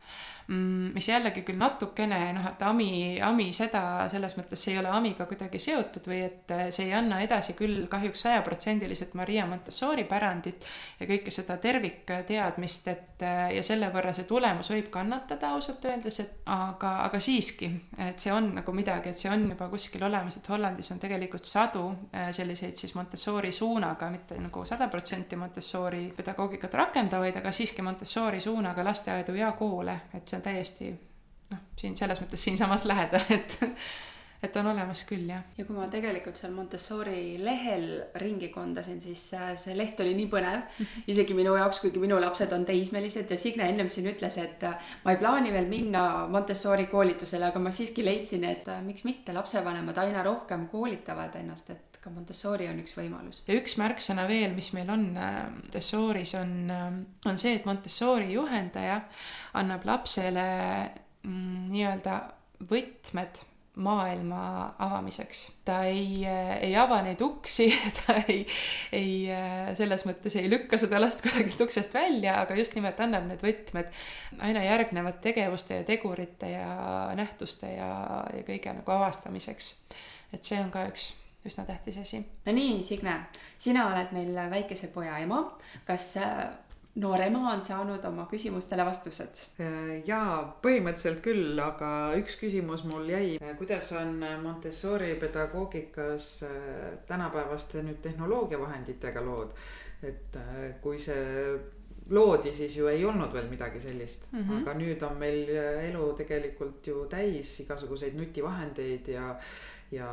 [0.49, 2.89] mis jällegi küll natukene noh, et AMI,
[3.25, 3.81] AMI seda
[4.13, 7.87] selles mõttes ei ole AMI-ga kuidagi seotud või et äh, see ei anna edasi küll
[7.89, 10.67] kahjuks sajaprotsendiliselt Maria Montessori pärandit
[11.01, 16.21] ja kõike seda tervikteadmist, et äh, ja selle võrra see tulemus võib kannatada ausalt öeldes,
[16.21, 17.71] et aga, aga siiski,
[18.11, 21.49] et see on nagu midagi, et see on juba kuskil olemas, et Hollandis on tegelikult
[21.49, 27.83] sadu äh, selliseid siis Montessori suunaga, mitte nagu sada protsenti Montessori pedagoogikat rakendavaid, aga siiski
[27.83, 30.91] Montessori suunaga lasteaedu ja koole, et see on täiesti
[31.53, 33.59] noh, siin selles mõttes siinsamas lähedal, et
[34.45, 35.41] et on olemas küll, jah.
[35.57, 37.87] ja kui ma tegelikult seal Montessori lehel
[38.21, 40.67] ringi kondasin, siis see leht oli nii põnev,
[41.09, 44.67] isegi minu jaoks, kuigi minu lapsed on teismelised ja Signe ennem siin ütles, et
[45.07, 50.05] ma ei plaani veel minna Montessori koolitusele, aga ma siiski leidsin, et miks mitte, lapsevanemad
[50.05, 53.41] aina rohkem koolitavad ennast, et ka Montessori on üks võimalus.
[53.49, 56.85] ja üks märksõna veel, mis meil on äh, Montessoris, on, äh,
[57.31, 59.01] on see, et Montessori juhendaja
[59.61, 60.45] annab lapsele
[61.25, 62.21] mm, nii-öelda
[62.69, 63.41] võtmed
[63.85, 64.43] maailma
[64.85, 65.41] avamiseks.
[65.67, 67.71] ta ei, äh, ei ava neid uksi,
[68.03, 68.45] ta ei,
[68.95, 69.17] ei
[69.81, 73.91] selles mõttes ei lükka seda last kusagilt uksest välja, aga just nimelt annab need võtmed
[74.45, 76.71] aina järgnevate tegevuste ja tegurite ja
[77.17, 77.91] nähtuste ja,
[78.29, 79.75] ja kõige nagu avastamiseks.
[80.37, 81.15] et see on ka üks
[81.45, 82.25] üsna tähtis asi.
[82.47, 83.17] no nii, Signe,
[83.59, 85.43] sina oled meil väikese poja ema.
[85.87, 86.47] kas äh,
[87.03, 89.45] noor ema on saanud oma küsimustele vastused?
[90.07, 91.91] jaa, põhimõtteliselt küll, aga
[92.21, 93.39] üks küsimus mul jäi.
[93.59, 99.57] kuidas on Montessori pedagoogikas äh, tänapäevaste nüüd tehnoloogiavahenditega lood?
[100.05, 101.57] et äh, kui see
[102.11, 104.59] loodi, siis ju ei olnud veel midagi sellist mm, -hmm.
[104.61, 105.49] aga nüüd on meil
[105.89, 109.31] elu tegelikult ju täis igasuguseid nutivahendeid ja,
[109.95, 110.11] ja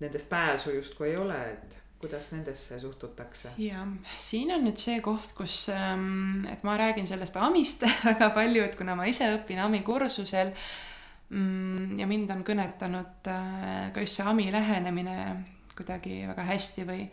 [0.00, 3.54] nendest pääsu justkui ei ole, et kuidas nendesse suhtutakse?
[3.60, 8.64] jah, siin on nüüd see koht, kus, ähm, et ma räägin sellest AMist väga palju,
[8.64, 10.54] et kuna ma ise õpin AMi kursusel
[11.28, 15.18] mm, ja mind on kõnetanud äh, ka just see AMi lähenemine
[15.76, 17.04] kuidagi väga hästi või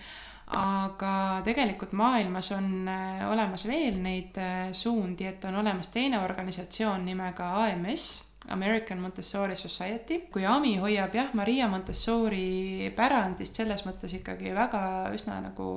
[0.55, 7.03] aga tegelikult maailmas on äh, olemas veel neid äh, suundi, et on olemas teine organisatsioon
[7.05, 8.07] nimega AMS,
[8.49, 10.21] American Montessori Society.
[10.31, 14.81] kui AMI hoiab jah, Maria Montessori pärandist selles mõttes ikkagi väga
[15.15, 15.69] üsna nagu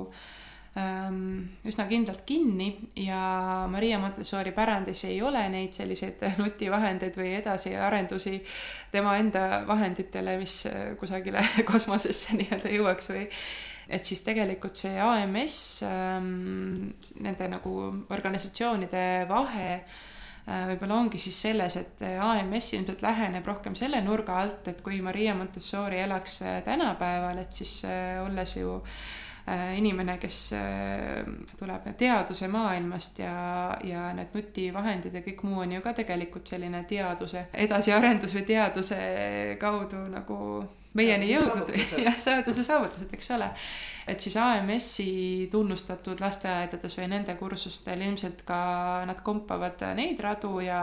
[0.79, 2.69] ähm, üsna kindlalt kinni
[3.03, 8.37] ja Maria Montessori pärandis ei ole neid selliseid nutivahendeid või edasiarendusi
[8.91, 10.61] tema enda vahenditele, mis
[10.99, 13.27] kusagile kosmosesse nii-öelda jõuaks või
[13.91, 17.75] et siis tegelikult see AMS ähm,, nende nagu
[18.13, 19.67] organisatsioonide vahe
[20.45, 25.35] võib-olla ongi siis selles, et AMS ilmselt läheneb rohkem selle nurga alt, et kui Maria
[25.37, 28.73] Montessori elaks äh, tänapäeval, et siis äh, olles ju
[29.47, 31.21] äh, inimene, kes äh,
[31.59, 36.83] tuleb teaduse maailmast ja, ja need nutivahendid ja kõik muu on ju ka tegelikult selline
[36.89, 39.01] teaduse edasiarendus või teaduse
[39.61, 40.37] kaudu nagu
[40.97, 41.71] meieni jõudnud,
[42.05, 43.47] jah, seaduse saavutused, eks ole.
[44.11, 48.59] et siis AMS-i tunnustatud lasteaedades või nende kursustel ilmselt ka
[49.07, 50.81] nad kompavad neid radu ja,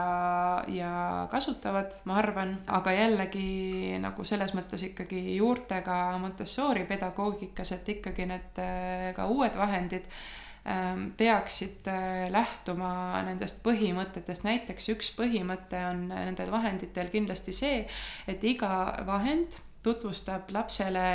[0.71, 0.91] ja
[1.31, 8.61] kasutavad, ma arvan, aga jällegi nagu selles mõttes ikkagi juurtega Montessori pedagoogikas, et ikkagi need
[9.15, 10.09] ka uued vahendid
[10.65, 17.81] ähm, peaksid äh, lähtuma nendest põhimõtetest, näiteks üks põhimõte on nendel vahenditel kindlasti see,
[18.31, 21.05] et iga vahend tutvustab lapsele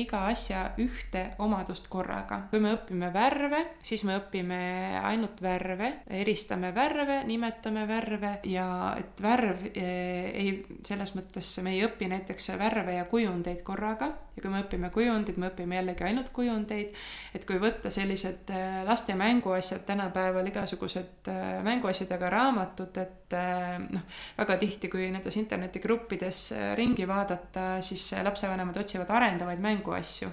[0.00, 2.42] iga asja ühte omadust korraga.
[2.50, 4.60] kui me õpime värve, siis me õpime
[5.02, 5.92] ainult värve,
[6.22, 8.66] eristame värve, nimetame värve ja
[8.98, 10.52] et värv eh, ei,
[10.86, 15.38] selles mõttes me ei õpi näiteks värve ja kujundeid korraga ja kui me õpime kujundeid,
[15.40, 16.94] me õpime jällegi ainult kujundeid.
[17.34, 24.02] et kui võtta sellised eh, laste mänguasjad tänapäeval, igasugused eh, mänguasjadega raamatud, et noh,
[24.38, 26.42] väga tihti, kui nendes internetigruppides
[26.78, 30.30] ringi vaadata, siis lapsevanemad otsivad arendavaid mänguasju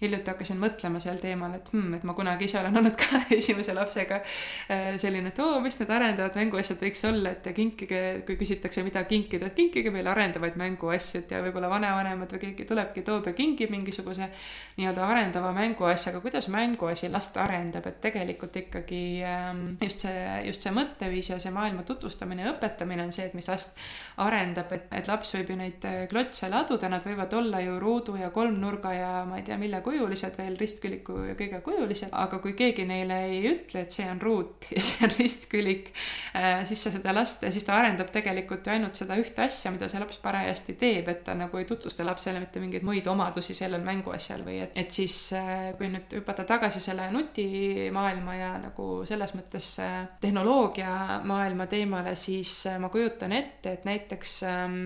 [0.00, 3.74] hiljuti hakkasin mõtlema sel teemal, et hmm, et ma kunagi ise olen olnud ka esimese
[3.76, 8.84] lapsega äh, selline, et oo, mis need arendavad mänguasjad võiks olla, et kinkige, kui küsitakse,
[8.86, 13.28] mida kinkida, et kinkige meile arendavaid mänguasju, et ja võib-olla vanavanemad või keegi tulebki, toob
[13.28, 14.30] ja kingib mingisuguse
[14.78, 20.16] nii-öelda arendava mänguasja, aga kuidas mänguasi last arendab, et tegelikult ikkagi ähm, just see,
[20.46, 23.76] just see mõtteviis ja see maailma tutvustamine ja õpetamine on see, et mis last
[24.24, 28.16] arendab, et, et laps võib ju neid äh, klotse laduda, nad võivad olla ju ruudu
[28.20, 32.54] ja kolmnurga ja ma ei tea, mille kujulised veel, ristküliku ja kõige kujulised, aga kui
[32.58, 35.90] keegi neile ei ütle, et see on ruut ja see on ristkülik,
[36.38, 39.88] äh, siis sa seda last, siis ta arendab tegelikult ju ainult seda ühte asja, mida
[39.90, 43.82] see laps parajasti teeb, et ta nagu ei tutvusta lapsele mitte mingeid muid omadusi sellel
[43.86, 49.34] mänguasjal või et, et siis äh, kui nüüd hüpata tagasi selle nutimaailma ja nagu selles
[49.38, 54.78] mõttes äh, tehnoloogia maailma teemale, siis ma kujutan ette, et näiteks ähm,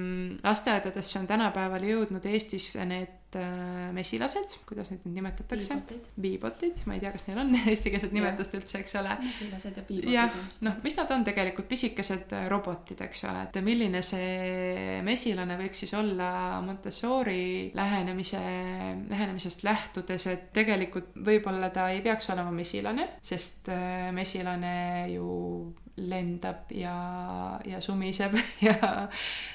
[0.45, 5.77] lasteaedadesse on tänapäeval jõudnud Eestis need Äh, mesilased, kuidas neid nüüd nimetatakse?
[6.21, 9.15] biibotid, ma ei tea, kas neil on eestikeelset nimetust üldse, eks ole.
[9.23, 10.15] mesilased ja biibotid.
[10.15, 10.37] jah,
[10.67, 15.85] noh, mis nad on tegelikult, pisikesed äh, robotid, eks ole, et milline see mesilane võiks
[15.85, 16.31] siis olla
[16.65, 18.43] Montessori lähenemise,
[19.11, 24.77] lähenemisest lähtudes, et tegelikult võib-olla ta ei peaks olema mesilane, sest äh, mesilane
[25.15, 25.29] ju
[25.97, 28.35] lendab ja, ja sumiseb
[28.67, 28.75] ja.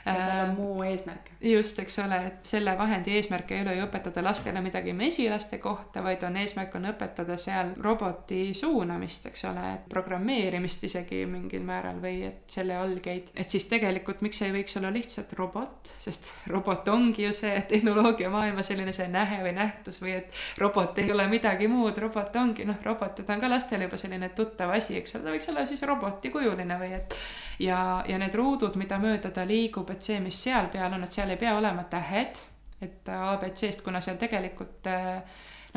[0.05, 1.31] ja tal on äh, muu eesmärk.
[1.41, 6.03] just, eks ole, et selle vahendi eesmärk ei ole ju õpetada lastele midagi mesilaste kohta,
[6.03, 12.23] vaid on eesmärk on õpetada seal roboti suunamist, eks ole, programmeerimist isegi mingil määral või
[12.29, 13.33] et selle algeid.
[13.35, 18.63] et siis tegelikult miks ei võiks olla lihtsalt robot, sest robot ongi ju see tehnoloogiamaailma
[18.63, 22.79] selline see nähe või nähtus või et robot ei ole midagi muud, robot ongi noh,
[22.85, 25.67] robot ja ta on ka lastele juba selline tuttav asi, eks ole, ta võiks olla
[25.67, 27.15] siis roboti objektikujuline või et
[27.59, 31.13] ja, ja need ruudud, mida mööda ta liigub, et see, mis seal peal on, et
[31.13, 32.39] seal ei pea olema tähed,
[32.81, 35.21] et abc-st, kuna seal tegelikult äh,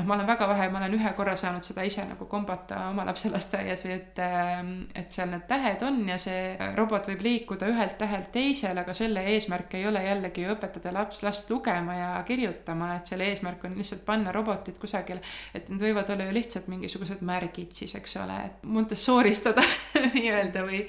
[0.02, 3.04] noh, ma olen väga vähe, ma olen ühe korra saanud seda ise nagu kombata oma
[3.06, 7.70] lapse lasteaias või et, ähm, et seal need tähed on ja see robot võib liikuda
[7.70, 12.96] ühelt tähelt teisele, aga selle eesmärk ei ole jällegi õpetada laps, last lugema ja kirjutama,
[12.98, 15.22] et selle eesmärk on lihtsalt panna robotid kusagile,
[15.54, 19.64] et need võivad olla ju lihtsalt mingisugused märgid siis, eks ole, et Montessoristada
[20.16, 20.84] nii-öelda või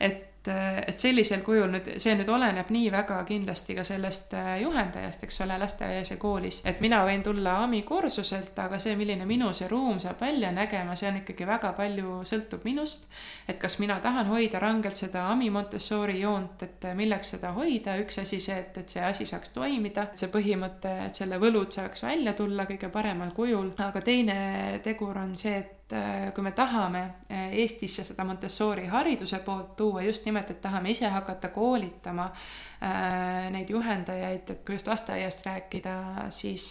[0.00, 5.24] et et, sellisel kujul nüüd, see nüüd oleneb nii väga kindlasti ka sellest äh, juhendajast,
[5.26, 6.60] eks ole, lasteaias ja koolis.
[6.64, 10.96] et mina võin tulla AMI kursuselt, aga see, milline minu see ruum saab välja nägema,
[10.96, 13.08] see on ikkagi väga palju sõltub minust.
[13.48, 18.20] et kas mina tahan hoida rangelt seda AMI Montessori joont, et milleks seda hoida, üks
[18.22, 22.34] asi see, et, et see asi saaks toimida, see põhimõte, et selle võlud saaks välja
[22.38, 24.36] tulla kõige paremal kujul, aga teine
[24.84, 27.00] tegur on see, et et äh, kui me tahame
[27.30, 33.46] äh, Eestisse seda Montessori hariduse poolt tuua just nimelt, et tahame ise hakata koolitama äh,
[33.54, 35.94] neid juhendajaid, et kui just lasteaiast rääkida,
[36.34, 36.64] siis,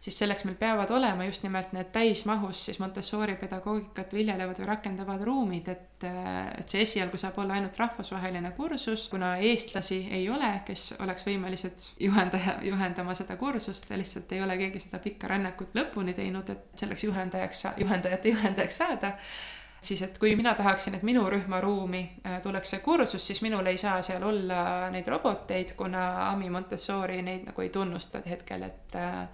[0.00, 5.28] siis selleks meil peavad olema just nimelt need täismahus siis Montessori pedagoogikat viljelevad või rakendavad
[5.28, 10.94] ruumid, et, et see esialgu saab olla ainult rahvusvaheline kursus, kuna eestlasi ei ole, kes
[11.04, 16.50] oleks võimelised juhendaja, juhendama seda kursust, lihtsalt ei ole keegi seda pikka rännakut lõpuni teinud,
[16.54, 19.14] et selleks juhendajaks, juhendajate juhendajaks saada,
[19.80, 23.78] siis et kui mina tahaksin, et minu rühmaruumi äh, tuleks see kursus, siis minul ei
[23.78, 29.24] saa seal olla neid roboteid, kuna Ami Montessori neid nagu ei tunnusta hetkel, et äh,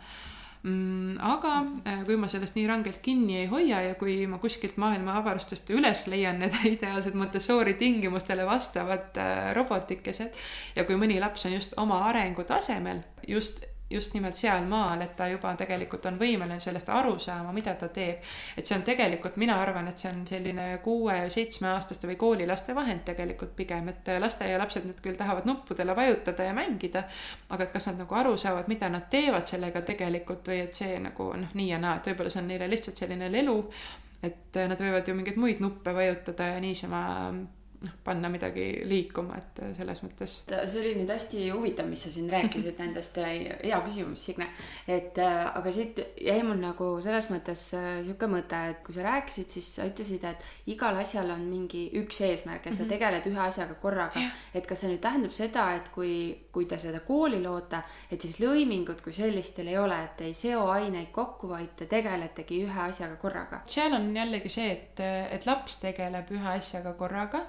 [0.64, 1.54] aga
[1.84, 5.68] äh, kui ma sellest nii rangelt kinni ei hoia ja kui ma kuskilt maailma avarustest
[5.76, 9.20] üles leian need ideaalsed Montessori tingimustele vastavad
[9.58, 10.40] robotikesed
[10.76, 15.52] ja kui mõni laps on just oma arengutasemel, just just nimelt sealmaal, et ta juba
[15.58, 18.22] tegelikult on võimeline sellest aru saama, mida ta teeb.
[18.56, 23.54] et see on tegelikult, mina arvan, et see on selline kuue-seitsmeaastaste või koolilaste vahend tegelikult
[23.56, 27.04] pigem, et lasteaialapsed, nad küll tahavad nuppudele vajutada ja mängida,
[27.50, 30.96] aga et kas nad nagu aru saavad, mida nad teevad sellega tegelikult või et see
[30.98, 33.58] nagu noh, nii ja naa, et võib-olla see on neile lihtsalt selline lelu,
[34.24, 37.04] et nad võivad ju mingeid muid nuppe vajutada ja niisama
[37.84, 40.36] noh, panna midagi liikuma, et äh, selles mõttes.
[40.48, 43.32] see oli nüüd hästi huvitav, mis sa siin rääkisid nendest, äh,
[43.62, 44.48] hea küsimus, Signe.
[44.88, 49.56] et äh, aga siit jäi mul nagu selles mõttes sihuke mõte, et kui sa rääkisid,
[49.58, 52.94] siis sa ütlesid, et igal asjal on mingi üks eesmärk, et sa -hmm.
[52.94, 54.30] tegeled ühe asjaga korraga.
[54.54, 56.14] et kas see nüüd tähendab seda, et kui,
[56.54, 60.34] kui te seda kooli loote, et siis lõimingut kui sellist teil ei ole, et ei
[60.38, 63.62] seo aineid kokku, vaid te tegeletegi ühe asjaga korraga?
[63.66, 65.02] seal on jällegi see, et,
[65.34, 67.44] et laps tegeleb ühe asjaga korraga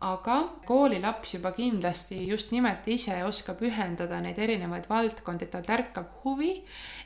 [0.00, 6.52] aga koolilaps juba kindlasti just nimelt ise oskab ühendada neid erinevaid valdkondi, tal tärkab huvi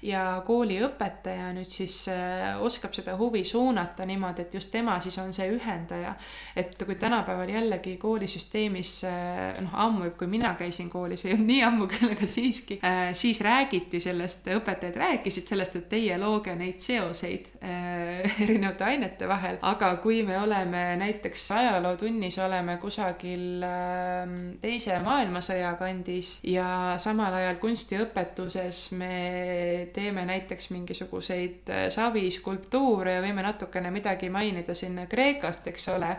[0.05, 5.33] ja kooliõpetaja nüüd siis äh, oskab seda huvi suunata niimoodi, et just tema siis on
[5.33, 6.15] see ühendaja.
[6.57, 11.63] et kui tänapäeval jällegi koolisüsteemis äh, noh, ammu, kui mina käisin koolis, ei olnud nii
[11.71, 16.85] ammu küll, aga siiski, äh, siis räägiti sellest, õpetajad rääkisid sellest, et teie looge neid
[16.85, 17.49] seoseid
[18.43, 26.35] erinevate ainete vahel, aga kui me oleme näiteks ajalootunnis oleme kusagil ähm, teise maailmasõja kandis
[26.47, 34.75] ja samal ajal kunstiõpetuses me teeme näiteks mingisuguseid äh, saviskulptuure ja võime natukene midagi mainida
[34.75, 36.17] sinna Kreekast, eks ole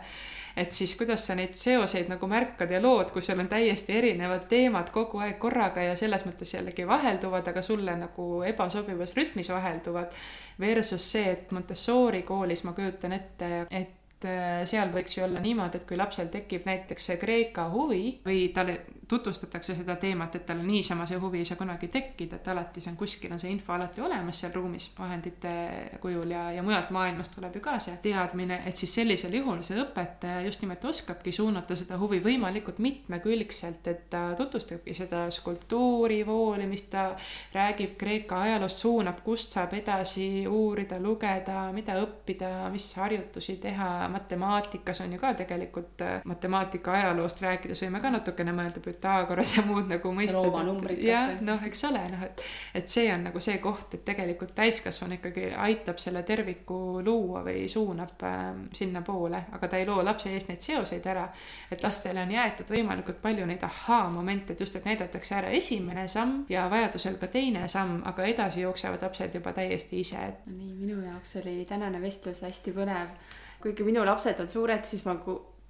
[0.57, 4.45] et siis kuidas sa neid seoseid nagu märkad ja lood, kui sul on täiesti erinevad
[4.49, 10.13] teemad kogu aeg korraga ja selles mõttes jällegi vahelduvad, aga sulle nagu ebasobivas rütmis vahelduvad.
[10.59, 15.87] Versus see, et Montessori koolis ma kujutan ette, et seal võiks ju olla niimoodi, et
[15.89, 18.79] kui lapsel tekib näiteks see Kreeka huvi või talle
[19.13, 22.91] tutvustatakse seda teemat, et tal niisama see huvi ei saa kunagi tekkida, et alati see
[22.91, 25.53] on kuskil on see info alati olemas seal ruumis vahendite
[26.01, 29.77] kujul ja, ja mujalt maailmast tuleb ju ka see teadmine, et siis sellisel juhul see
[29.81, 36.89] õpetaja just nimelt oskabki suunata seda huvi võimalikult mitmekülgselt, et ta tutvustabki seda skulptuuri voolimist,
[36.93, 37.05] ta
[37.53, 43.91] räägib Kreeka ajaloost, suunab, kust saab edasi uurida, lugeda, mida õppida, mis harjutusi teha.
[44.13, 49.89] Matemaatikas on ju ka tegelikult matemaatika ajaloost rääkides võime ka natukene mõelda Pythagoras ja muud
[49.91, 50.37] nagu mõisted.
[51.03, 52.43] jah, noh, eks ole, noh, et,
[52.79, 57.65] et see on nagu see koht, et tegelikult täiskasvanu ikkagi aitab selle terviku luua või
[57.71, 61.27] suunab äh, sinnapoole, aga ta ei loo lapse ees neid seoseid ära.
[61.71, 66.45] et lastele on jäetud võimalikult palju neid ahhaa-momente, et just, et näidatakse ära esimene samm
[66.49, 70.29] ja vajadusel ka teine samm, aga edasi jooksevad lapsed juba täiesti ise.
[70.47, 73.11] nii, minu jaoks oli tänane vestlus hästi põnev
[73.63, 75.15] kuigi minu lapsed on suured, siis ma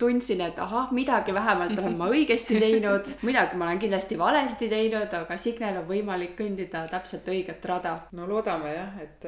[0.04, 5.14] tundsin, et ahah, midagi vähemalt olen ma õigesti teinud, midagi ma olen kindlasti valesti teinud,
[5.20, 7.96] aga Signel on võimalik kõndida täpselt õiget rada.
[8.18, 9.28] no loodame jah, et,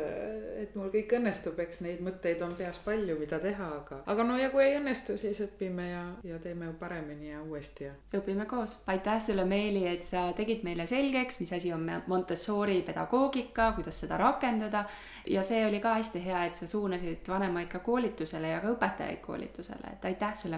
[0.61, 4.37] et mul kõik õnnestub, eks neid mõtteid on peas palju, mida teha, aga, aga no
[4.39, 7.95] ja kui ei õnnestu, siis õpime ja, ja teeme paremini ja uuesti ja.
[8.19, 8.81] õpime koos.
[8.91, 14.19] aitäh sulle, Meeli, et sa tegid meile selgeks, mis asi on Montessori pedagoogika, kuidas seda
[14.19, 14.85] rakendada
[15.29, 19.21] ja see oli ka hästi hea, et sa suunasid vanemaid ka koolitusele ja ka õpetajaid
[19.23, 20.57] koolitusele, et aitäh sulle,